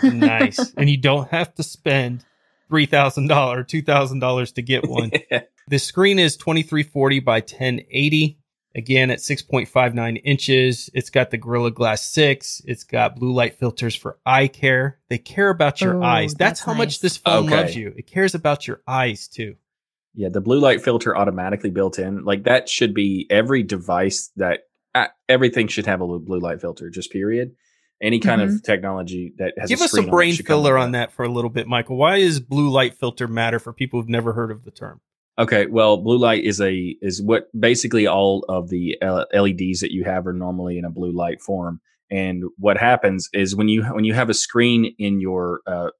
nice. 0.03 0.73
and 0.77 0.91
you 0.91 0.97
don't 0.97 1.29
have 1.31 1.55
to 1.55 1.63
spend 1.63 2.25
$3,000, 2.71 3.29
$2,000 3.29 4.55
to 4.55 4.63
get 4.63 4.89
one. 4.89 5.11
the 5.69 5.79
screen 5.79 6.19
is 6.19 6.37
2340 6.37 7.21
by 7.21 7.37
1080. 7.41 8.39
Again, 8.75 9.11
at 9.11 9.21
6.59 9.21 10.21
inches. 10.23 10.91
It's 10.93 11.09
got 11.09 11.31
the 11.31 11.39
Gorilla 11.39 11.71
Glass 11.71 12.03
6. 12.11 12.61
It's 12.67 12.85
got 12.85 13.17
blue 13.17 13.33
light 13.33 13.59
filters 13.59 13.95
for 13.95 14.19
eye 14.27 14.49
care. 14.49 14.99
They 15.09 15.17
care 15.17 15.49
about 15.49 15.81
your 15.81 15.95
Ooh, 15.95 16.03
eyes. 16.03 16.35
That's, 16.35 16.61
that's 16.61 16.61
how 16.61 16.73
nice. 16.73 16.79
much 16.79 17.01
this 17.01 17.17
phone 17.17 17.47
okay. 17.47 17.57
loves 17.57 17.77
you. 17.77 17.95
It 17.97 18.07
cares 18.07 18.35
about 18.35 18.67
your 18.67 18.83
eyes 18.87 19.29
too. 19.29 19.57
Yeah, 20.15 20.29
the 20.29 20.43
blue 20.43 20.61
light 20.61 20.83
filter 20.83 21.17
automatically 21.17 21.71
built 21.71 21.99
in. 21.99 22.25
Like 22.25 22.45
that 22.45 22.69
should 22.69 22.93
be 22.93 23.27
every 23.31 23.63
device 23.63 24.31
that 24.37 24.61
uh, 24.95 25.07
everything 25.27 25.69
should 25.69 25.87
have 25.87 26.03
a 26.03 26.19
blue 26.19 26.41
light 26.41 26.61
filter, 26.61 26.91
just 26.91 27.11
period 27.11 27.55
any 28.03 28.21
kind 28.21 28.41
mm-hmm. 28.41 28.57
of 28.57 28.63
technology 28.63 29.33
that 29.39 29.55
has 29.59 29.69
give 29.69 29.81
a 29.81 29.85
us 29.85 29.97
a 29.97 30.03
brain 30.03 30.35
filler 30.35 30.77
on 30.77 30.93
that 30.93 31.13
for 31.13 31.25
a 31.25 31.29
little 31.29 31.51
bit 31.51 31.67
michael. 31.67 31.97
Why 31.97 32.17
is 32.17 32.41
blue 32.41 32.69
light 32.69 32.95
filter 32.95 33.27
matter 33.27 33.59
for 33.59 33.73
people 33.73 34.01
who've 34.01 34.09
never 34.09 34.33
heard 34.33 34.51
of 34.51 34.65
the 34.65 34.71
term? 34.71 35.01
Okay 35.39 35.67
well 35.67 35.97
blue 35.99 36.19
light 36.19 36.45
is 36.45 36.61
a 36.61 36.97
is 37.01 37.23
what 37.23 37.49
basically 37.59 38.07
all 38.07 38.45
of 38.49 38.69
the 38.69 38.97
leds 39.03 39.81
that 39.81 39.93
you 39.93 40.05
have 40.05 40.27
are 40.27 40.33
normally 40.33 40.79
in 40.79 40.85
a 40.85 40.91
blue 40.91 41.13
light 41.13 41.41
form. 41.41 41.81
And 42.09 42.45
what 42.57 42.77
happens 42.77 43.29
is 43.33 43.57
when 43.57 43.69
you 43.69 43.83
when 43.85 44.05
you 44.05 44.15
have 44.15 44.31
a 44.31 44.35
screen 44.35 44.95
in 44.99 45.21
your 45.21 45.61
uh, 45.67 45.91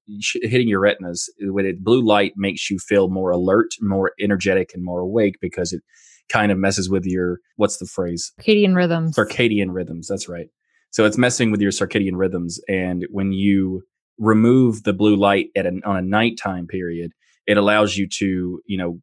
hitting 0.43 0.69
your 0.69 0.81
retinas 0.81 1.29
with 1.41 1.67
it 1.67 1.83
blue 1.83 2.03
light 2.03 2.35
makes 2.37 2.71
you 2.71 2.79
feel 2.79 3.09
more 3.09 3.31
alert 3.31 3.71
more 3.81 4.13
energetic 4.21 4.71
and 4.73 4.85
more 4.85 5.01
awake 5.01 5.37
because 5.41 5.73
it 5.73 5.83
kind 6.29 6.53
of 6.53 6.59
messes 6.59 6.89
with 6.89 7.05
your 7.07 7.39
what's 7.57 7.79
the 7.79 7.87
phrase? 7.87 8.33
Circadian 8.41 8.77
rhythms. 8.77 9.17
Circadian 9.17 9.73
rhythms 9.73 10.07
that's 10.07 10.29
right 10.29 10.49
so 10.91 11.05
it's 11.05 11.19
messing 11.19 11.51
with 11.51 11.61
your 11.61 11.73
circadian 11.73 12.17
rhythms. 12.17 12.61
And 12.69 13.07
when 13.11 13.33
you 13.33 13.83
remove 14.19 14.85
the 14.85 14.93
blue 14.93 15.17
light 15.17 15.49
at 15.57 15.67
an, 15.67 15.83
on 15.85 15.97
a 15.97 16.03
nighttime 16.03 16.67
period, 16.67 17.13
it 17.47 17.57
allows 17.57 17.97
you 17.97 18.09
to, 18.09 18.61
you 18.67 18.77
know, 18.77 18.99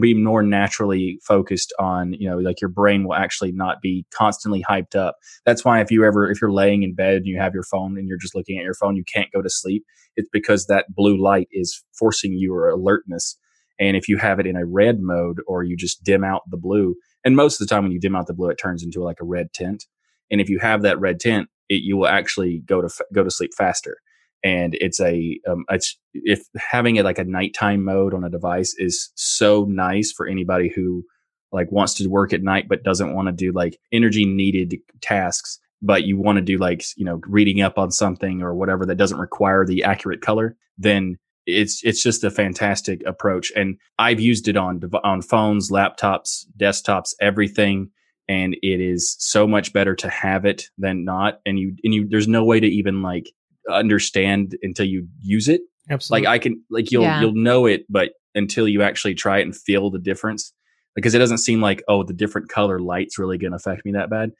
be 0.00 0.12
more 0.12 0.42
naturally 0.42 1.18
focused 1.22 1.72
on, 1.78 2.12
you 2.12 2.28
know, 2.28 2.36
like 2.36 2.60
your 2.60 2.68
brain 2.68 3.04
will 3.04 3.14
actually 3.14 3.52
not 3.52 3.80
be 3.80 4.04
constantly 4.12 4.62
hyped 4.68 4.94
up. 4.94 5.16
That's 5.46 5.64
why 5.64 5.80
if 5.80 5.90
you 5.90 6.04
ever, 6.04 6.30
if 6.30 6.40
you're 6.40 6.52
laying 6.52 6.82
in 6.82 6.94
bed 6.94 7.16
and 7.16 7.26
you 7.26 7.38
have 7.38 7.54
your 7.54 7.62
phone 7.62 7.96
and 7.96 8.06
you're 8.06 8.18
just 8.18 8.34
looking 8.34 8.58
at 8.58 8.64
your 8.64 8.74
phone, 8.74 8.96
you 8.96 9.04
can't 9.04 9.32
go 9.32 9.40
to 9.40 9.48
sleep. 9.48 9.84
It's 10.14 10.28
because 10.30 10.66
that 10.66 10.94
blue 10.94 11.16
light 11.16 11.48
is 11.52 11.82
forcing 11.98 12.34
your 12.38 12.68
alertness. 12.68 13.38
And 13.78 13.96
if 13.96 14.08
you 14.08 14.18
have 14.18 14.40
it 14.40 14.46
in 14.46 14.56
a 14.56 14.66
red 14.66 15.00
mode 15.00 15.38
or 15.46 15.62
you 15.62 15.76
just 15.76 16.04
dim 16.04 16.22
out 16.22 16.42
the 16.50 16.56
blue, 16.58 16.96
and 17.24 17.34
most 17.34 17.60
of 17.60 17.66
the 17.66 17.74
time 17.74 17.82
when 17.82 17.92
you 17.92 18.00
dim 18.00 18.14
out 18.14 18.26
the 18.26 18.34
blue, 18.34 18.50
it 18.50 18.56
turns 18.56 18.82
into 18.82 19.02
like 19.02 19.18
a 19.20 19.26
red 19.26 19.52
tint. 19.54 19.84
And 20.30 20.40
if 20.40 20.48
you 20.48 20.58
have 20.58 20.82
that 20.82 21.00
red 21.00 21.20
tint, 21.20 21.48
it, 21.68 21.82
you 21.82 21.96
will 21.96 22.08
actually 22.08 22.62
go 22.66 22.80
to 22.80 22.88
go 23.12 23.24
to 23.24 23.30
sleep 23.30 23.52
faster. 23.56 23.98
And 24.44 24.76
it's 24.80 25.00
a 25.00 25.40
um, 25.48 25.64
it's 25.70 25.98
if 26.14 26.42
having 26.56 26.96
it 26.96 27.04
like 27.04 27.18
a 27.18 27.24
nighttime 27.24 27.84
mode 27.84 28.14
on 28.14 28.24
a 28.24 28.30
device 28.30 28.74
is 28.78 29.10
so 29.14 29.64
nice 29.64 30.12
for 30.12 30.26
anybody 30.26 30.70
who 30.74 31.04
like 31.52 31.70
wants 31.72 31.94
to 31.94 32.08
work 32.08 32.32
at 32.32 32.42
night 32.42 32.68
but 32.68 32.82
doesn't 32.82 33.14
want 33.14 33.26
to 33.26 33.32
do 33.32 33.52
like 33.52 33.78
energy 33.92 34.24
needed 34.24 34.76
tasks 35.00 35.58
but 35.82 36.04
you 36.04 36.16
want 36.16 36.36
to 36.36 36.42
do 36.42 36.58
like 36.58 36.84
you 36.96 37.04
know 37.04 37.20
reading 37.26 37.60
up 37.60 37.78
on 37.78 37.90
something 37.90 38.42
or 38.42 38.54
whatever 38.54 38.84
that 38.86 38.96
doesn't 38.96 39.18
require 39.18 39.64
the 39.64 39.82
accurate 39.82 40.20
color 40.20 40.56
then 40.78 41.16
it's 41.46 41.80
it's 41.84 42.02
just 42.02 42.24
a 42.24 42.30
fantastic 42.30 43.02
approach 43.06 43.52
and 43.54 43.76
i've 43.98 44.20
used 44.20 44.48
it 44.48 44.56
on 44.56 44.80
on 45.04 45.22
phones 45.22 45.70
laptops 45.70 46.44
desktops 46.58 47.14
everything 47.20 47.90
and 48.28 48.54
it 48.62 48.80
is 48.80 49.16
so 49.18 49.46
much 49.46 49.72
better 49.72 49.94
to 49.94 50.08
have 50.08 50.44
it 50.44 50.64
than 50.78 51.04
not 51.04 51.40
and 51.46 51.58
you 51.58 51.74
and 51.84 51.94
you 51.94 52.08
there's 52.08 52.28
no 52.28 52.44
way 52.44 52.60
to 52.60 52.66
even 52.66 53.02
like 53.02 53.30
understand 53.70 54.56
until 54.62 54.86
you 54.86 55.08
use 55.20 55.48
it. 55.48 55.60
Absolutely. 55.88 56.26
Like 56.26 56.34
i 56.34 56.38
can 56.38 56.62
like 56.70 56.90
you'll 56.90 57.02
yeah. 57.02 57.20
you'll 57.20 57.34
know 57.34 57.66
it 57.66 57.84
but 57.88 58.10
until 58.34 58.66
you 58.68 58.82
actually 58.82 59.14
try 59.14 59.38
it 59.38 59.42
and 59.42 59.56
feel 59.56 59.90
the 59.90 59.98
difference 59.98 60.52
because 60.94 61.14
it 61.14 61.18
doesn't 61.18 61.38
seem 61.38 61.60
like 61.60 61.82
oh 61.88 62.02
the 62.02 62.12
different 62.12 62.48
color 62.48 62.78
light's 62.78 63.18
really 63.18 63.38
going 63.38 63.52
to 63.52 63.56
affect 63.56 63.84
me 63.84 63.92
that 63.92 64.10
bad. 64.10 64.30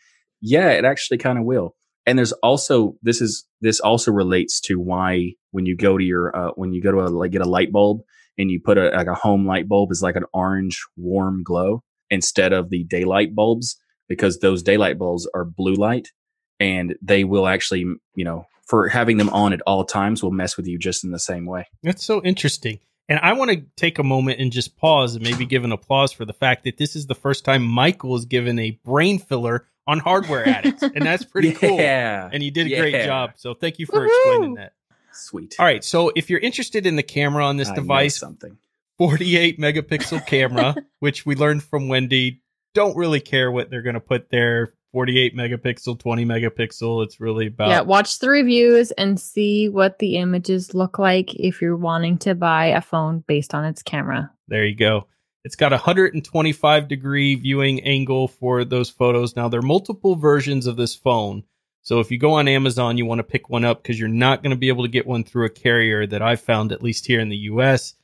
Yeah 0.41 0.71
it 0.71 0.85
actually 0.85 1.19
kind 1.19 1.39
of 1.39 1.45
will. 1.45 1.75
And 2.07 2.17
there's 2.17 2.33
also 2.33 2.95
this 3.03 3.21
is 3.21 3.47
this 3.61 3.81
also 3.81 4.13
relates 4.13 4.61
to 4.63 4.79
why 4.79 5.33
when 5.51 5.67
you 5.67 5.77
go 5.77 5.99
to 5.99 6.05
your 6.05 6.37
uh, 6.37 6.51
when 6.55 6.73
you 6.73 6.83
go 6.83 6.93
to 6.93 7.01
a, 7.01 7.07
like 7.07 7.33
get 7.33 7.43
a 7.43 7.49
light 7.49 7.73
bulb 7.73 8.01
and 8.39 8.51
you 8.51 8.61
put 8.65 8.79
a 8.79 8.91
like 8.91 9.07
a 9.07 9.15
home 9.15 9.47
light 9.47 9.69
bulb 9.69 9.91
is 9.91 10.03
like 10.03 10.17
an 10.17 10.25
orange 10.33 10.85
warm 10.97 11.43
glow 11.43 11.83
instead 12.11 12.53
of 12.53 12.71
the 12.71 12.85
daylight 12.85 13.35
bulbs 13.35 13.77
because 14.09 14.39
those 14.39 14.63
daylight 14.63 14.99
bulbs 14.99 15.29
are 15.35 15.45
blue 15.45 15.75
light 15.75 16.09
and 16.61 16.97
they 17.03 17.25
will 17.25 17.47
actually, 17.47 17.81
you 18.15 18.25
know, 18.25 18.47
for 18.67 18.89
having 18.89 19.17
them 19.17 19.29
on 19.31 19.53
at 19.53 19.61
all 19.67 19.85
times 19.85 20.23
will 20.23 20.31
mess 20.33 20.57
with 20.57 20.67
you 20.67 20.79
just 20.79 21.05
in 21.05 21.11
the 21.13 21.19
same 21.19 21.47
way. 21.47 21.67
That's 21.83 22.05
so 22.05 22.23
interesting. 22.23 22.79
And 23.09 23.21
I 23.21 23.35
want 23.35 23.53
to 23.53 23.63
take 23.77 23.99
a 24.01 24.03
moment 24.03 24.41
and 24.41 24.51
just 24.51 24.77
pause 24.77 25.15
and 25.15 25.23
maybe 25.25 25.47
give 25.47 25.63
an 25.65 25.71
applause 25.71 26.11
for 26.13 26.25
the 26.25 26.33
fact 26.33 26.65
that 26.65 26.77
this 26.77 26.97
is 26.97 27.07
the 27.07 27.15
first 27.15 27.45
time 27.45 27.63
Michael 27.65 28.17
is 28.17 28.25
given 28.25 28.59
a 28.59 28.73
brain 28.85 29.19
filler 29.21 29.67
on 29.87 30.01
hardware 30.01 30.49
addicts. 30.49 30.83
And 30.83 31.07
that's 31.07 31.25
pretty 31.33 31.53
cool. 31.53 31.79
Yeah. 31.79 32.29
And 32.33 32.43
you 32.43 32.51
did 32.51 32.67
a 32.67 32.71
Yeah. 32.71 32.81
great 32.81 33.05
job. 33.05 33.35
So 33.37 33.55
thank 33.55 33.79
you 33.79 33.87
for 33.87 34.01
Woohoo! 34.01 34.07
explaining 34.09 34.55
that. 34.55 34.73
Sweet. 35.13 35.55
All 35.61 35.65
right. 35.65 35.85
So 35.85 36.11
if 36.17 36.29
you're 36.29 36.41
interested 36.41 36.85
in 36.87 36.97
the 36.97 37.03
camera 37.05 37.47
on 37.47 37.57
this 37.57 37.69
I 37.69 37.77
device, 37.77 38.19
something. 38.19 38.59
48 38.99 39.59
megapixel 39.59 40.27
camera, 40.27 40.75
which 41.01 41.27
we 41.27 41.35
learned 41.35 41.63
from 41.63 41.89
Wendy, 41.89 42.43
don't 42.75 42.97
really 42.97 43.21
care 43.21 43.51
what 43.51 43.71
they're 43.71 43.83
going 43.83 43.95
to 43.95 44.01
put 44.01 44.31
there. 44.31 44.75
48 44.93 45.37
megapixel, 45.37 45.99
20 45.99 46.25
megapixel. 46.25 47.05
It's 47.05 47.21
really 47.21 47.49
about 47.49 47.69
yeah, 47.69 47.81
watch 47.83 48.19
the 48.19 48.31
reviews 48.31 48.93
and 48.93 49.21
see 49.21 49.69
what 49.69 49.99
the 49.99 50.17
images 50.17 50.75
look 50.75 50.99
like 50.99 51.35
if 51.35 51.61
you're 51.61 51.77
wanting 51.77 52.17
to 52.19 52.35
buy 52.35 52.67
a 52.67 52.81
phone 52.81 53.23
based 53.27 53.53
on 53.53 53.65
its 53.67 53.83
camera. 53.83 54.31
There 54.49 54.65
you 54.65 54.75
go. 54.75 55.07
It's 55.45 55.55
got 55.55 55.73
a 55.73 55.77
125 55.77 56.89
degree 56.89 57.35
viewing 57.35 57.83
angle 57.83 58.27
for 58.27 58.65
those 58.65 58.91
photos. 58.91 59.37
Now, 59.37 59.49
there 59.49 59.61
are 59.61 59.63
multiple 59.63 60.17
versions 60.17 60.67
of 60.67 60.77
this 60.77 60.95
phone. 60.95 61.45
So 61.83 62.01
if 62.01 62.11
you 62.11 62.19
go 62.19 62.33
on 62.33 62.49
Amazon, 62.49 62.99
you 62.99 63.07
want 63.07 63.21
to 63.21 63.23
pick 63.23 63.49
one 63.49 63.65
up 63.65 63.83
because 63.83 64.01
you're 64.01 64.09
not 64.09 64.43
going 64.43 64.51
to 64.51 64.57
be 64.57 64.69
able 64.69 64.83
to 64.83 64.91
get 64.91 65.07
one 65.07 65.23
through 65.23 65.47
a 65.47 65.51
carrier 65.51 66.05
that 66.07 66.21
I've 66.21 66.41
found, 66.41 66.73
at 66.73 66.83
least 66.83 67.07
here 67.07 67.21
in 67.21 67.29
the 67.29 67.37
US. 67.37 67.95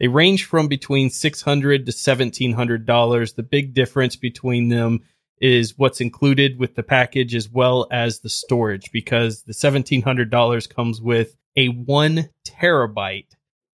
They 0.00 0.08
range 0.08 0.46
from 0.46 0.66
between 0.66 1.10
$600 1.10 1.84
to 1.84 1.92
$1,700. 1.92 3.34
The 3.34 3.42
big 3.42 3.74
difference 3.74 4.16
between 4.16 4.68
them 4.70 5.00
is 5.40 5.78
what's 5.78 6.00
included 6.00 6.58
with 6.58 6.74
the 6.74 6.82
package 6.82 7.34
as 7.34 7.48
well 7.48 7.86
as 7.90 8.20
the 8.20 8.28
storage 8.28 8.90
because 8.92 9.42
the 9.42 9.52
$1,700 9.52 10.74
comes 10.74 11.00
with 11.00 11.36
a 11.56 11.66
one 11.68 12.28
terabyte 12.46 13.28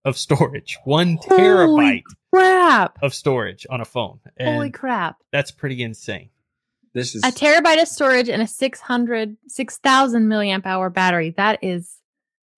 of 0.04 0.16
storage. 0.16 0.78
One 0.84 1.18
Holy 1.20 1.40
terabyte 1.40 2.02
Crap! 2.32 2.98
of 3.02 3.14
storage 3.14 3.66
on 3.70 3.80
a 3.80 3.84
phone. 3.84 4.20
And 4.36 4.54
Holy 4.54 4.70
crap. 4.70 5.16
that's 5.32 5.50
pretty 5.50 5.82
insane. 5.82 6.30
This 6.94 7.14
is 7.14 7.22
A 7.24 7.28
terabyte 7.28 7.80
of 7.82 7.88
storage 7.88 8.28
and 8.28 8.40
a 8.40 8.46
600, 8.46 9.36
6,000 9.48 10.26
milliamp 10.28 10.64
hour 10.64 10.88
battery. 10.90 11.34
That 11.36 11.58
is, 11.62 11.98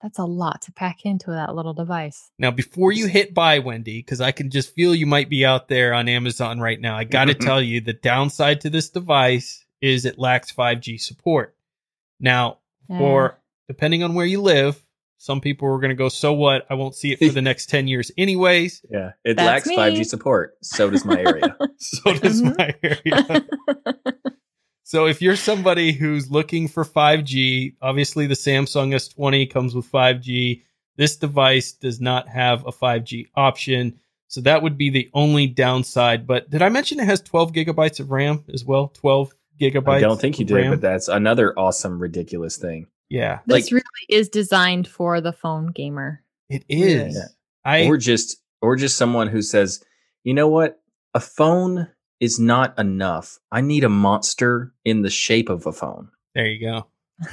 that's 0.02 0.18
a 0.18 0.24
lot 0.24 0.62
to 0.62 0.72
pack 0.72 1.04
into 1.04 1.30
that 1.30 1.54
little 1.54 1.74
device. 1.74 2.30
Now, 2.38 2.50
before 2.50 2.92
you 2.92 3.06
hit 3.06 3.34
buy, 3.34 3.58
Wendy, 3.58 3.98
because 3.98 4.20
I 4.20 4.32
can 4.32 4.50
just 4.50 4.74
feel 4.74 4.94
you 4.94 5.06
might 5.06 5.28
be 5.28 5.44
out 5.44 5.68
there 5.68 5.92
on 5.92 6.08
Amazon 6.08 6.60
right 6.60 6.80
now, 6.80 6.96
I 6.96 7.04
got 7.04 7.26
to 7.26 7.34
mm-hmm. 7.34 7.44
tell 7.44 7.60
you 7.60 7.80
the 7.80 7.92
downside 7.92 8.60
to 8.62 8.70
this 8.70 8.88
device 8.88 9.64
is 9.80 10.04
it 10.04 10.18
lacks 10.18 10.52
5G 10.52 11.00
support. 11.00 11.54
Now, 12.20 12.58
for 12.88 13.38
depending 13.68 14.02
on 14.02 14.14
where 14.14 14.26
you 14.26 14.40
live, 14.40 14.82
some 15.18 15.40
people 15.40 15.68
are 15.68 15.78
going 15.78 15.90
to 15.90 15.96
go, 15.96 16.08
so 16.08 16.32
what? 16.32 16.66
I 16.70 16.74
won't 16.74 16.94
see 16.94 17.12
it 17.12 17.18
for 17.18 17.28
the 17.32 17.42
next 17.50 17.66
10 17.66 17.88
years, 17.88 18.10
anyways. 18.16 18.82
yeah. 18.90 19.12
It 19.24 19.36
That's 19.36 19.46
lacks 19.46 19.66
me. 19.66 19.76
5G 19.76 20.06
support. 20.06 20.56
So 20.62 20.90
does 20.90 21.04
my 21.04 21.18
area. 21.18 21.56
So 21.80 22.12
does 22.12 22.42
my 22.42 22.50
mm-hmm. 22.82 23.32
area. 23.36 23.46
So 24.88 25.04
if 25.04 25.20
you're 25.20 25.36
somebody 25.36 25.92
who's 25.92 26.30
looking 26.30 26.66
for 26.66 26.82
5G, 26.82 27.74
obviously 27.82 28.26
the 28.26 28.32
Samsung 28.32 28.94
S20 28.94 29.50
comes 29.50 29.74
with 29.74 29.84
5G. 29.92 30.62
This 30.96 31.16
device 31.16 31.72
does 31.72 32.00
not 32.00 32.26
have 32.26 32.66
a 32.66 32.72
5G 32.72 33.26
option. 33.34 34.00
So 34.28 34.40
that 34.40 34.62
would 34.62 34.78
be 34.78 34.88
the 34.88 35.10
only 35.12 35.46
downside. 35.46 36.26
But 36.26 36.48
did 36.48 36.62
I 36.62 36.70
mention 36.70 37.00
it 37.00 37.04
has 37.04 37.20
12 37.20 37.52
gigabytes 37.52 38.00
of 38.00 38.10
RAM 38.10 38.42
as 38.50 38.64
well? 38.64 38.88
12 38.94 39.34
gigabytes. 39.60 39.88
I 39.88 40.00
don't 40.00 40.18
think 40.18 40.38
you 40.38 40.46
did, 40.46 40.54
RAM? 40.54 40.70
but 40.70 40.80
that's 40.80 41.08
another 41.08 41.52
awesome, 41.58 41.98
ridiculous 41.98 42.56
thing. 42.56 42.86
yeah, 43.10 43.40
this 43.44 43.70
like- 43.70 43.70
really 43.70 44.06
is 44.08 44.30
designed 44.30 44.88
for 44.88 45.20
the 45.20 45.34
phone 45.34 45.66
gamer. 45.66 46.22
it 46.48 46.64
is. 46.66 47.14
Yeah. 47.14 47.24
I 47.62 47.84
or 47.88 47.98
just 47.98 48.38
or 48.62 48.74
just 48.76 48.96
someone 48.96 49.28
who 49.28 49.42
says, 49.42 49.84
you 50.24 50.32
know 50.32 50.48
what, 50.48 50.80
a 51.12 51.20
phone 51.20 51.88
is 52.20 52.38
not 52.38 52.78
enough. 52.78 53.38
I 53.50 53.60
need 53.60 53.84
a 53.84 53.88
monster 53.88 54.74
in 54.84 55.02
the 55.02 55.10
shape 55.10 55.48
of 55.48 55.66
a 55.66 55.72
phone. 55.72 56.10
there 56.34 56.46
you 56.46 56.60
go. 56.66 56.86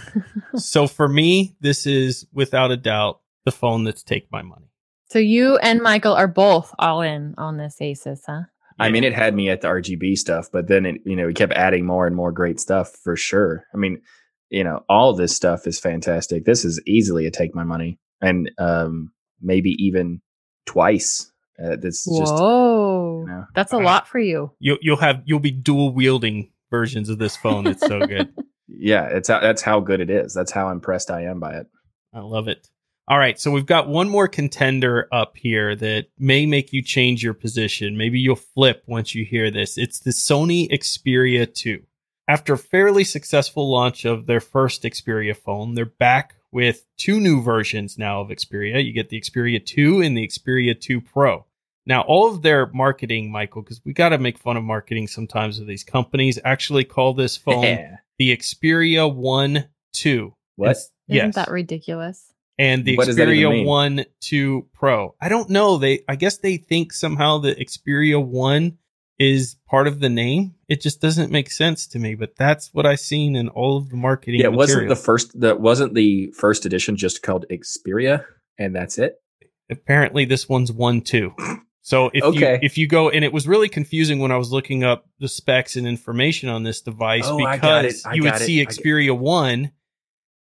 so 0.56 0.88
for 0.88 1.08
me, 1.08 1.56
this 1.60 1.86
is 1.86 2.26
without 2.34 2.72
a 2.72 2.78
doubt 2.78 3.22
the 3.46 3.52
phone 3.52 3.84
that's 3.84 4.04
take 4.04 4.32
my 4.32 4.42
money. 4.42 4.72
so 5.10 5.20
you 5.20 5.58
and 5.58 5.82
Michael 5.82 6.14
are 6.14 6.28
both 6.28 6.74
all 6.80 7.02
in 7.02 7.36
on 7.38 7.58
this 7.58 7.78
Asus, 7.80 8.22
huh? 8.26 8.42
I 8.78 8.90
mean, 8.90 9.04
it 9.04 9.14
had 9.14 9.34
me 9.34 9.50
at 9.50 9.62
the 9.62 9.70
RGB 9.70 10.18
stuff, 10.18 10.50
but 10.52 10.68
then 10.68 10.86
it, 10.86 11.02
you 11.06 11.16
know, 11.16 11.28
we 11.28 11.34
kept 11.34 11.54
adding 11.54 11.86
more 11.86 12.08
and 12.08 12.16
more 12.16 12.32
great 12.32 12.60
stuff 12.60 12.92
for 12.92 13.16
sure. 13.16 13.66
I 13.74 13.78
mean, 13.78 14.02
you 14.50 14.64
know, 14.64 14.84
all 14.90 15.14
this 15.14 15.36
stuff 15.36 15.66
is 15.66 15.80
fantastic. 15.80 16.46
This 16.46 16.66
is 16.66 16.82
easily 16.86 17.26
a 17.26 17.32
take 17.32 17.56
my 17.56 17.64
money, 17.64 18.00
and 18.22 18.52
um, 18.58 19.12
maybe 19.42 19.76
even 19.80 20.22
twice. 20.66 21.32
Uh, 21.64 21.76
this 21.76 22.06
is 22.08 22.18
just 22.20 22.34
Whoa. 22.34 23.22
you 23.26 23.32
know, 23.32 23.46
That's 23.56 23.74
a 23.74 23.78
Uh, 23.78 23.82
lot 23.84 24.08
for 24.08 24.20
you. 24.20 24.52
You'll 24.60 24.78
you'll 24.82 24.98
have 24.98 25.22
you'll 25.26 25.40
be 25.40 25.52
dual 25.52 25.94
wielding 25.94 26.52
versions 26.70 27.10
of 27.10 27.18
this 27.18 27.38
phone. 27.38 27.68
It's 27.68 27.86
so 27.86 28.06
good. 28.06 28.34
yeah, 28.68 29.06
it's 29.08 29.30
how, 29.30 29.40
that's 29.40 29.62
how 29.62 29.80
good 29.80 30.02
it 30.02 30.10
is. 30.10 30.34
That's 30.34 30.52
how 30.52 30.70
impressed 30.70 31.10
I 31.12 31.24
am 31.24 31.40
by 31.40 31.56
it. 31.56 31.68
I 32.14 32.20
love 32.20 32.48
it. 32.48 32.68
All 33.08 33.20
right, 33.20 33.40
so 33.40 33.52
we've 33.52 33.68
got 33.68 33.88
one 33.88 34.10
more 34.10 34.28
contender 34.28 35.08
up 35.12 35.38
here 35.38 35.76
that 35.76 36.08
may 36.18 36.48
make 36.48 36.74
you 36.74 36.82
change 36.82 37.24
your 37.24 37.36
position. 37.36 37.98
Maybe 37.98 38.20
you'll 38.20 38.36
flip 38.36 38.82
once 38.88 39.14
you 39.14 39.24
hear 39.24 39.52
this. 39.52 39.78
It's 39.78 40.00
the 40.00 40.10
Sony 40.10 40.68
Xperia 40.72 41.54
2. 41.54 41.84
After 42.28 42.54
a 42.54 42.58
fairly 42.58 43.04
successful 43.04 43.70
launch 43.72 44.06
of 44.06 44.26
their 44.26 44.40
first 44.40 44.82
Xperia 44.82 45.38
phone, 45.38 45.76
they're 45.76 45.86
back 45.86 46.34
with 46.56 46.86
two 46.96 47.20
new 47.20 47.42
versions 47.42 47.98
now 47.98 48.22
of 48.22 48.30
Xperia. 48.30 48.82
You 48.82 48.94
get 48.94 49.10
the 49.10 49.20
Xperia 49.20 49.64
2 49.64 50.00
and 50.00 50.16
the 50.16 50.26
Xperia 50.26 50.80
2 50.80 51.02
Pro. 51.02 51.46
Now, 51.86 52.04
all 52.04 52.30
of 52.32 52.44
their 52.44 52.68
marketing, 52.68 53.30
Michael, 53.30 53.62
because 53.62 53.82
we 53.84 53.92
got 53.92 54.10
to 54.10 54.18
make 54.18 54.38
fun 54.38 54.56
of 54.56 54.64
marketing 54.64 55.08
sometimes 55.10 55.60
with 55.60 55.68
these 55.68 55.84
companies, 55.84 56.40
actually 56.46 56.86
call 56.86 57.14
this 57.14 57.36
phone 57.36 57.64
Yeah. 57.64 57.98
the 58.18 58.38
Xperia 58.38 59.14
1 59.14 59.66
2. 59.92 60.34
What? 60.56 60.70
It's- 60.72 60.92
Isn't 61.10 61.26
yes 61.26 61.36
that 61.36 61.52
ridiculous? 61.52 62.32
and 62.58 62.86
the 62.86 62.96
What 62.96 63.08
does 63.08 63.18
that 63.18 63.28
even 63.28 63.52
Xperia 63.52 63.66
1 63.66 64.06
2 64.22 64.68
Pro. 64.74 65.14
I 65.20 65.28
don't 65.28 65.50
know. 65.50 65.78
They 65.78 66.06
I 66.08 66.16
guess 66.16 66.38
they 66.38 66.56
think 66.56 66.94
somehow 66.94 67.40
the 67.40 67.54
Xperia 67.54 68.26
1 68.26 68.78
is 69.20 69.56
part 69.70 69.88
of 69.88 70.00
the 70.00 70.10
name. 70.10 70.56
It 70.68 70.82
just 70.82 71.02
doesn't 71.02 71.32
make 71.32 71.52
sense 71.52 71.88
to 71.88 72.00
me, 72.00 72.16
but 72.16 72.36
that's 72.38 72.74
what 72.74 72.86
I 72.86 72.96
seen 72.96 73.36
in 73.36 73.50
all 73.50 73.78
of 73.78 73.90
the 73.90 73.96
marketing. 73.96 74.42
Yeah, 74.42 74.48
it 74.48 74.54
wasn't 74.54 74.90
the 74.90 74.96
first. 74.96 75.40
That 75.40 75.60
wasn't 75.60 75.94
the 75.94 76.32
first 76.32 76.66
edition 76.66 76.98
just 76.98 77.22
called 77.24 77.46
Xperia, 77.50 78.26
and 78.58 78.76
that's 78.76 78.98
it. 78.98 79.16
Apparently 79.70 80.26
this 80.26 80.48
one's 80.48 80.72
1 80.72 81.02
2. 81.02 81.34
So 81.82 82.10
if 82.14 82.36
you 82.36 82.48
if 82.64 82.78
you 82.78 82.88
go 82.88 83.10
and 83.10 83.24
it 83.24 83.32
was 83.32 83.48
really 83.48 83.70
confusing 83.70 84.20
when 84.20 84.32
I 84.32 84.38
was 84.38 84.52
looking 84.52 84.84
up 84.84 85.06
the 85.20 85.28
specs 85.28 85.76
and 85.76 85.86
information 85.88 86.50
on 86.50 86.64
this 86.64 86.82
device 86.82 87.26
Oh, 87.26 87.44
I 87.44 87.58
got 87.58 87.86
it. 87.86 87.94
because 87.94 88.16
you 88.16 88.24
would 88.24 88.34
it. 88.36 88.42
see 88.42 88.66
Xperia 88.66 89.18
1 89.18 89.72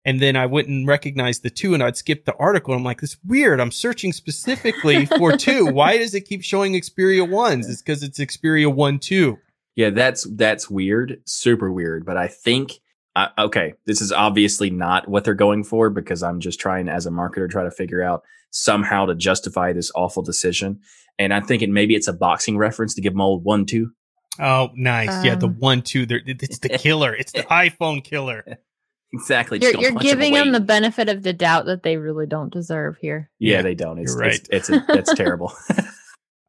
and 0.05 0.21
then 0.21 0.35
I 0.35 0.45
wouldn't 0.45 0.87
recognize 0.87 1.39
the 1.39 1.49
2 1.49 1.73
and 1.73 1.81
I'd 1.83 1.97
skip 1.97 2.25
the 2.25 2.35
article. 2.35 2.73
I'm 2.73 2.83
like, 2.83 3.01
this 3.01 3.11
is 3.11 3.17
weird. 3.25 3.59
I'm 3.59 3.71
searching 3.71 4.13
specifically 4.13 5.05
for 5.07 5.31
2. 5.37 5.65
Why 5.65 5.97
does 5.97 6.13
it 6.13 6.21
keep 6.21 6.43
showing 6.43 6.73
Xperia 6.73 7.27
1s? 7.27 7.67
It's 7.69 7.81
because 7.81 8.03
it's 8.03 8.19
Xperia 8.19 8.73
1 8.73 8.99
2. 8.99 9.37
Yeah, 9.75 9.89
that's 9.89 10.25
that's 10.35 10.69
weird, 10.69 11.21
super 11.25 11.69
weird. 11.71 12.05
But 12.05 12.15
I 12.15 12.27
think, 12.27 12.71
uh, 13.15 13.27
okay, 13.37 13.73
this 13.85 13.99
is 13.99 14.11
obviously 14.11 14.69
not 14.69 15.09
what 15.09 15.25
they're 15.25 15.33
going 15.33 15.63
for 15.65 15.89
because 15.89 16.23
I'm 16.23 16.39
just 16.39 16.59
trying 16.61 16.87
as 16.87 17.05
a 17.05 17.09
marketer 17.09 17.49
try 17.49 17.63
to 17.63 17.71
figure 17.71 18.01
out 18.01 18.23
somehow 18.51 19.05
to 19.07 19.15
justify 19.15 19.73
this 19.73 19.91
awful 19.95 20.23
decision. 20.23 20.79
And 21.19 21.33
I'm 21.33 21.43
thinking 21.45 21.73
maybe 21.73 21.95
it's 21.95 22.07
a 22.07 22.13
boxing 22.13 22.57
reference 22.57 22.93
to 22.95 23.01
give 23.01 23.11
them 23.13 23.21
old 23.21 23.43
one 23.43 23.65
two. 23.65 23.91
Oh, 24.39 24.69
nice. 24.75 25.23
yeah, 25.25 25.35
the 25.35 25.47
Um, 25.47 25.55
1 25.59 25.81
2. 25.81 26.05
There- 26.05 26.21
It's 26.25 26.59
the 26.59 26.69
killer. 26.77 27.13
It's 27.15 27.31
the 27.33 27.43
iPhone 27.51 28.03
killer. 28.03 28.45
Exactly. 29.15 29.59
You're, 29.61 29.79
you're 29.79 29.91
giving 29.93 30.33
them 30.33 30.49
away. 30.49 30.59
the 30.59 30.65
benefit 30.65 31.09
of 31.09 31.23
the 31.23 31.33
doubt 31.33 31.65
that 31.65 31.83
they 31.83 31.97
really 31.97 32.27
don't 32.27 32.51
deserve 32.51 32.97
here. 32.97 33.29
Yeah, 33.39 33.57
Yeah, 33.57 33.61
they 33.61 33.75
don't. 33.75 33.97
It's 33.97 34.11
you're 34.11 34.19
right. 34.19 34.47
It's, 34.51 34.69
it's, 34.69 34.69
a, 34.69 34.85
it's 34.89 35.13
terrible. 35.15 35.53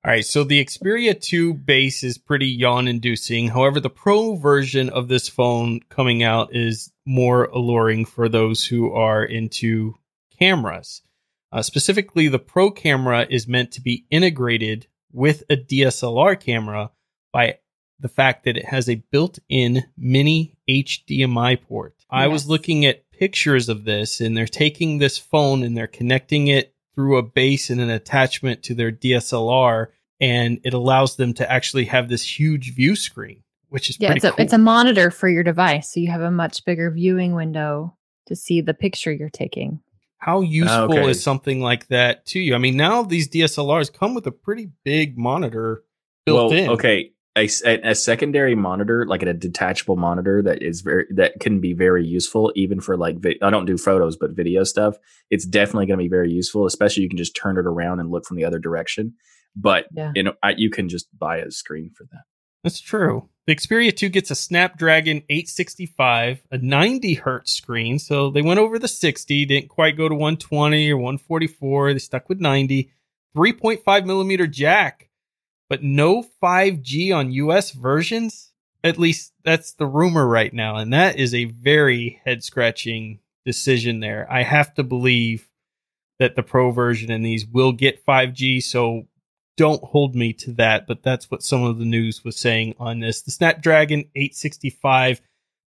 All 0.07 0.13
right, 0.13 0.25
so 0.25 0.45
the 0.45 0.65
Xperia 0.65 1.21
2 1.21 1.55
base 1.55 2.05
is 2.05 2.17
pretty 2.17 2.47
yawn 2.47 2.87
inducing. 2.87 3.49
However, 3.49 3.81
the 3.81 3.91
Pro 3.91 4.37
version 4.37 4.89
of 4.89 5.09
this 5.09 5.29
phone 5.29 5.81
coming 5.89 6.23
out 6.23 6.55
is 6.55 6.93
more 7.05 7.47
alluring 7.47 8.05
for 8.05 8.29
those 8.29 8.65
who 8.65 8.93
are 8.93 9.25
into 9.25 9.95
cameras. 10.39 11.03
Uh, 11.51 11.63
specifically, 11.63 12.29
the 12.29 12.39
Pro 12.39 12.71
camera 12.71 13.27
is 13.29 13.49
meant 13.49 13.73
to 13.73 13.81
be 13.81 14.07
integrated 14.11 14.87
with 15.13 15.43
a 15.51 15.57
DSLR 15.57 16.39
camera 16.39 16.93
by 17.33 17.59
the 17.99 18.09
fact 18.09 18.45
that 18.45 18.57
it 18.57 18.67
has 18.67 18.89
a 18.89 19.03
built 19.11 19.39
in 19.49 19.85
mini 19.97 20.57
HDMI 20.69 21.61
port. 21.61 21.96
I 22.11 22.29
was 22.29 22.47
looking 22.49 22.87
at 22.87 23.11
pictures 23.11 23.69
of 23.69 23.85
this, 23.85 24.21
and 24.21 24.37
they're 24.37 24.47
taking 24.47 24.99
this 24.99 25.19
phone 25.19 25.63
and 25.63 25.77
they're 25.77 25.87
connecting 25.87 26.49
it 26.49 26.75
through 26.95 27.19
a 27.19 27.23
base 27.23 27.69
and 27.71 27.81
an 27.81 27.91
attachment 27.91 28.63
to 28.65 28.75
their 28.75 28.91
DSLR, 28.93 29.89
and 30.21 30.61
it 30.65 30.73
allows 30.75 31.17
them 31.17 31.35
to 31.35 31.51
actually 31.51 31.87
have 31.87 32.09
this 32.09 32.39
huge 32.39 32.75
view 32.75 32.97
screen, 32.97 33.43
which 33.69 33.91
is 33.91 33.99
Yeah, 34.01 34.09
pretty 34.09 34.19
it's 34.19 34.25
a 34.25 34.31
cool. 34.33 34.45
it's 34.45 34.53
a 34.53 34.59
monitor 34.59 35.11
for 35.11 35.29
your 35.29 35.43
device, 35.43 35.93
so 35.93 36.01
you 36.01 36.11
have 36.11 36.21
a 36.23 36.31
much 36.31 36.65
bigger 36.65 36.91
viewing 36.91 37.35
window 37.35 37.97
to 38.27 38.37
see 38.37 38.61
the 38.61 38.75
picture 38.75 39.13
you're 39.13 39.29
taking. 39.31 39.81
How 40.19 40.41
useful 40.41 40.85
Okay. 40.99 41.11
is 41.11 41.23
something 41.23 41.61
like 41.61 41.87
that 41.89 42.25
to 42.27 42.41
you? 42.41 42.55
I 42.55 42.59
mean, 42.59 42.77
now 42.77 43.03
these 43.03 43.29
DSLRs 43.29 43.93
come 43.93 44.15
with 44.15 44.27
a 44.27 44.33
pretty 44.33 44.71
big 44.85 45.19
monitor 45.19 45.85
built 46.25 46.51
well, 46.51 46.59
in. 46.59 46.71
okay. 46.71 47.13
A, 47.37 47.45
s- 47.45 47.63
a- 47.65 47.91
a 47.91 47.95
secondary 47.95 48.55
monitor, 48.55 49.05
like 49.07 49.23
a 49.23 49.33
detachable 49.35 49.97
monitor, 49.97 50.41
that 50.43 50.63
is 50.63 50.81
very 50.81 51.05
that 51.11 51.39
can 51.39 51.61
be 51.61 51.75
very 51.75 52.05
useful, 52.05 52.51
even 52.57 52.81
for 52.81 52.97
like 52.97 53.19
vi- 53.19 53.39
I 53.43 53.51
don't 53.51 53.67
do 53.67 53.77
photos, 53.77 54.17
but 54.17 54.31
video 54.31 54.65
stuff. 54.65 54.97
It's 55.31 55.45
definitely 55.45 55.87
going 55.87 55.99
to 55.99 56.05
be 56.05 56.09
very 56.09 56.31
useful, 56.33 56.65
especially 56.67 57.03
you 57.03 57.09
can 57.11 57.19
just 57.19 57.37
turn 57.37 57.59
it 57.59 57.67
around 57.67 58.01
and 58.01 58.11
look 58.11 58.25
from 58.25 58.39
the 58.39 58.45
other 58.47 58.59
direction. 58.59 59.15
But 59.55 59.87
Yeah. 59.95 60.13
you 60.15 60.23
know, 60.23 60.33
I, 60.43 60.55
you 60.57 60.71
can 60.71 60.89
just 60.89 61.07
buy 61.19 61.37
a 61.39 61.51
screen 61.51 61.91
for 61.95 62.05
that. 62.11 62.23
That's 62.65 62.81
true. 62.81 63.29
The 63.47 63.55
Xperia 63.55 63.95
2 63.95 64.09
gets 64.09 64.31
a 64.31 64.35
Snapdragon 64.35 65.19
865, 65.29 66.43
a 66.51 66.59
90 66.59 67.15
hertz 67.15 67.53
screen. 67.53 67.99
So 67.99 68.31
they 68.31 68.43
went 68.43 68.59
over 68.59 68.79
the 68.79 68.89
60, 68.89 69.45
didn't 69.45 69.69
quite 69.69 69.97
go 69.97 70.09
to 70.09 70.15
120 70.15 70.91
or 70.91 70.97
144. 70.97 71.93
They 71.93 71.99
stuck 72.01 72.29
with 72.29 72.41
90. 72.41 72.91
3.5 73.37 74.07
millimeter 74.07 74.47
jack, 74.47 75.06
but 75.69 75.83
no 75.83 76.25
5G 76.43 77.15
on 77.15 77.33
US 77.33 77.71
versions. 77.73 78.53
At 78.85 78.99
least 78.99 79.33
that's 79.45 79.73
the 79.73 79.87
rumor 79.87 80.27
right 80.27 80.53
now. 80.53 80.77
And 80.77 80.93
that 80.93 81.19
is 81.19 81.35
a 81.35 81.47
very 81.47 82.21
head 82.25 82.45
scratching 82.45 83.21
decision 83.45 84.01
there. 84.01 84.27
I 84.31 84.43
have 84.43 84.75
to 84.75 84.83
believe 84.83 85.49
that 86.19 86.37
the 86.37 86.43
Pro 86.43 86.71
version 86.71 87.11
and 87.11 87.25
these 87.25 87.47
will 87.47 87.73
get 87.73 88.05
5G. 88.05 88.63
So 88.63 89.07
don't 89.57 89.83
hold 89.83 90.15
me 90.15 90.33
to 90.35 90.53
that, 90.53 90.87
but 90.87 91.03
that's 91.03 91.31
what 91.31 91.43
some 91.43 91.63
of 91.63 91.79
the 91.79 91.85
news 91.85 92.25
was 92.25 92.37
saying 92.37 92.75
on 92.79 93.01
this. 93.01 93.23
The 93.23 93.31
Snapdragon 93.31 94.01
865 94.15 95.21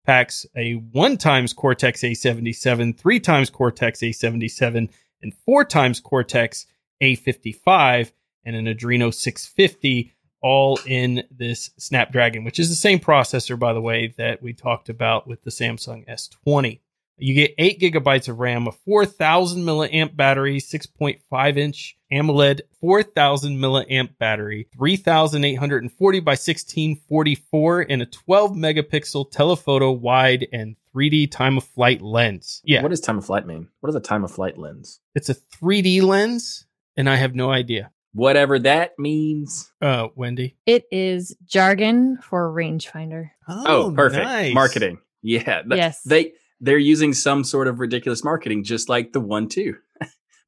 packs 0.05 0.47
a 0.57 0.73
one 0.73 1.17
times 1.17 1.53
Cortex 1.53 2.03
A77, 2.03 2.97
three 2.97 3.21
times 3.21 3.51
Cortex 3.51 4.01
A77, 4.01 4.89
and 5.23 5.35
four 5.45 5.65
times 5.65 6.01
Cortex 6.01 6.67
A55, 7.03 8.13
and 8.45 8.55
an 8.57 8.67
Adreno 8.67 9.13
650, 9.13 10.13
all 10.43 10.79
in 10.87 11.25
this 11.31 11.71
Snapdragon, 11.79 12.45
which 12.45 12.59
is 12.59 12.69
the 12.69 12.75
same 12.77 12.99
processor, 13.01 13.59
by 13.59 13.73
the 13.73 13.81
way, 13.81 14.15
that 14.19 14.43
we 14.43 14.53
talked 14.53 14.89
about 14.89 15.27
with 15.27 15.43
the 15.43 15.51
Samsung 15.51 16.07
S20. 16.09 16.81
You 17.21 17.35
get 17.35 17.55
eight 17.59 17.81
gigabytes 17.81 18.29
of 18.29 18.39
RAM, 18.39 18.69
a 18.69 18.73
4,000 18.73 19.63
milliamp 19.65 20.15
battery, 20.15 20.61
6.5 20.61 21.57
inch 21.57 21.97
AMOLED, 22.13 22.61
4,000 22.81 23.57
milliamp 23.59 24.17
battery, 24.19 24.69
3,840 24.73 26.21
by 26.21 26.31
1644, 26.33 27.87
and 27.91 28.03
a 28.03 28.07
12 28.07 28.53
megapixel 28.53 29.31
telephoto 29.31 29.91
wide 29.91 30.47
and 30.53 30.77
3D 30.95 31.31
time 31.31 31.57
of 31.57 31.65
flight 31.65 32.01
lens. 32.03 32.61
Yeah, 32.65 32.83
What 32.83 32.91
does 32.91 33.01
time 33.01 33.19
of 33.19 33.27
flight 33.27 33.47
mean? 33.47 33.69
What 33.81 33.89
is 33.91 33.97
a 33.97 34.01
time 34.01 34.23
of 34.25 34.31
flight 34.31 34.57
lens? 34.59 35.01
it's 35.15 35.29
a 35.29 35.35
3D 35.35 36.03
lens, 36.03 36.67
and 36.97 37.09
I 37.11 37.17
have 37.17 37.35
no 37.35 37.51
idea. 37.51 37.91
Whatever 38.13 38.59
that 38.61 38.93
means. 38.99 39.71
Uh, 39.81 40.09
Wendy. 40.17 40.57
It 40.67 40.85
is 40.91 41.37
jargon 41.47 42.19
for 42.23 42.51
rangefinder. 42.53 43.31
Oh, 43.49 43.93
perfect. 43.95 44.25
nice. 44.25 44.55
Marketing. 44.55 44.99
Yeah. 45.23 45.63
th- 45.63 45.67
Yes. 45.77 46.03
They 46.03 46.33
they're 46.61 46.79
using 46.79 47.13
some 47.13 47.45
sort 47.45 47.69
of 47.69 47.79
ridiculous 47.81 48.25
marketing, 48.25 48.65
just 48.65 48.89
like 48.89 49.13
the 49.13 49.21
one 49.21 49.49
too. 49.49 49.77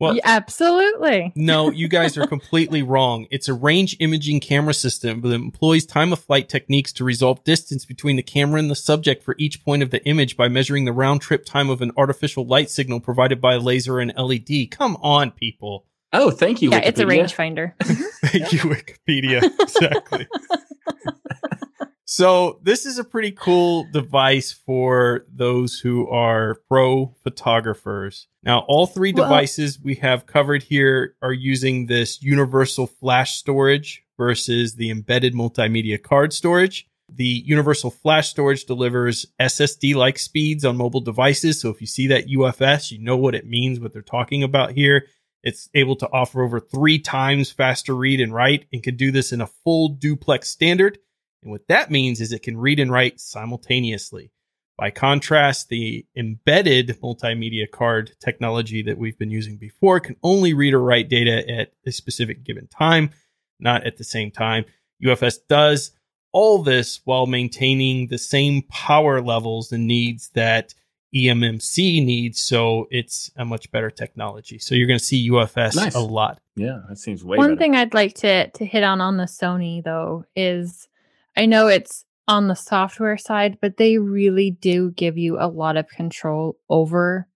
Well, 0.00 0.16
Yeah, 0.16 0.22
absolutely. 0.24 1.30
No, 1.36 1.70
you 1.70 1.86
guys 1.86 2.16
are 2.16 2.26
completely 2.26 2.82
wrong. 2.92 3.26
It's 3.30 3.48
a 3.48 3.54
range 3.54 3.96
imaging 4.00 4.40
camera 4.40 4.72
system 4.72 5.20
that 5.20 5.30
employs 5.32 5.84
time 5.84 6.10
of 6.12 6.18
flight 6.18 6.48
techniques 6.48 6.90
to 6.94 7.04
resolve 7.04 7.44
distance 7.44 7.84
between 7.84 8.16
the 8.16 8.22
camera 8.22 8.58
and 8.58 8.70
the 8.70 8.74
subject 8.74 9.22
for 9.22 9.34
each 9.38 9.62
point 9.62 9.82
of 9.82 9.90
the 9.90 10.02
image 10.06 10.38
by 10.38 10.48
measuring 10.48 10.86
the 10.86 10.92
round 10.92 11.20
trip 11.20 11.44
time 11.44 11.68
of 11.68 11.82
an 11.82 11.92
artificial 11.98 12.46
light 12.46 12.70
signal 12.70 12.98
provided 13.00 13.42
by 13.42 13.54
a 13.54 13.58
laser 13.60 13.98
and 14.00 14.12
LED. 14.16 14.70
Come 14.70 14.96
on, 15.02 15.32
people. 15.32 15.84
Oh, 16.12 16.30
thank 16.30 16.60
you. 16.62 16.70
Yeah, 16.70 16.78
it's 16.78 16.98
a 17.00 17.04
rangefinder. 17.04 17.72
Thank 17.82 18.52
you, 18.52 18.60
Wikipedia. 18.60 19.42
Exactly. 19.60 20.26
so 22.04 22.58
this 22.62 22.84
is 22.84 22.98
a 22.98 23.04
pretty 23.04 23.30
cool 23.30 23.86
device 23.92 24.52
for 24.52 25.24
those 25.32 25.78
who 25.78 26.08
are 26.08 26.56
pro 26.68 27.14
photographers. 27.22 28.26
Now, 28.42 28.60
all 28.66 28.86
three 28.86 29.12
Well- 29.12 29.24
devices 29.26 29.78
we 29.80 29.94
have 29.96 30.26
covered 30.26 30.62
here 30.64 31.14
are 31.22 31.32
using 31.32 31.86
this 31.86 32.20
universal 32.22 32.86
flash 32.88 33.36
storage 33.36 34.02
versus 34.18 34.74
the 34.74 34.90
embedded 34.90 35.34
multimedia 35.34 36.02
card 36.02 36.32
storage. 36.32 36.86
The 37.12 37.24
universal 37.46 37.90
flash 37.90 38.28
storage 38.28 38.66
delivers 38.66 39.26
SSD 39.40 39.94
like 39.96 40.18
speeds 40.18 40.64
on 40.64 40.76
mobile 40.76 41.00
devices. 41.00 41.60
So 41.60 41.68
if 41.70 41.80
you 41.80 41.86
see 41.86 42.06
that 42.08 42.26
UFS, 42.28 42.90
you 42.92 42.98
know 42.98 43.16
what 43.16 43.34
it 43.34 43.46
means, 43.46 43.80
what 43.80 43.92
they're 43.92 44.02
talking 44.02 44.42
about 44.42 44.72
here. 44.72 45.06
It's 45.42 45.68
able 45.74 45.96
to 45.96 46.08
offer 46.12 46.42
over 46.42 46.60
three 46.60 46.98
times 46.98 47.50
faster 47.50 47.94
read 47.94 48.20
and 48.20 48.34
write 48.34 48.66
and 48.72 48.82
can 48.82 48.96
do 48.96 49.10
this 49.10 49.32
in 49.32 49.40
a 49.40 49.46
full 49.46 49.88
duplex 49.88 50.48
standard. 50.48 50.98
And 51.42 51.50
what 51.50 51.68
that 51.68 51.90
means 51.90 52.20
is 52.20 52.32
it 52.32 52.42
can 52.42 52.58
read 52.58 52.78
and 52.78 52.92
write 52.92 53.20
simultaneously. 53.20 54.30
By 54.76 54.90
contrast, 54.90 55.68
the 55.68 56.06
embedded 56.16 56.98
multimedia 57.02 57.70
card 57.70 58.12
technology 58.18 58.82
that 58.82 58.98
we've 58.98 59.18
been 59.18 59.30
using 59.30 59.58
before 59.58 60.00
can 60.00 60.16
only 60.22 60.54
read 60.54 60.74
or 60.74 60.80
write 60.80 61.08
data 61.08 61.46
at 61.50 61.72
a 61.86 61.92
specific 61.92 62.44
given 62.44 62.66
time, 62.66 63.10
not 63.58 63.86
at 63.86 63.98
the 63.98 64.04
same 64.04 64.30
time. 64.30 64.64
UFS 65.04 65.36
does 65.48 65.92
all 66.32 66.62
this 66.62 67.00
while 67.04 67.26
maintaining 67.26 68.06
the 68.06 68.18
same 68.18 68.62
power 68.62 69.20
levels 69.20 69.72
and 69.72 69.86
needs 69.86 70.30
that 70.30 70.74
eMMC 71.14 72.04
needs. 72.04 72.40
So 72.40 72.86
it's 72.90 73.30
a 73.36 73.44
much 73.44 73.70
better 73.70 73.90
technology. 73.90 74.58
So 74.58 74.74
you're 74.74 74.86
going 74.86 74.98
to 74.98 75.04
see 75.04 75.30
UFS 75.30 75.76
Nice. 75.76 75.94
a 75.94 76.00
lot. 76.00 76.40
Yeah, 76.56 76.80
that 76.88 76.98
seems 76.98 77.24
way 77.24 77.36
One 77.38 77.50
better. 77.50 77.58
thing 77.58 77.76
I'd 77.76 77.94
like 77.94 78.14
to 78.16 78.48
to 78.50 78.64
hit 78.64 78.82
on 78.82 79.00
on 79.00 79.16
the 79.16 79.24
Sony 79.24 79.82
though 79.82 80.24
is 80.36 80.88
I 81.36 81.46
know 81.46 81.66
it's 81.68 82.04
on 82.28 82.48
the 82.48 82.54
software 82.54 83.16
side, 83.18 83.58
but 83.60 83.76
they 83.76 83.98
really 83.98 84.52
do 84.52 84.90
give 84.92 85.18
you 85.18 85.36
a 85.40 85.48
lot 85.48 85.76
of 85.76 85.88
control 85.88 86.56
over 86.68 87.26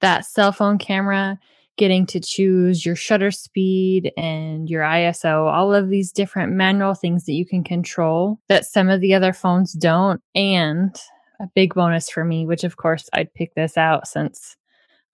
that 0.00 0.26
cell 0.26 0.52
phone 0.52 0.76
camera, 0.78 1.38
getting 1.78 2.04
to 2.06 2.20
choose 2.20 2.84
your 2.84 2.96
shutter 2.96 3.30
speed 3.30 4.12
and 4.16 4.68
your 4.68 4.82
ISO, 4.82 5.46
all 5.50 5.72
of 5.72 5.88
these 5.88 6.12
different 6.12 6.52
manual 6.52 6.94
things 6.94 7.24
that 7.24 7.32
you 7.32 7.46
can 7.46 7.64
control 7.64 8.38
that 8.48 8.66
some 8.66 8.90
of 8.90 9.00
the 9.00 9.14
other 9.14 9.32
phones 9.32 9.72
don't. 9.72 10.20
And 10.34 10.94
a 11.42 11.48
big 11.54 11.74
bonus 11.74 12.08
for 12.08 12.24
me, 12.24 12.46
which 12.46 12.64
of 12.64 12.76
course 12.76 13.10
I'd 13.12 13.34
pick 13.34 13.54
this 13.54 13.76
out 13.76 14.06
since 14.06 14.56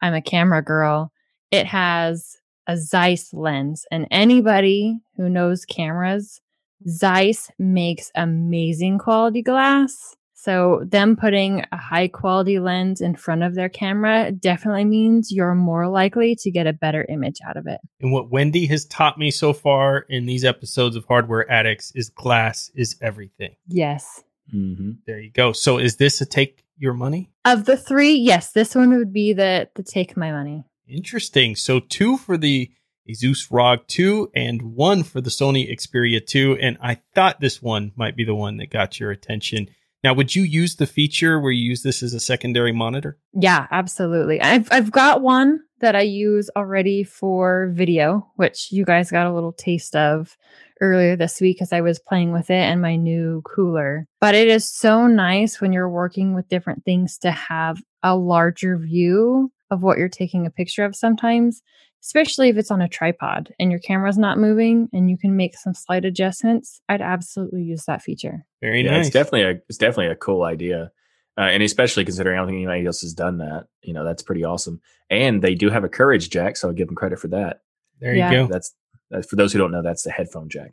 I'm 0.02 0.14
a 0.14 0.22
camera 0.22 0.62
girl, 0.62 1.10
it 1.50 1.66
has 1.66 2.36
a 2.66 2.76
Zeiss 2.76 3.32
lens. 3.32 3.86
And 3.90 4.06
anybody 4.10 4.98
who 5.16 5.28
knows 5.28 5.64
cameras, 5.64 6.40
Zeiss 6.86 7.50
makes 7.58 8.12
amazing 8.14 8.98
quality 8.98 9.42
glass. 9.42 10.14
So, 10.40 10.84
them 10.86 11.16
putting 11.16 11.64
a 11.72 11.76
high 11.76 12.06
quality 12.06 12.60
lens 12.60 13.00
in 13.00 13.16
front 13.16 13.42
of 13.42 13.56
their 13.56 13.68
camera 13.68 14.30
definitely 14.30 14.84
means 14.84 15.32
you're 15.32 15.56
more 15.56 15.88
likely 15.88 16.36
to 16.36 16.50
get 16.52 16.68
a 16.68 16.72
better 16.72 17.04
image 17.08 17.38
out 17.44 17.56
of 17.56 17.66
it. 17.66 17.80
And 18.00 18.12
what 18.12 18.30
Wendy 18.30 18.64
has 18.66 18.86
taught 18.86 19.18
me 19.18 19.32
so 19.32 19.52
far 19.52 20.06
in 20.08 20.26
these 20.26 20.44
episodes 20.44 20.94
of 20.94 21.04
Hardware 21.06 21.50
Addicts 21.50 21.90
is 21.96 22.08
glass 22.08 22.70
is 22.76 22.94
everything. 23.02 23.56
Yes. 23.66 24.22
Hmm 24.50 24.92
There 25.06 25.20
you 25.20 25.30
go. 25.30 25.52
So 25.52 25.78
is 25.78 25.96
this 25.96 26.20
a 26.20 26.26
take 26.26 26.64
your 26.76 26.94
money? 26.94 27.30
Of 27.44 27.64
the 27.64 27.76
three, 27.76 28.14
yes, 28.14 28.52
this 28.52 28.74
one 28.74 28.96
would 28.96 29.12
be 29.12 29.32
the 29.32 29.68
the 29.74 29.82
take 29.82 30.16
my 30.16 30.30
money. 30.30 30.64
Interesting. 30.86 31.56
So 31.56 31.80
two 31.80 32.16
for 32.16 32.36
the 32.36 32.70
Asus 33.08 33.48
ROG 33.50 33.86
2 33.86 34.32
and 34.34 34.74
one 34.74 35.02
for 35.02 35.20
the 35.20 35.30
Sony 35.30 35.70
Xperia 35.70 36.24
2. 36.24 36.58
And 36.60 36.76
I 36.80 36.98
thought 37.14 37.40
this 37.40 37.62
one 37.62 37.92
might 37.96 38.16
be 38.16 38.24
the 38.24 38.34
one 38.34 38.58
that 38.58 38.70
got 38.70 39.00
your 39.00 39.10
attention. 39.10 39.68
Now, 40.04 40.14
would 40.14 40.34
you 40.34 40.42
use 40.42 40.76
the 40.76 40.86
feature 40.86 41.40
where 41.40 41.50
you 41.50 41.68
use 41.68 41.82
this 41.82 42.02
as 42.02 42.14
a 42.14 42.20
secondary 42.20 42.72
monitor? 42.72 43.18
Yeah, 43.32 43.66
absolutely. 43.70 44.40
I've 44.40 44.68
I've 44.70 44.92
got 44.92 45.22
one 45.22 45.60
that 45.80 45.96
I 45.96 46.02
use 46.02 46.50
already 46.56 47.04
for 47.04 47.70
video, 47.74 48.30
which 48.36 48.72
you 48.72 48.84
guys 48.84 49.10
got 49.10 49.26
a 49.26 49.32
little 49.32 49.52
taste 49.52 49.94
of 49.96 50.36
earlier 50.80 51.16
this 51.16 51.40
week 51.40 51.60
as 51.60 51.72
I 51.72 51.80
was 51.80 51.98
playing 51.98 52.32
with 52.32 52.50
it 52.50 52.54
and 52.54 52.80
my 52.80 52.96
new 52.96 53.42
cooler. 53.42 54.06
But 54.20 54.34
it 54.34 54.48
is 54.48 54.68
so 54.68 55.06
nice 55.06 55.60
when 55.60 55.72
you're 55.72 55.88
working 55.88 56.34
with 56.34 56.48
different 56.48 56.84
things 56.84 57.18
to 57.18 57.30
have 57.30 57.82
a 58.02 58.16
larger 58.16 58.76
view 58.78 59.52
of 59.70 59.82
what 59.82 59.98
you're 59.98 60.08
taking 60.08 60.46
a 60.46 60.50
picture 60.50 60.84
of 60.84 60.96
sometimes, 60.96 61.62
especially 62.02 62.48
if 62.48 62.56
it's 62.56 62.70
on 62.70 62.80
a 62.80 62.88
tripod 62.88 63.52
and 63.58 63.70
your 63.70 63.80
camera's 63.80 64.18
not 64.18 64.38
moving 64.38 64.88
and 64.92 65.10
you 65.10 65.18
can 65.18 65.36
make 65.36 65.56
some 65.56 65.74
slight 65.74 66.04
adjustments. 66.04 66.80
I'd 66.88 67.02
absolutely 67.02 67.62
use 67.62 67.84
that 67.84 68.02
feature. 68.02 68.46
Very 68.60 68.84
yeah, 68.84 68.92
nice. 68.92 69.06
it's 69.06 69.14
definitely 69.14 69.42
a 69.42 69.60
it's 69.68 69.78
definitely 69.78 70.12
a 70.12 70.16
cool 70.16 70.44
idea, 70.44 70.90
uh, 71.38 71.42
and 71.42 71.62
especially 71.62 72.04
considering 72.04 72.36
I 72.36 72.40
don't 72.40 72.48
think 72.48 72.56
anybody 72.56 72.84
else 72.86 73.00
has 73.02 73.14
done 73.14 73.38
that. 73.38 73.66
You 73.82 73.94
know, 73.94 74.04
that's 74.04 74.22
pretty 74.22 74.44
awesome. 74.44 74.80
And 75.08 75.40
they 75.40 75.54
do 75.54 75.70
have 75.70 75.84
a 75.84 75.88
courage 75.88 76.28
jack, 76.30 76.56
so 76.56 76.68
I 76.68 76.72
give 76.72 76.88
them 76.88 76.96
credit 76.96 77.18
for 77.20 77.28
that. 77.28 77.60
there 78.00 78.14
Yeah. 78.14 78.30
you 78.30 78.36
go. 78.38 78.46
That's, 78.52 78.74
that's 79.10 79.26
for 79.28 79.36
those 79.36 79.52
who 79.52 79.58
don't 79.58 79.70
know, 79.70 79.82
that's 79.82 80.02
the 80.02 80.10
headphone 80.10 80.48
jack. 80.50 80.72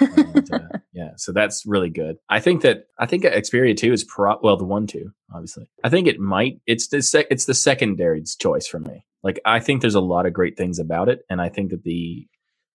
And, 0.00 0.52
uh, 0.52 0.58
yeah, 0.92 1.10
so 1.16 1.32
that's 1.32 1.64
really 1.66 1.88
good. 1.90 2.16
I 2.28 2.40
think 2.40 2.60
that 2.62 2.86
I 2.98 3.06
think 3.06 3.22
that 3.22 3.32
Xperia 3.32 3.74
two 3.76 3.92
is 3.92 4.04
pro 4.04 4.38
well 4.42 4.56
the 4.58 4.64
one 4.66 4.86
two 4.86 5.10
obviously. 5.32 5.66
I 5.82 5.88
think 5.88 6.06
it 6.06 6.20
might 6.20 6.60
it's 6.66 6.88
the 6.88 7.00
sec- 7.00 7.26
it's 7.30 7.46
the 7.46 7.54
secondary 7.54 8.22
choice 8.38 8.66
for 8.66 8.78
me. 8.78 9.04
Like 9.22 9.40
I 9.46 9.60
think 9.60 9.80
there's 9.80 9.94
a 9.94 10.00
lot 10.00 10.26
of 10.26 10.34
great 10.34 10.58
things 10.58 10.78
about 10.78 11.08
it, 11.08 11.20
and 11.30 11.40
I 11.40 11.48
think 11.48 11.70
that 11.70 11.84
the 11.84 12.28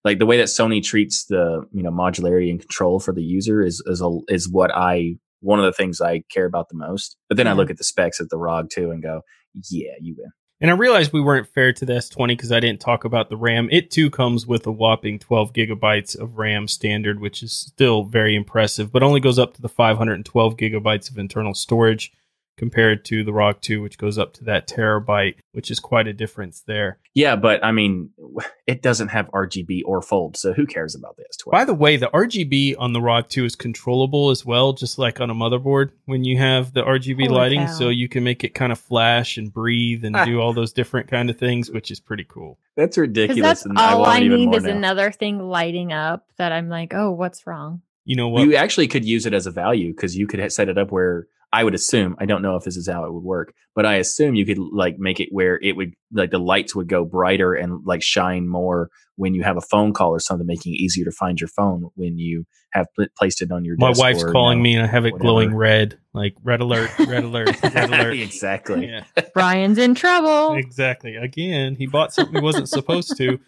like 0.04 0.18
the 0.18 0.26
way 0.26 0.38
that 0.38 0.48
Sony 0.48 0.82
treats 0.82 1.26
the 1.26 1.64
you 1.72 1.84
know 1.84 1.92
modularity 1.92 2.50
and 2.50 2.58
control 2.58 2.98
for 2.98 3.14
the 3.14 3.22
user 3.22 3.62
is 3.62 3.80
is 3.86 4.02
a, 4.02 4.18
is 4.28 4.48
what 4.48 4.72
I 4.74 5.18
one 5.40 5.58
of 5.58 5.64
the 5.64 5.72
things 5.72 6.00
I 6.00 6.22
care 6.30 6.46
about 6.46 6.68
the 6.68 6.76
most. 6.76 7.16
But 7.28 7.36
then 7.36 7.46
I 7.46 7.50
mm-hmm. 7.50 7.60
look 7.60 7.70
at 7.70 7.78
the 7.78 7.84
specs 7.84 8.20
of 8.20 8.28
the 8.28 8.38
ROG 8.38 8.70
2 8.70 8.90
and 8.90 9.02
go, 9.02 9.22
yeah, 9.70 9.92
you 10.00 10.14
win. 10.18 10.30
And 10.60 10.72
I 10.72 10.74
realized 10.74 11.12
we 11.12 11.20
weren't 11.20 11.46
fair 11.46 11.72
to 11.72 11.86
the 11.86 11.92
S20 11.92 12.28
because 12.28 12.50
I 12.50 12.58
didn't 12.58 12.80
talk 12.80 13.04
about 13.04 13.28
the 13.28 13.36
RAM. 13.36 13.68
It 13.70 13.92
too 13.92 14.10
comes 14.10 14.44
with 14.44 14.66
a 14.66 14.72
whopping 14.72 15.20
12 15.20 15.52
gigabytes 15.52 16.18
of 16.18 16.36
RAM 16.36 16.66
standard, 16.66 17.20
which 17.20 17.44
is 17.44 17.52
still 17.52 18.02
very 18.02 18.34
impressive, 18.34 18.90
but 18.90 19.04
only 19.04 19.20
goes 19.20 19.38
up 19.38 19.54
to 19.54 19.62
the 19.62 19.68
512 19.68 20.56
gigabytes 20.56 21.10
of 21.10 21.18
internal 21.18 21.54
storage 21.54 22.12
compared 22.58 23.04
to 23.06 23.24
the 23.24 23.32
ROG 23.32 23.60
2, 23.62 23.80
which 23.80 23.96
goes 23.96 24.18
up 24.18 24.34
to 24.34 24.44
that 24.44 24.68
terabyte, 24.68 25.36
which 25.52 25.70
is 25.70 25.80
quite 25.80 26.06
a 26.06 26.12
difference 26.12 26.60
there. 26.60 26.98
Yeah, 27.14 27.36
but 27.36 27.64
I 27.64 27.72
mean, 27.72 28.10
it 28.66 28.82
doesn't 28.82 29.08
have 29.08 29.30
RGB 29.30 29.82
or 29.86 30.02
fold, 30.02 30.36
so 30.36 30.52
who 30.52 30.66
cares 30.66 30.94
about 30.94 31.16
the 31.16 31.22
S12? 31.22 31.52
By 31.52 31.64
the 31.64 31.74
way, 31.74 31.96
the 31.96 32.08
RGB 32.08 32.74
on 32.78 32.92
the 32.92 33.00
ROG 33.00 33.28
2 33.28 33.44
is 33.44 33.56
controllable 33.56 34.30
as 34.30 34.44
well, 34.44 34.72
just 34.74 34.98
like 34.98 35.20
on 35.20 35.30
a 35.30 35.34
motherboard 35.34 35.92
when 36.04 36.24
you 36.24 36.36
have 36.36 36.74
the 36.74 36.82
RGB 36.82 37.28
Holy 37.28 37.28
lighting. 37.28 37.66
cow. 37.66 37.72
So 37.72 37.88
you 37.88 38.08
can 38.08 38.24
make 38.24 38.44
it 38.44 38.54
kind 38.54 38.72
of 38.72 38.78
flash 38.78 39.38
and 39.38 39.52
breathe 39.52 40.04
and 40.04 40.16
do 40.26 40.40
all 40.40 40.52
those 40.52 40.72
different 40.72 41.08
kind 41.08 41.30
of 41.30 41.38
things, 41.38 41.70
which 41.70 41.90
is 41.90 42.00
pretty 42.00 42.24
cool. 42.24 42.58
That's 42.76 42.98
ridiculous. 42.98 43.42
that's 43.42 43.66
and 43.66 43.78
I 43.78 43.92
all 43.92 44.00
want 44.00 44.12
I 44.12 44.18
it 44.18 44.24
even 44.24 44.38
need 44.38 44.46
more 44.46 44.56
is 44.56 44.64
now. 44.64 44.70
another 44.70 45.12
thing 45.12 45.38
lighting 45.38 45.92
up 45.92 46.26
that 46.36 46.52
I'm 46.52 46.68
like, 46.68 46.92
oh, 46.94 47.10
what's 47.12 47.46
wrong? 47.46 47.82
You 48.04 48.16
know 48.16 48.28
what? 48.28 48.44
You 48.44 48.54
actually 48.56 48.88
could 48.88 49.04
use 49.04 49.26
it 49.26 49.34
as 49.34 49.46
a 49.46 49.50
value 49.50 49.94
because 49.94 50.16
you 50.16 50.26
could 50.26 50.52
set 50.52 50.68
it 50.68 50.78
up 50.78 50.90
where 50.90 51.26
I 51.52 51.64
would 51.64 51.74
assume 51.74 52.16
I 52.18 52.26
don't 52.26 52.42
know 52.42 52.56
if 52.56 52.64
this 52.64 52.76
is 52.76 52.88
how 52.88 53.04
it 53.04 53.12
would 53.12 53.22
work, 53.22 53.54
but 53.74 53.86
I 53.86 53.94
assume 53.94 54.34
you 54.34 54.44
could 54.44 54.58
like 54.58 54.98
make 54.98 55.20
it 55.20 55.28
where 55.30 55.58
it 55.62 55.76
would 55.76 55.92
like 56.12 56.30
the 56.30 56.38
lights 56.38 56.74
would 56.74 56.88
go 56.88 57.04
brighter 57.04 57.54
and 57.54 57.80
like 57.86 58.02
shine 58.02 58.48
more 58.48 58.90
when 59.16 59.34
you 59.34 59.42
have 59.42 59.56
a 59.56 59.60
phone 59.60 59.92
call 59.92 60.10
or 60.10 60.20
something, 60.20 60.46
making 60.46 60.74
it 60.74 60.76
easier 60.76 61.04
to 61.04 61.10
find 61.10 61.40
your 61.40 61.48
phone 61.48 61.88
when 61.94 62.18
you 62.18 62.44
have 62.72 62.86
pl- 62.94 63.06
placed 63.16 63.42
it 63.42 63.50
on 63.50 63.64
your. 63.64 63.76
My 63.78 63.88
desk 63.88 64.00
wife's 64.00 64.22
or, 64.22 64.28
you 64.28 64.32
calling 64.32 64.58
know, 64.58 64.62
me 64.62 64.74
and 64.74 64.84
I 64.84 64.86
have 64.86 65.06
it 65.06 65.12
whatever. 65.12 65.24
glowing 65.24 65.54
red, 65.54 65.98
like 66.12 66.34
red 66.42 66.60
alert, 66.60 66.90
red 66.98 67.24
alert, 67.24 67.62
red 67.62 67.90
alert. 67.90 68.14
exactly. 68.14 68.86
Yeah, 68.86 69.04
Brian's 69.34 69.78
in 69.78 69.94
trouble. 69.94 70.54
exactly. 70.54 71.16
Again, 71.16 71.74
he 71.74 71.86
bought 71.86 72.12
something 72.12 72.34
he 72.34 72.40
wasn't 72.40 72.68
supposed 72.68 73.16
to. 73.16 73.38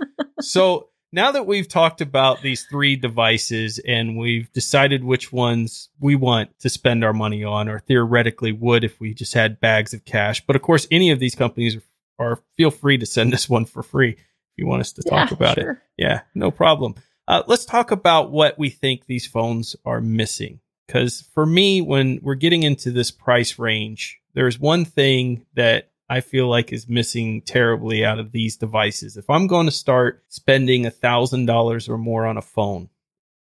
So 0.40 0.89
now 1.13 1.33
that 1.33 1.47
we've 1.47 1.69
talked 1.69 2.01
about 2.01 2.43
these 2.43 2.65
three 2.65 2.97
devices 2.97 3.79
and 3.81 4.17
we've 4.17 4.53
decided 4.53 5.03
which 5.05 5.33
ones 5.33 5.89
we 5.99 6.15
want 6.15 6.59
to 6.61 6.69
spend 6.69 7.05
our 7.05 7.13
money 7.13 7.45
on, 7.45 7.69
or 7.69 7.81
theoretically 7.81 8.53
would 8.53 8.85
if 8.85 9.01
we 9.01 9.15
just 9.15 9.35
had 9.35 9.61
bags 9.61 9.93
of 9.93 10.05
cash. 10.05 10.45
But 10.47 10.57
of 10.57 10.63
course, 10.63 10.87
any 10.91 11.11
of 11.11 11.19
these 11.19 11.35
companies 11.35 11.77
are 12.19 12.43
feel 12.57 12.71
free 12.71 12.99
to 12.99 13.07
send 13.07 13.35
us 13.35 13.49
one 13.49 13.65
for 13.65 13.83
free 13.83 14.11
if 14.11 14.19
you 14.57 14.67
want 14.67 14.81
us 14.81 14.93
to 14.93 15.03
talk 15.03 15.31
Yeah, 15.31 15.35
about 15.35 15.59
it. 15.59 15.77
Yeah, 15.97 16.21
no 16.35 16.51
problem. 16.51 16.95
Uh, 17.27 17.43
let's 17.47 17.65
talk 17.65 17.91
about 17.91 18.31
what 18.31 18.59
we 18.59 18.71
think 18.71 19.07
these 19.07 19.27
phones 19.27 19.77
are 19.85 20.01
missing. 20.01 20.61
Because 20.87 21.21
for 21.33 21.47
me, 21.47 21.81
when 21.81 22.19
we're 22.21 22.35
getting 22.35 22.65
into 22.65 22.91
this 22.91 23.13
price 23.13 23.59
range, 23.59 24.21
there's 24.35 24.59
one 24.59 24.85
thing 24.85 25.47
that 25.55 25.89
I 26.11 26.21
feel 26.21 26.49
like 26.49 26.73
is 26.73 26.89
missing 26.89 27.43
terribly 27.43 28.05
out 28.05 28.19
of 28.19 28.33
these 28.33 28.57
devices. 28.57 29.17
If 29.17 29.31
I'm 29.31 29.47
going 29.47 29.67
to 29.67 29.73
start 29.73 30.25
spending 30.29 30.85
a 30.85 30.91
thousand 30.91 31.47
dollars 31.47 31.89
or 31.89 31.97
more 31.97 32.27
on 32.27 32.37
a 32.37 32.43
phone, 32.43 32.89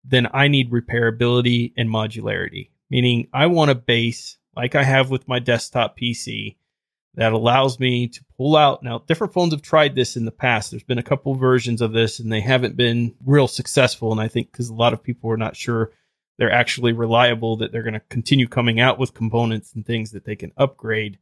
then 0.04 0.28
I 0.34 0.50
need 0.50 0.70
repairability 0.70 1.72
and 1.78 1.90
modularity. 1.90 2.72
Meaning, 2.90 3.30
I 3.34 3.48
want 3.48 3.72
a 3.72 3.76
base 3.76 4.38
like 4.54 4.76
I 4.76 4.84
have 4.84 5.10
with 5.10 5.30
my 5.30 5.40
desktop 5.40 5.98
PC 5.98 6.58
that 7.16 7.32
allows 7.32 7.80
me 7.80 8.10
to 8.10 8.26
pull 8.36 8.58
out. 8.58 8.84
Now, 8.84 9.00
different 9.00 9.34
phones 9.34 9.54
have 9.54 9.62
tried 9.62 9.96
this 9.96 10.18
in 10.18 10.26
the 10.26 10.32
past. 10.32 10.70
There's 10.70 10.84
been 10.84 11.00
a 11.00 11.04
couple 11.04 11.36
versions 11.36 11.82
of 11.82 11.94
this 11.94 12.20
and 12.20 12.32
they 12.32 12.42
haven't 12.42 12.76
been 12.76 13.16
real 13.26 13.48
successful. 13.48 14.12
And 14.12 14.20
I 14.20 14.28
think 14.28 14.52
because 14.52 14.70
a 14.70 14.76
lot 14.76 14.94
of 14.94 15.02
people 15.02 15.32
are 15.32 15.38
not 15.38 15.56
sure 15.56 15.92
they're 16.38 16.52
actually 16.52 16.92
reliable, 16.92 17.58
that 17.58 17.72
they're 17.72 17.82
going 17.82 17.94
to 17.94 18.02
continue 18.02 18.48
coming 18.48 18.80
out 18.80 19.00
with 19.00 19.14
components 19.14 19.74
and 19.74 19.86
things 19.86 20.12
that 20.12 20.26
they 20.26 20.36
can 20.36 20.52
upgrade. 20.58 21.18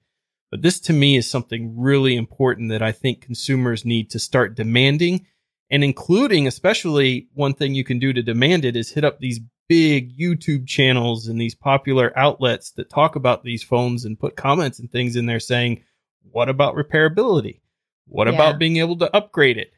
But 0.55 0.61
this 0.61 0.79
to 0.79 0.93
me 0.93 1.17
is 1.17 1.29
something 1.29 1.77
really 1.77 2.15
important 2.15 2.69
that 2.69 2.81
I 2.81 2.93
think 2.93 3.19
consumers 3.19 3.83
need 3.83 4.09
to 4.11 4.19
start 4.19 4.55
demanding 4.55 5.25
and 5.69 5.83
including, 5.83 6.47
especially 6.47 7.27
one 7.33 7.53
thing 7.53 7.75
you 7.75 7.83
can 7.83 7.99
do 7.99 8.13
to 8.13 8.23
demand 8.23 8.63
it 8.63 8.77
is 8.77 8.89
hit 8.89 9.03
up 9.03 9.19
these 9.19 9.41
big 9.67 10.17
YouTube 10.17 10.65
channels 10.65 11.27
and 11.27 11.41
these 11.41 11.55
popular 11.55 12.17
outlets 12.17 12.71
that 12.71 12.89
talk 12.89 13.17
about 13.17 13.43
these 13.43 13.63
phones 13.63 14.05
and 14.05 14.17
put 14.17 14.37
comments 14.37 14.79
and 14.79 14.89
things 14.89 15.17
in 15.17 15.25
there 15.25 15.41
saying, 15.41 15.83
what 16.31 16.47
about 16.47 16.75
repairability? 16.75 17.59
What 18.07 18.27
Yeah. 18.27 18.35
about 18.35 18.57
being 18.57 18.77
able 18.77 18.97
to 18.99 19.13
upgrade 19.13 19.57
it? 19.57 19.73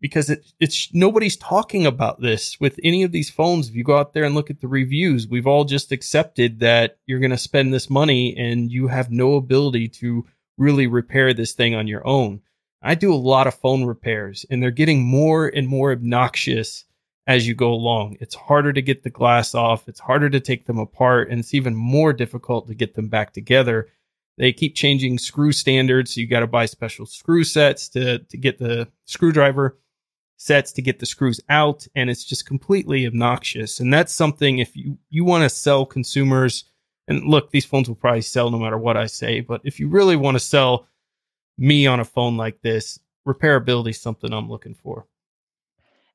Because 0.00 0.30
it, 0.30 0.46
it's 0.58 0.92
nobody's 0.94 1.36
talking 1.36 1.84
about 1.84 2.20
this 2.20 2.58
with 2.58 2.80
any 2.82 3.02
of 3.02 3.12
these 3.12 3.28
phones. 3.28 3.68
If 3.68 3.74
you 3.74 3.84
go 3.84 3.98
out 3.98 4.14
there 4.14 4.24
and 4.24 4.34
look 4.34 4.50
at 4.50 4.60
the 4.60 4.68
reviews, 4.68 5.28
we've 5.28 5.46
all 5.46 5.64
just 5.64 5.92
accepted 5.92 6.60
that 6.60 6.96
you're 7.06 7.20
going 7.20 7.30
to 7.30 7.38
spend 7.38 7.72
this 7.72 7.90
money 7.90 8.34
and 8.36 8.72
you 8.72 8.88
have 8.88 9.10
no 9.10 9.34
ability 9.34 9.88
to 9.88 10.26
really 10.56 10.86
repair 10.86 11.34
this 11.34 11.52
thing 11.52 11.74
on 11.74 11.86
your 11.86 12.06
own. 12.06 12.40
I 12.82 12.94
do 12.94 13.12
a 13.12 13.16
lot 13.16 13.46
of 13.46 13.54
phone 13.54 13.84
repairs 13.84 14.46
and 14.48 14.62
they're 14.62 14.70
getting 14.70 15.04
more 15.04 15.46
and 15.48 15.68
more 15.68 15.92
obnoxious 15.92 16.84
as 17.26 17.46
you 17.46 17.54
go 17.54 17.72
along. 17.72 18.16
It's 18.20 18.34
harder 18.34 18.72
to 18.72 18.82
get 18.82 19.02
the 19.02 19.10
glass 19.10 19.54
off, 19.54 19.88
it's 19.88 20.00
harder 20.00 20.30
to 20.30 20.40
take 20.40 20.66
them 20.66 20.78
apart, 20.78 21.30
and 21.30 21.38
it's 21.38 21.54
even 21.54 21.74
more 21.74 22.12
difficult 22.12 22.66
to 22.68 22.74
get 22.74 22.94
them 22.94 23.08
back 23.08 23.32
together. 23.32 23.88
They 24.36 24.52
keep 24.52 24.74
changing 24.74 25.18
screw 25.18 25.52
standards, 25.52 26.14
so 26.14 26.20
you 26.20 26.26
got 26.26 26.40
to 26.40 26.46
buy 26.46 26.66
special 26.66 27.06
screw 27.06 27.44
sets 27.44 27.88
to 27.90 28.20
to 28.20 28.36
get 28.36 28.58
the 28.58 28.88
screwdriver 29.04 29.78
sets 30.40 30.72
to 30.72 30.80
get 30.80 30.98
the 30.98 31.04
screws 31.04 31.38
out 31.50 31.86
and 31.94 32.08
it's 32.08 32.24
just 32.24 32.46
completely 32.46 33.06
obnoxious. 33.06 33.78
And 33.78 33.92
that's 33.92 34.14
something 34.14 34.58
if 34.58 34.74
you 34.74 34.96
you 35.10 35.22
want 35.22 35.42
to 35.44 35.50
sell 35.50 35.84
consumers 35.84 36.64
and 37.08 37.24
look, 37.24 37.50
these 37.50 37.66
phones 37.66 37.88
will 37.88 37.96
probably 37.96 38.22
sell 38.22 38.50
no 38.50 38.58
matter 38.58 38.78
what 38.78 38.96
I 38.96 39.04
say, 39.04 39.40
but 39.40 39.60
if 39.64 39.78
you 39.78 39.88
really 39.88 40.16
want 40.16 40.36
to 40.36 40.40
sell 40.40 40.88
me 41.58 41.86
on 41.86 42.00
a 42.00 42.06
phone 42.06 42.38
like 42.38 42.62
this, 42.62 42.98
repairability 43.28 43.90
is 43.90 44.00
something 44.00 44.32
I'm 44.32 44.48
looking 44.48 44.74
for. 44.74 45.06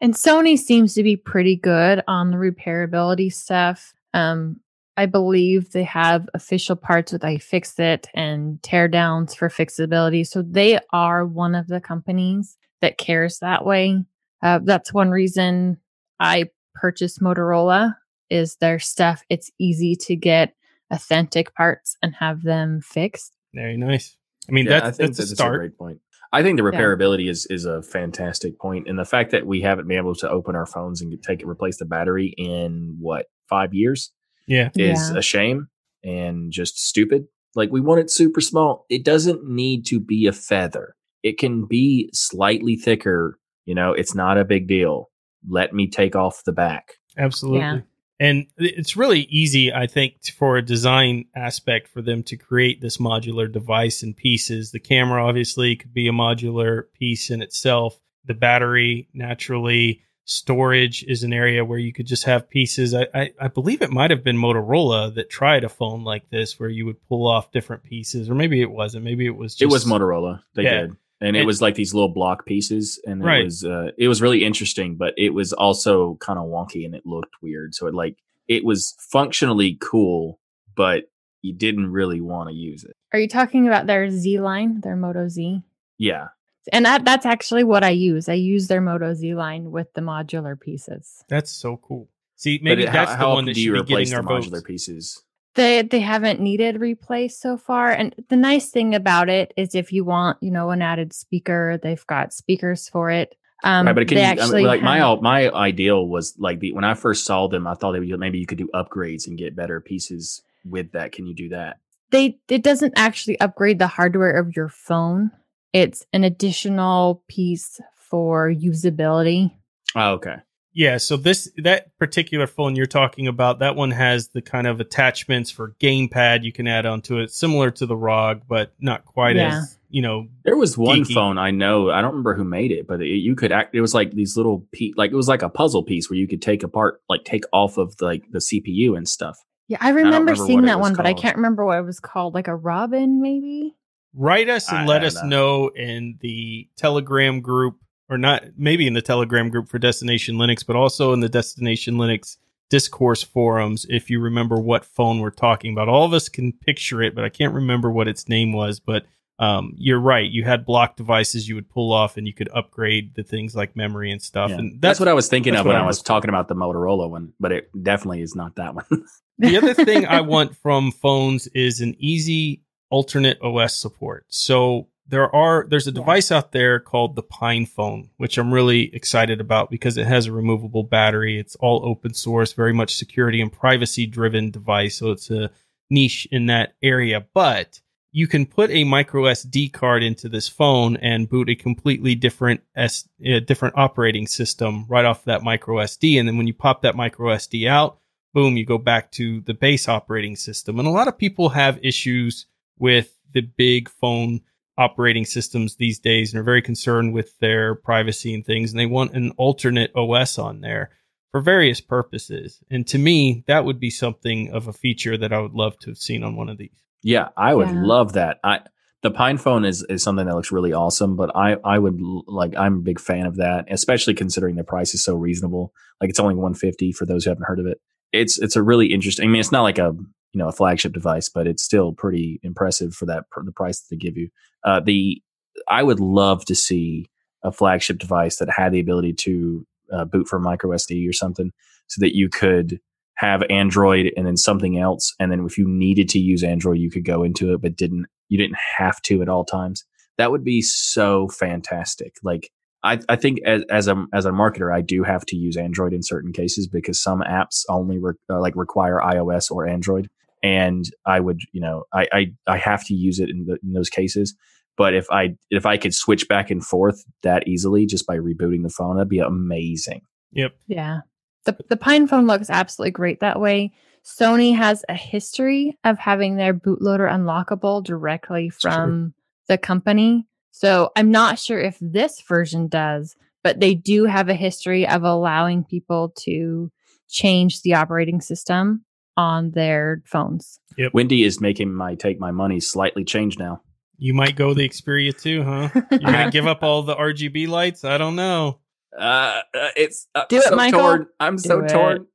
And 0.01 0.15
Sony 0.15 0.57
seems 0.57 0.95
to 0.95 1.03
be 1.03 1.15
pretty 1.15 1.55
good 1.55 2.01
on 2.07 2.32
the 2.32 2.38
repairability 2.38 3.32
stuff. 3.32 3.93
Um, 4.15 4.59
I 4.97 5.05
believe 5.05 5.69
they 5.69 5.84
have 5.84 6.28
official 6.34 6.76
parts 6.76 7.11
with 7.11 7.21
iFixit 7.21 8.07
and 8.15 8.59
teardowns 8.63 9.36
for 9.36 9.49
fixability. 9.49 10.26
So 10.26 10.41
they 10.41 10.80
are 10.91 11.28
one 11.28 11.53
of 11.53 11.67
the 11.67 11.80
companies 11.80 12.57
that 12.82 12.97
cares 12.97 13.38
that 13.39 13.63
way. 13.65 14.03
Uh, 14.43 14.59
that's 14.63 14.93
one 14.93 15.09
reason 15.09 15.77
I 16.19 16.45
purchase 16.73 17.19
Motorola 17.19 17.95
is 18.29 18.55
their 18.57 18.79
stuff. 18.79 19.21
It's 19.29 19.51
easy 19.59 19.95
to 20.01 20.15
get 20.15 20.53
authentic 20.91 21.53
parts 21.55 21.95
and 22.01 22.13
have 22.15 22.43
them 22.43 22.81
fixed. 22.81 23.36
Very 23.53 23.77
nice. 23.77 24.15
I 24.47 24.51
mean, 24.51 24.65
Yeah, 24.65 24.79
that's, 24.81 24.86
I 24.86 24.91
think 25.03 25.09
that's 25.15 25.19
a 25.19 25.21
that's 25.23 25.31
a 25.31 25.36
start. 25.36 25.59
great 25.59 25.77
point. 25.77 25.99
I 26.33 26.43
think 26.43 26.57
the 26.59 26.63
Yeah. 26.65 26.71
repairability 26.79 27.29
is 27.29 27.45
is 27.49 27.65
a 27.65 27.81
fantastic 27.81 28.59
point, 28.59 28.88
and 28.88 28.99
the 28.99 29.05
fact 29.05 29.31
that 29.31 29.47
we 29.47 29.61
haven't 29.61 29.88
been 29.88 29.97
able 29.97 30.15
to 30.15 30.29
open 30.29 30.55
our 30.55 30.65
phones 30.65 31.01
and 31.01 31.11
take 31.23 31.41
it, 31.41 31.47
replace 31.47 31.77
the 31.77 31.86
battery 31.86 32.33
in 32.38 32.97
what 32.99 33.27
five 33.49 33.73
years 33.73 34.11
yeah. 34.47 34.69
is 34.75 35.11
Yeah. 35.11 35.17
a 35.17 35.21
shame 35.21 35.67
and 36.03 36.51
just 36.51 36.77
stupid. 36.77 37.25
Like 37.55 37.71
we 37.71 37.79
want 37.79 38.01
it 38.01 38.11
super 38.11 38.41
small. 38.41 38.86
It 38.89 39.05
doesn't 39.05 39.47
need 39.49 39.86
to 39.88 39.99
be 39.99 40.27
a 40.27 40.33
feather. 40.33 40.95
It 41.23 41.38
can 41.39 41.65
be 41.65 42.09
slightly 42.13 42.75
thicker. 42.75 43.39
You 43.66 43.76
know, 43.76 43.93
it's 43.93 44.16
not 44.16 44.38
a 44.38 44.45
big 44.45 44.68
deal. 44.68 45.09
Let 45.47 45.74
me 45.74 45.88
take 45.88 46.16
off 46.16 46.43
the 46.43 46.51
back. 46.51 46.93
Absolutely. 47.18 47.59
Yeah. 47.59 47.80
And 48.18 48.47
it's 48.57 48.95
really 48.95 49.22
easy, 49.24 49.74
I 49.74 49.88
think, 49.88 50.24
for 50.38 50.55
a 50.55 50.61
design 50.61 51.26
aspect 51.36 51.89
for 51.89 52.01
them 52.01 52.24
to 52.24 52.38
create 52.38 52.80
this 52.80 52.97
modular 52.97 53.51
device 53.51 54.03
in 54.03 54.13
pieces. 54.13 54.72
The 54.72 54.80
camera 54.80 55.26
obviously 55.26 55.76
could 55.76 55.93
be 55.93 56.07
a 56.07 56.13
modular 56.13 56.84
piece 56.97 57.30
in 57.30 57.41
itself. 57.41 57.99
The 58.24 58.34
battery, 58.34 59.09
naturally, 59.13 60.01
storage 60.24 61.03
is 61.03 61.24
an 61.24 61.34
area 61.34 61.63
where 61.66 61.78
you 61.78 61.91
could 61.91 62.07
just 62.07 62.24
have 62.24 62.49
pieces. 62.49 62.93
I, 62.93 63.07
I, 63.13 63.34
I 63.39 63.47
believe 63.49 63.82
it 63.82 63.91
might 63.91 64.11
have 64.11 64.24
been 64.24 64.38
Motorola 64.38 65.13
that 65.16 65.30
tried 65.30 65.63
a 65.63 65.70
phone 65.70 66.03
like 66.03 66.30
this 66.30 66.59
where 66.59 66.70
you 66.70 66.86
would 66.86 67.05
pull 67.07 67.28
off 67.28 67.51
different 67.51 67.84
pieces, 67.84 68.30
or 68.30 68.36
maybe 68.36 68.61
it 68.61 68.72
wasn't. 68.72 69.03
Maybe 69.03 69.26
it 69.26 69.36
was 69.36 69.53
just 69.55 69.61
it 69.61 69.74
was 69.74 69.86
Motorola. 69.86 70.41
They 70.55 70.63
Yeah. 70.63 70.82
did. 70.82 70.95
And 71.22 71.36
it 71.36 71.39
And- 71.41 71.47
was 71.47 71.61
like 71.61 71.76
these 71.76 71.93
little 71.93 72.09
block 72.13 72.45
pieces, 72.45 72.99
and 73.05 73.22
it 73.22 73.26
Right. 73.26 73.43
was 73.45 73.63
uh, 73.63 73.91
it 73.97 74.07
was 74.07 74.22
really 74.22 74.43
interesting, 74.43 74.95
but 74.95 75.13
it 75.18 75.30
was 75.34 75.53
also 75.53 76.16
kind 76.16 76.38
of 76.38 76.45
wonky 76.45 76.86
and 76.86 76.93
it 76.93 77.05
looked 77.05 77.36
weird. 77.41 77.74
So 77.74 77.88
it 77.88 77.93
like 77.93 78.18
it 78.47 78.63
was 78.66 78.95
functionally 78.99 79.78
cool, 79.82 80.39
but 80.76 81.05
you 81.41 81.53
didn't 81.53 81.91
really 81.91 82.22
want 82.22 82.49
to 82.49 82.55
use 82.55 82.84
it. 82.84 82.95
Are 83.13 83.20
you 83.20 83.28
talking 83.28 83.66
about 83.68 83.88
their 83.88 84.09
Z 84.11 84.39
line, 84.41 84.82
their 84.82 84.95
Moto 84.95 85.28
Z? 85.30 85.61
Yeah, 85.97 86.28
And 86.74 86.84
that 86.86 87.05
that's 87.05 87.26
actually 87.26 87.63
what 87.63 87.84
I 87.84 87.91
use. 87.91 88.28
I 88.28 88.34
use 88.34 88.68
their 88.68 88.82
Moto 88.82 89.13
Z 89.13 89.34
line 89.36 89.72
with 89.72 89.93
the 89.93 90.01
modular 90.01 90.59
pieces. 90.59 91.24
That's 91.30 91.51
so 91.51 91.78
cool. 91.78 92.09
See, 92.36 92.59
maybe 92.61 92.84
but 92.86 92.91
that's 92.91 93.11
how, 93.11 93.18
the 93.18 93.24
how 93.24 93.34
one 93.36 93.45
that 93.45 93.53
do 93.53 93.61
should 93.61 93.66
you 93.66 93.72
be 93.74 93.80
replace 93.80 94.09
getting 94.09 94.26
the 94.26 94.32
our 94.34 94.39
modular 94.41 94.51
votes. 94.51 94.63
pieces? 94.68 95.24
They 95.56 95.82
they 95.82 96.01
haven't 96.01 96.39
needed 96.39 96.80
replace 96.80 97.39
so 97.39 97.58
far. 97.58 97.91
And 97.91 98.14
the 98.30 98.36
nice 98.36 98.70
thing 98.70 98.93
about 98.93 99.30
it 99.30 99.53
is 99.58 99.74
if 99.74 99.91
you 99.91 100.03
want, 100.03 100.38
you 100.41 100.51
know, 100.51 100.70
an 100.70 100.82
added 100.82 101.14
speaker, 101.14 101.80
they've 101.82 102.06
got 102.08 102.34
speakers 102.34 102.88
for 102.89 103.10
it. 103.10 103.36
Um, 103.64 103.88
right, 103.88 103.95
but 103.95 104.08
can 104.08 104.18
you, 104.18 104.43
I 104.43 104.51
mean, 104.51 104.68
like 104.68 104.82
my 104.82 104.97
have- 104.97 105.22
my 105.22 105.49
ideal 105.49 106.08
was 106.08 106.36
like 106.38 106.60
the 106.60 106.74
when 106.74 106.84
I 106.84 106.93
first 106.93 107.26
saw 107.26 107.47
them, 107.47 107.66
I 107.68 107.74
thought 107.74 107.93
they 107.93 107.99
would, 107.99 108.20
maybe 108.20 108.38
you 108.38 108.45
could 108.45 108.58
do 108.58 108.70
upgrades 108.74 109.28
and 109.28 109.38
get 109.38 109.56
better 109.56 109.80
pieces 109.80 110.41
with 110.66 110.91
that. 110.91 111.14
Can 111.14 111.26
you 111.26 111.34
do 111.34 111.49
that? 111.49 111.78
they 112.12 112.39
it 112.49 112.64
doesn't 112.64 112.93
actually 112.95 113.39
upgrade 113.39 113.80
the 113.80 113.88
hardware 113.88 114.32
of 114.32 114.56
your 114.56 114.70
phone. 114.70 115.32
It's 115.74 116.06
an 116.14 116.24
additional 116.24 117.24
piece 117.28 117.82
for 117.95 118.49
usability. 118.49 119.51
Oh, 119.95 120.14
okay. 120.14 120.38
Yeah, 120.78 120.97
so 120.97 121.15
this 121.15 121.49
that 121.57 121.97
particular 121.97 122.47
phone 122.47 122.76
you're 122.76 122.86
talking 122.86 123.28
about, 123.28 123.59
that 123.59 123.78
one 123.78 123.91
has 123.91 124.28
the 124.28 124.41
kind 124.41 124.67
of 124.67 124.82
attachments 124.82 125.49
for 125.49 125.73
gamepad 125.82 126.43
you 126.43 126.51
can 126.51 126.67
add 126.67 126.86
onto 126.86 127.17
it, 127.17 127.32
similar 127.32 127.71
to 127.71 127.86
the 127.86 127.95
ROG, 127.95 128.41
but 128.47 128.73
not 128.80 129.05
quite 129.05 129.38
Yeah. 129.38 129.59
as 129.59 129.78
you 129.89 130.01
know. 130.01 130.28
There 130.43 130.57
was 130.57 130.78
one 130.78 130.99
Geeky. 131.05 131.13
phone 131.13 131.38
I 131.38 131.51
know. 131.51 131.89
I 131.91 132.01
don't 132.01 132.11
remember 132.11 132.36
who 132.36 132.43
made 132.43 132.73
it, 132.73 132.88
but 132.88 133.01
it, 133.01 133.05
you 133.07 133.36
could 133.36 133.53
act. 133.53 133.73
It 133.73 133.80
was 133.80 133.93
like 133.93 134.11
these 134.11 134.36
little 134.36 134.67
pe- 134.73 134.91
like 134.97 135.11
it 135.11 135.15
was 135.15 135.30
like 135.30 135.41
a 135.43 135.47
puzzle 135.49 135.84
piece 135.84 136.09
where 136.09 136.19
you 136.19 136.28
could 136.28 136.41
take 136.41 136.61
apart, 136.61 136.99
like 137.07 137.23
take 137.23 137.45
off 137.53 137.78
of 137.78 137.95
the, 137.95 138.05
like 138.05 138.23
the 138.32 138.39
CPU 138.39 138.97
and 138.97 139.07
stuff. 139.07 139.38
Yeah, 139.69 139.78
I 139.80 139.88
don't 139.88 139.95
remember 139.95 140.32
remember 140.34 140.45
seeing 140.45 140.61
that 140.63 140.78
was 140.80 140.89
one, 140.89 140.95
but 140.95 141.05
I 141.07 141.13
can't 141.13 141.38
remember 141.38 141.63
what 141.65 141.78
it 141.80 141.86
was 141.86 142.01
called. 142.01 142.34
Like 142.34 142.49
a 142.49 142.55
Robin, 142.55 143.21
maybe. 143.21 143.76
Write 144.13 144.49
us 144.49 144.67
and 144.69 144.80
I 144.80 144.86
let 144.86 144.99
don't 144.99 145.07
us 145.07 145.23
know. 145.23 145.30
know 145.30 145.67
in 145.69 146.17
the 146.21 146.67
Telegram 146.78 147.39
group, 147.41 147.78
or 148.10 148.18
not 148.18 148.43
maybe 148.58 148.88
in 148.88 148.93
the 148.93 149.01
Telegram 149.01 149.49
group 149.49 149.68
for 149.68 149.80
Destination 149.80 150.36
Linux, 150.36 150.66
but 150.66 150.76
also 150.76 151.14
in 151.14 151.20
the 151.20 151.30
Destination 151.30 151.95
Linux 151.95 152.38
discourse 152.70 153.24
forums 153.24 153.86
if 153.89 154.10
you 154.10 154.20
remember 154.20 154.58
what 154.58 154.86
phone 154.86 155.20
we're 155.20 155.30
talking 155.30 155.72
about. 155.72 155.89
All 155.89 156.06
of 156.06 156.14
us 156.14 156.30
can 156.30 156.51
picture 156.51 157.01
it, 157.01 157.16
but 157.16 157.24
I 157.24 157.30
can't 157.30 157.53
remember 157.53 157.91
what 157.91 158.08
its 158.08 158.28
name 158.28 158.53
was. 158.53 158.80
But 158.80 159.06
um, 159.38 159.74
you're 159.78 159.99
right. 159.99 160.30
You 160.30 160.43
had 160.43 160.66
block 160.66 160.95
devices 160.95 161.47
you 161.47 161.56
would 161.56 161.70
pull 161.70 161.91
off, 161.91 162.18
and 162.18 162.26
you 162.26 162.34
could 162.34 162.49
upgrade 162.53 163.16
the 163.16 163.24
things 163.24 163.56
like 163.56 163.76
memory 163.76 164.12
and 164.12 164.22
stuff. 164.22 164.49
Yeah. 164.49 164.58
And 164.58 164.82
That's, 164.82 164.99
what 164.99 165.10
I 165.10 165.14
was 165.14 165.28
thinking 165.28 165.56
of 165.56 165.66
when 165.66 165.76
I 165.76 165.80
I 165.80 165.86
was 165.86 165.97
was 165.97 166.03
talking 166.03 166.30
about 166.30 166.47
the 166.47 166.56
Motorola 166.56 167.10
one, 167.10 167.34
but 167.39 167.51
it 167.51 167.70
definitely 167.84 168.22
is 168.22 168.36
not 168.36 168.56
that 168.56 168.76
one. 168.76 168.86
the 169.38 169.58
other 169.58 169.74
thing 169.74 170.06
I 170.06 170.22
want 170.22 170.56
from 170.58 170.91
phones 170.91 171.47
is 171.47 171.82
an 171.82 171.95
easy 171.99 172.64
alternate 172.89 173.41
OS 173.41 173.76
support. 173.76 174.26
So 174.30 174.88
there 175.08 175.34
are 175.36 175.66
there's 175.70 175.88
a 175.88 175.91
device 175.91 176.32
out 176.32 176.51
there 176.51 176.80
called 176.80 177.16
the 177.16 177.24
Pine 177.24 177.66
Phone, 177.66 178.10
which 178.18 178.38
I'm 178.38 178.53
really 178.53 178.93
excited 178.95 179.39
about 179.39 179.70
because 179.70 179.97
it 179.97 180.08
has 180.08 180.26
a 180.26 180.32
removable 180.32 180.84
battery. 180.84 181.39
It's 181.39 181.56
all 181.58 181.86
open 181.86 182.14
source, 182.14 182.53
very 182.53 182.74
much 182.74 182.95
security 182.95 183.41
and 183.41 183.51
privacy 183.51 184.08
driven 184.08 184.51
device. 184.51 184.97
So 184.97 185.12
it's 185.12 185.30
a 185.30 185.51
niche 185.89 186.28
in 186.32 186.47
that 186.47 186.76
area, 186.82 187.26
but 187.34 187.82
you 188.12 188.28
can 188.28 188.45
put 188.45 188.72
a 188.72 188.86
micro 188.86 189.24
SD 189.24 189.74
card 189.74 190.01
into 190.01 190.30
this 190.30 190.47
phone 190.47 190.95
and 190.97 191.30
boot 191.30 191.49
a 191.49 191.56
completely 191.56 192.16
different 192.16 192.62
S, 192.76 193.08
uh, 193.30 193.39
different 193.39 193.78
operating 193.78 194.26
system 194.26 194.86
right 194.88 195.06
off 195.06 195.26
that 195.26 195.43
micro 195.43 195.78
SD. 195.78 196.18
And 196.18 196.28
then 196.28 196.38
when 196.38 196.47
you 196.47 196.53
pop 196.53 196.82
that 196.82 196.95
micro 196.95 197.36
SD 197.36 197.68
out, 197.68 197.99
boom, 198.34 198.56
you 198.56 198.66
go 198.66 198.78
back 198.78 199.12
to 199.12 199.41
the 199.41 199.53
base 199.53 199.89
operating 199.89 200.38
system. 200.38 200.80
And 200.80 200.88
a 200.88 200.91
lot 200.91 201.10
of 201.10 201.18
people 201.18 201.49
have 201.49 201.78
issues 201.84 202.45
with 202.80 203.18
the 203.34 203.41
big 203.41 203.89
phone 203.89 204.41
operating 204.78 205.26
systems 205.26 205.76
these 205.76 205.99
days 205.99 206.34
and 206.34 206.39
are 206.39 206.43
very 206.43 206.61
concerned 206.61 207.13
with 207.13 207.38
their 207.39 207.76
privacy 207.76 208.34
and 208.34 208.45
things. 208.45 208.71
And 208.71 208.80
they 208.80 208.86
want 208.86 209.13
an 209.13 209.32
alternate 209.38 209.91
OS 209.95 210.38
on 210.38 210.61
there 210.61 210.89
for 211.32 211.41
various 211.41 211.82
purposes. 211.82 212.59
And 212.69 212.86
to 212.88 212.97
me, 212.97 213.43
that 213.47 213.65
would 213.65 213.80
be 213.80 213.89
something 213.89 214.51
of 214.51 214.67
a 214.67 214.73
feature 214.73 215.17
that 215.17 215.32
I 215.34 215.39
would 215.39 215.53
love 215.53 215.78
to 215.80 215.89
have 215.91 215.97
seen 215.97 216.23
on 216.23 216.36
one 216.36 216.49
of 216.49 216.57
these. 216.57 216.71
yeah, 217.03 217.30
I 217.38 217.53
would 217.53 217.69
Yeah. 217.69 217.82
love 217.84 218.13
that. 218.13 218.39
I 218.43 218.61
the 219.03 219.11
Pine 219.11 219.38
phone 219.38 219.65
is 219.65 219.84
is 219.88 220.01
something 220.01 220.26
that 220.26 220.34
looks 220.36 220.51
really 220.51 220.73
awesome, 220.73 221.15
but 221.15 221.30
I 221.36 221.57
I 221.63 221.78
would 221.78 221.99
like 222.26 222.55
I'm 222.57 222.78
a 222.78 222.82
big 222.82 222.99
fan 222.99 223.28
of 223.28 223.36
that, 223.36 223.65
especially 223.69 224.15
considering 224.15 224.55
the 224.55 224.63
price 224.63 224.95
is 224.95 225.03
so 225.03 225.13
reasonable. 225.15 225.71
Like 226.01 226.09
it's 226.09 226.19
only 226.19 226.34
150 226.34 226.91
for 226.93 227.05
those 227.05 227.23
who 227.23 227.30
haven't 227.30 227.45
heard 227.45 227.59
of 227.59 227.67
it. 227.67 227.80
It's 228.11 228.39
it's 228.39 228.55
a 228.55 228.63
really 228.63 228.88
interesting. 228.93 229.26
I 229.26 229.28
mean, 229.32 229.39
it's 229.39 229.51
not 229.51 229.61
like 229.61 229.78
a 229.78 229.95
you 230.36 230.39
know 230.39 230.49
a 230.49 230.51
flagship 230.51 230.91
device, 230.91 231.29
but 231.29 231.47
it's 231.47 231.63
still 231.63 231.93
pretty 231.93 232.41
impressive 232.43 232.93
for 232.93 233.05
that 233.05 233.23
the 233.43 233.53
price 233.53 233.79
that 233.79 233.88
they 233.89 233.97
give 233.97 234.17
you. 234.17 234.29
Uh, 234.65 234.81
the 234.81 235.21
I 235.69 235.81
would 235.81 236.01
love 236.01 236.43
to 236.45 236.55
see 236.55 237.07
a 237.41 237.53
flagship 237.53 237.99
device 237.99 238.38
that 238.38 238.49
had 238.49 238.73
the 238.73 238.81
ability 238.81 239.13
to 239.13 239.65
uh, 239.93 240.03
boot 240.03 240.27
from 240.27 240.43
micro 240.43 240.71
SD 240.71 241.07
or 241.07 241.13
something, 241.13 241.53
so 241.88 242.01
that 242.01 242.15
you 242.15 242.27
could 242.27 242.81
have 243.15 243.43
Android 243.49 244.11
and 244.17 244.27
then 244.27 244.36
something 244.36 244.77
else, 244.77 245.15
and 245.21 245.31
then 245.31 245.45
if 245.45 245.57
you 245.57 245.69
needed 245.69 246.09
to 246.09 246.19
use 246.19 246.43
Android, 246.43 246.79
you 246.79 246.91
could 246.91 247.05
go 247.05 247.23
into 247.23 247.53
it, 247.53 247.61
but 247.61 247.77
didn't 247.77 248.07
you 248.27 248.38
didn't 248.38 248.57
have 248.77 249.01
to 249.03 249.21
at 249.21 249.29
all 249.29 249.45
times. 249.45 249.86
That 250.17 250.31
would 250.31 250.43
be 250.43 250.61
so 250.61 251.29
fantastic. 251.29 252.15
Like 252.23 252.51
I, 252.83 252.99
I 253.07 253.15
think 253.15 253.39
as, 253.45 253.63
as 253.69 253.88
a 253.88 254.05
as 254.13 254.25
a 254.25 254.31
marketer, 254.31 254.73
I 254.73 254.81
do 254.81 255.03
have 255.03 255.25
to 255.27 255.38
use 255.38 255.55
Android 255.55 255.93
in 255.93 256.03
certain 256.03 256.33
cases 256.33 256.67
because 256.67 257.01
some 257.01 257.21
apps 257.21 257.63
only 257.69 257.99
re- 257.99 258.13
uh, 258.29 258.41
like 258.41 258.55
require 258.57 258.99
iOS 258.99 259.49
or 259.49 259.65
Android, 259.65 260.09
and 260.46 260.86
I 261.08 261.20
would 261.20 261.41
you 261.52 261.60
know 261.60 261.86
I 261.91 262.08
I, 262.14 262.26
I 262.46 262.58
have 262.58 262.86
to 262.86 262.93
use 262.93 263.20
it 263.20 263.30
in, 263.30 263.46
the, 263.46 263.58
in 263.64 263.74
those 263.74 263.89
cases. 263.89 264.36
But 264.78 264.93
if 264.93 265.10
I 265.10 265.36
if 265.50 265.66
I 265.66 265.78
could 265.78 265.93
switch 265.93 266.28
back 266.28 266.52
and 266.52 266.64
forth 266.64 267.04
that 267.24 267.48
easily 267.48 267.86
just 267.88 268.06
by 268.06 268.18
rebooting 268.18 268.62
the 268.62 268.70
phone, 268.70 268.98
that'd 268.98 269.10
be 269.10 269.20
amazing. 269.20 270.02
Yep. 270.34 270.54
Yeah. 270.68 271.00
The 271.46 271.58
the 271.70 271.78
Pine 271.78 272.08
phone 272.08 272.28
looks 272.28 272.50
absolutely 272.50 272.91
great 272.91 273.22
that 273.22 273.39
way. 273.39 273.74
Sony 274.06 274.56
has 274.56 274.86
a 274.88 274.93
history 274.93 275.78
of 275.84 275.98
having 275.98 276.36
their 276.36 276.54
bootloader 276.54 277.10
unlockable 277.10 277.84
directly 277.84 278.50
from 278.50 279.16
the 279.48 279.58
company. 279.58 280.28
So 280.52 280.91
I'm 280.96 281.10
not 281.10 281.39
sure 281.39 281.60
if 281.60 281.78
this 281.82 282.22
version 282.22 282.68
does, 282.68 283.16
but 283.43 283.60
they 283.60 283.74
do 283.74 284.06
have 284.06 284.30
a 284.30 284.36
history 284.36 284.88
of 284.88 285.02
allowing 285.02 285.64
people 285.64 286.14
to 286.20 286.72
change 287.10 287.62
the 287.62 287.74
operating 287.74 288.22
system 288.22 288.86
on 289.18 289.51
their 289.51 290.01
phones. 290.05 290.59
Yep. 290.78 290.93
Wendy 290.93 291.24
is 291.24 291.39
making 291.39 291.74
my 291.74 291.95
take 291.95 292.20
my 292.20 292.32
money 292.32 292.59
slightly 292.59 293.03
change 293.03 293.38
now. 293.38 293.61
You 293.97 294.13
might 294.13 294.36
go 294.36 294.53
the 294.53 294.68
Xperia 294.68 295.18
2, 295.18 295.43
huh? 295.43 295.70
You're 295.91 295.99
going 295.99 296.26
to 296.26 296.30
give 296.32 296.47
up 296.47 296.63
all 296.63 296.84
the 296.84 296.95
RGB 296.95 297.47
lights? 297.47 297.86
I 297.86 297.97
don't 297.97 298.16
know. 298.18 298.59
Uh, 298.97 299.41
uh, 299.53 299.70
it's 299.76 300.07
uh, 300.16 300.26
Do 300.28 300.38
it, 300.38 300.43
so 300.43 300.55
Michael. 300.55 300.80
torn. 300.80 301.07
I'm 301.20 301.38
so 301.38 301.63
it. 301.63 301.70
torn. 301.70 302.07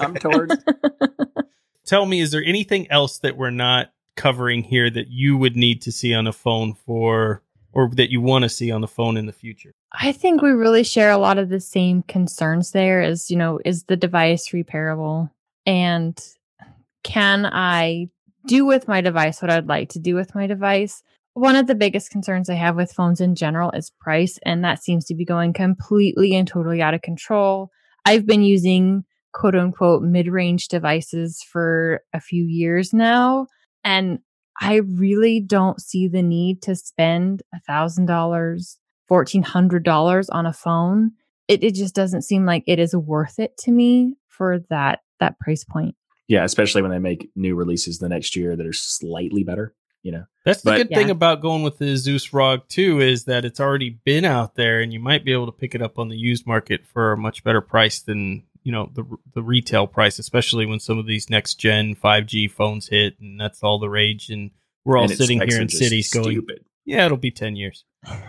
I'm 0.00 0.14
torn. 0.14 0.48
Tell 1.86 2.06
me, 2.06 2.20
is 2.20 2.30
there 2.30 2.42
anything 2.44 2.90
else 2.90 3.18
that 3.18 3.36
we're 3.36 3.50
not 3.50 3.92
covering 4.16 4.62
here 4.62 4.88
that 4.90 5.08
you 5.08 5.36
would 5.36 5.56
need 5.56 5.82
to 5.82 5.92
see 5.92 6.14
on 6.14 6.26
a 6.26 6.32
phone 6.32 6.74
for, 6.74 7.42
or 7.72 7.90
that 7.94 8.10
you 8.10 8.20
want 8.20 8.44
to 8.44 8.48
see 8.48 8.70
on 8.70 8.80
the 8.80 8.88
phone 8.88 9.16
in 9.16 9.26
the 9.26 9.32
future? 9.32 9.72
I 9.92 10.12
think 10.12 10.40
we 10.40 10.50
really 10.50 10.84
share 10.84 11.10
a 11.10 11.18
lot 11.18 11.38
of 11.38 11.48
the 11.48 11.60
same 11.60 12.02
concerns 12.02 12.72
there 12.72 13.02
is, 13.02 13.30
you 13.30 13.36
know, 13.36 13.58
is 13.64 13.84
the 13.84 13.96
device 13.96 14.50
repairable? 14.50 15.30
And 15.66 16.18
can 17.02 17.46
I 17.46 18.08
do 18.46 18.64
with 18.64 18.88
my 18.88 19.00
device 19.00 19.42
what 19.42 19.50
I'd 19.50 19.66
like 19.66 19.90
to 19.90 19.98
do 19.98 20.14
with 20.14 20.34
my 20.34 20.46
device? 20.46 21.02
One 21.34 21.56
of 21.56 21.66
the 21.66 21.74
biggest 21.74 22.10
concerns 22.10 22.50
I 22.50 22.54
have 22.54 22.76
with 22.76 22.92
phones 22.92 23.20
in 23.20 23.34
general 23.34 23.70
is 23.70 23.92
price, 24.00 24.38
and 24.44 24.64
that 24.64 24.82
seems 24.82 25.04
to 25.06 25.14
be 25.14 25.24
going 25.24 25.52
completely 25.52 26.34
and 26.34 26.46
totally 26.46 26.82
out 26.82 26.94
of 26.94 27.02
control. 27.02 27.70
I've 28.04 28.26
been 28.26 28.42
using 28.42 29.04
quote 29.32 29.54
unquote 29.54 30.02
mid 30.02 30.26
range 30.26 30.68
devices 30.68 31.42
for 31.42 32.00
a 32.12 32.20
few 32.20 32.44
years 32.44 32.92
now, 32.92 33.46
and 33.84 34.18
I 34.60 34.76
really 34.76 35.40
don't 35.40 35.80
see 35.80 36.08
the 36.08 36.22
need 36.22 36.62
to 36.62 36.74
spend 36.74 37.42
a 37.54 37.60
thousand 37.60 38.06
dollars, 38.06 38.78
fourteen 39.06 39.42
hundred 39.42 39.84
dollars 39.84 40.28
on 40.30 40.46
a 40.46 40.52
phone. 40.52 41.12
It 41.46 41.62
it 41.62 41.74
just 41.74 41.94
doesn't 41.94 42.22
seem 42.22 42.44
like 42.44 42.64
it 42.66 42.78
is 42.78 42.94
worth 42.94 43.38
it 43.38 43.56
to 43.58 43.70
me 43.70 44.16
for 44.28 44.58
that 44.70 45.00
that 45.20 45.38
price 45.38 45.64
point. 45.64 45.94
Yeah, 46.28 46.44
especially 46.44 46.82
when 46.82 46.90
they 46.90 46.98
make 46.98 47.30
new 47.34 47.54
releases 47.54 47.98
the 47.98 48.08
next 48.08 48.36
year 48.36 48.56
that 48.56 48.66
are 48.66 48.72
slightly 48.72 49.42
better. 49.44 49.74
You 50.02 50.12
know, 50.12 50.24
That's 50.46 50.62
the 50.62 50.70
But- 50.70 50.76
good 50.78 50.88
thing 50.96 51.10
about 51.10 51.42
going 51.42 51.62
with 51.62 51.76
the 51.78 51.84
Asus 51.92 52.32
ROG 52.32 52.66
2 52.68 53.00
is 53.00 53.24
that 53.24 53.44
it's 53.44 53.60
already 53.60 53.98
been 54.04 54.24
out 54.24 54.54
there 54.54 54.80
and 54.80 54.92
you 54.94 54.98
might 55.00 55.24
be 55.26 55.32
able 55.32 55.44
to 55.46 55.52
pick 55.52 55.74
it 55.74 55.82
up 55.82 55.98
on 55.98 56.08
the 56.08 56.16
used 56.16 56.46
market 56.46 56.86
for 56.86 57.12
a 57.12 57.16
much 57.18 57.44
better 57.44 57.60
price 57.60 58.00
than, 58.00 58.44
you 58.62 58.72
know, 58.72 58.90
the 58.94 59.04
the 59.34 59.42
retail 59.42 59.86
price, 59.86 60.18
especially 60.18 60.64
when 60.64 60.80
some 60.80 60.96
of 60.98 61.06
these 61.06 61.28
next 61.28 61.56
gen 61.56 61.94
5G 61.94 62.46
phones 62.50 62.88
hit 62.88 63.20
and 63.20 63.38
that's 63.38 63.62
all 63.62 63.78
the 63.78 63.90
rage 63.90 64.30
and 64.30 64.52
we're 64.86 64.96
all 64.96 65.04
And 65.04 65.12
sitting 65.12 65.38
here 65.46 65.60
in 65.60 65.68
just 65.68 65.82
cities 65.82 66.10
going, 66.10 66.46
yeah, 66.86 67.04
it'll 67.04 67.18
be 67.18 67.30
10 67.30 67.56
years. 67.56 67.84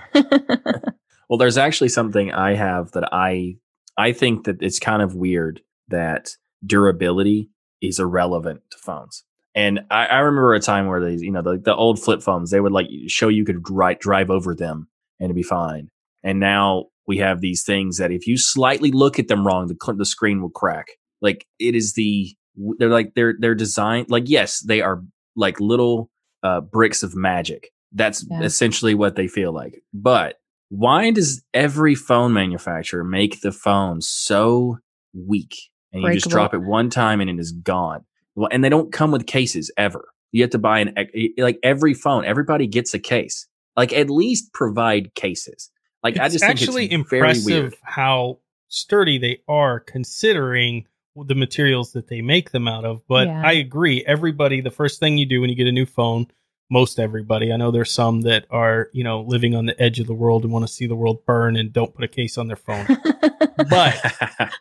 Well, 1.29 1.37
there's 1.37 1.57
actually 1.57 1.87
something 1.89 2.33
I 2.33 2.55
have 2.55 2.91
that 2.91 3.07
I 3.13 3.55
I 3.97 4.11
think 4.11 4.43
that 4.43 4.61
it's 4.61 4.79
kind 4.79 5.01
of 5.01 5.15
weird 5.15 5.61
that 5.87 6.35
durability 6.65 7.49
is 7.81 7.99
irrelevant 7.99 8.61
to 8.71 8.77
phones. 8.77 9.23
And 9.55 9.81
I, 9.89 10.05
I 10.05 10.19
remember 10.19 10.53
a 10.53 10.59
time 10.59 10.87
where 10.87 11.03
these, 11.03 11.21
you 11.21 11.31
know, 11.31 11.41
the, 11.41 11.57
the 11.57 11.75
old 11.75 12.01
flip 12.01 12.21
phones, 12.21 12.51
they 12.51 12.59
would 12.61 12.71
like 12.71 12.87
show 13.07 13.27
you 13.27 13.43
could 13.43 13.63
drive, 13.63 13.99
drive 13.99 14.29
over 14.29 14.55
them 14.55 14.87
and 15.19 15.25
it'd 15.25 15.35
be 15.35 15.43
fine. 15.43 15.89
And 16.23 16.39
now 16.39 16.85
we 17.07 17.17
have 17.17 17.41
these 17.41 17.63
things 17.63 17.97
that 17.97 18.11
if 18.11 18.27
you 18.27 18.37
slightly 18.37 18.91
look 18.91 19.19
at 19.19 19.27
them 19.27 19.45
wrong, 19.45 19.67
the, 19.67 19.93
the 19.93 20.05
screen 20.05 20.41
will 20.41 20.49
crack. 20.51 20.87
like 21.21 21.45
it 21.59 21.75
is 21.75 21.93
the 21.93 22.33
they're 22.77 22.89
like 22.89 23.13
they're 23.15 23.35
they're 23.39 23.55
designed 23.55 24.09
like 24.09 24.23
yes 24.27 24.59
they 24.59 24.81
are 24.81 25.01
like 25.37 25.59
little 25.61 26.09
uh 26.43 26.59
bricks 26.59 27.01
of 27.01 27.15
magic 27.15 27.69
that's 27.93 28.25
Yeah. 28.29 28.41
essentially 28.41 28.93
what 28.93 29.15
they 29.15 29.27
feel 29.29 29.53
like 29.53 29.81
but 29.93 30.35
why 30.67 31.11
does 31.11 31.41
every 31.53 31.95
phone 31.95 32.33
manufacturer 32.33 33.05
make 33.05 33.39
the 33.41 33.53
phone 33.53 34.01
so 34.01 34.79
weak 35.13 35.55
and 35.93 36.03
you 36.03 36.13
just 36.13 36.29
drop 36.29 36.53
it 36.53 36.61
one 36.61 36.89
time 36.89 37.21
and 37.21 37.29
it 37.29 37.39
is 37.39 37.51
gone 37.51 38.03
well 38.35 38.49
and 38.51 38.63
they 38.63 38.69
don't 38.69 38.91
come 38.91 39.11
with 39.11 39.25
cases 39.25 39.71
ever 39.77 40.09
you 40.31 40.41
have 40.41 40.51
to 40.51 40.59
buy 40.59 40.79
an 40.79 40.95
like 41.37 41.59
every 41.63 41.93
phone 41.93 42.25
everybody 42.25 42.67
gets 42.67 42.93
a 42.93 42.99
case 42.99 43.47
like 43.75 43.93
at 43.93 44.09
least 44.09 44.53
provide 44.53 45.13
cases 45.15 45.69
like 46.03 46.17
i 46.17 46.29
just 46.29 46.43
actually 46.43 46.87
think 46.87 47.01
it's 47.01 47.09
very 47.09 47.21
impressive 47.21 47.45
weird 47.45 47.75
how 47.83 48.37
sturdy 48.69 49.17
they 49.17 49.41
are 49.47 49.79
considering 49.79 50.85
the 51.15 51.35
materials 51.35 51.91
that 51.93 52.07
they 52.07 52.21
make 52.21 52.51
them 52.51 52.67
out 52.67 52.85
of. 52.85 53.05
But 53.07 53.27
Yeah. 53.27 53.41
I 53.45 53.53
agree. 53.53 54.03
Everybody, 54.05 54.61
the 54.61 54.71
first 54.71 54.99
thing 54.99 55.17
you 55.17 55.25
do 55.25 55.41
when 55.41 55.49
you 55.49 55.55
get 55.55 55.67
a 55.67 55.71
new 55.71 55.85
phone, 55.85 56.27
most 56.71 56.99
everybody, 56.99 57.51
I 57.51 57.57
know 57.57 57.69
there's 57.69 57.91
some 57.91 58.21
that 58.21 58.45
are, 58.49 58.89
you 58.93 59.03
know, 59.03 59.21
living 59.21 59.53
on 59.55 59.65
the 59.65 59.79
edge 59.79 59.99
of 59.99 60.07
the 60.07 60.13
world 60.13 60.43
and 60.43 60.53
want 60.53 60.65
to 60.65 60.71
see 60.73 60.87
the 60.87 60.95
world 60.95 61.25
burn 61.25 61.57
and 61.57 61.71
don't 61.73 61.93
put 61.93 62.05
a 62.05 62.07
case 62.07 62.37
on 62.37 62.47
their 62.47 62.55
phone. 62.55 62.87
but 63.69 64.01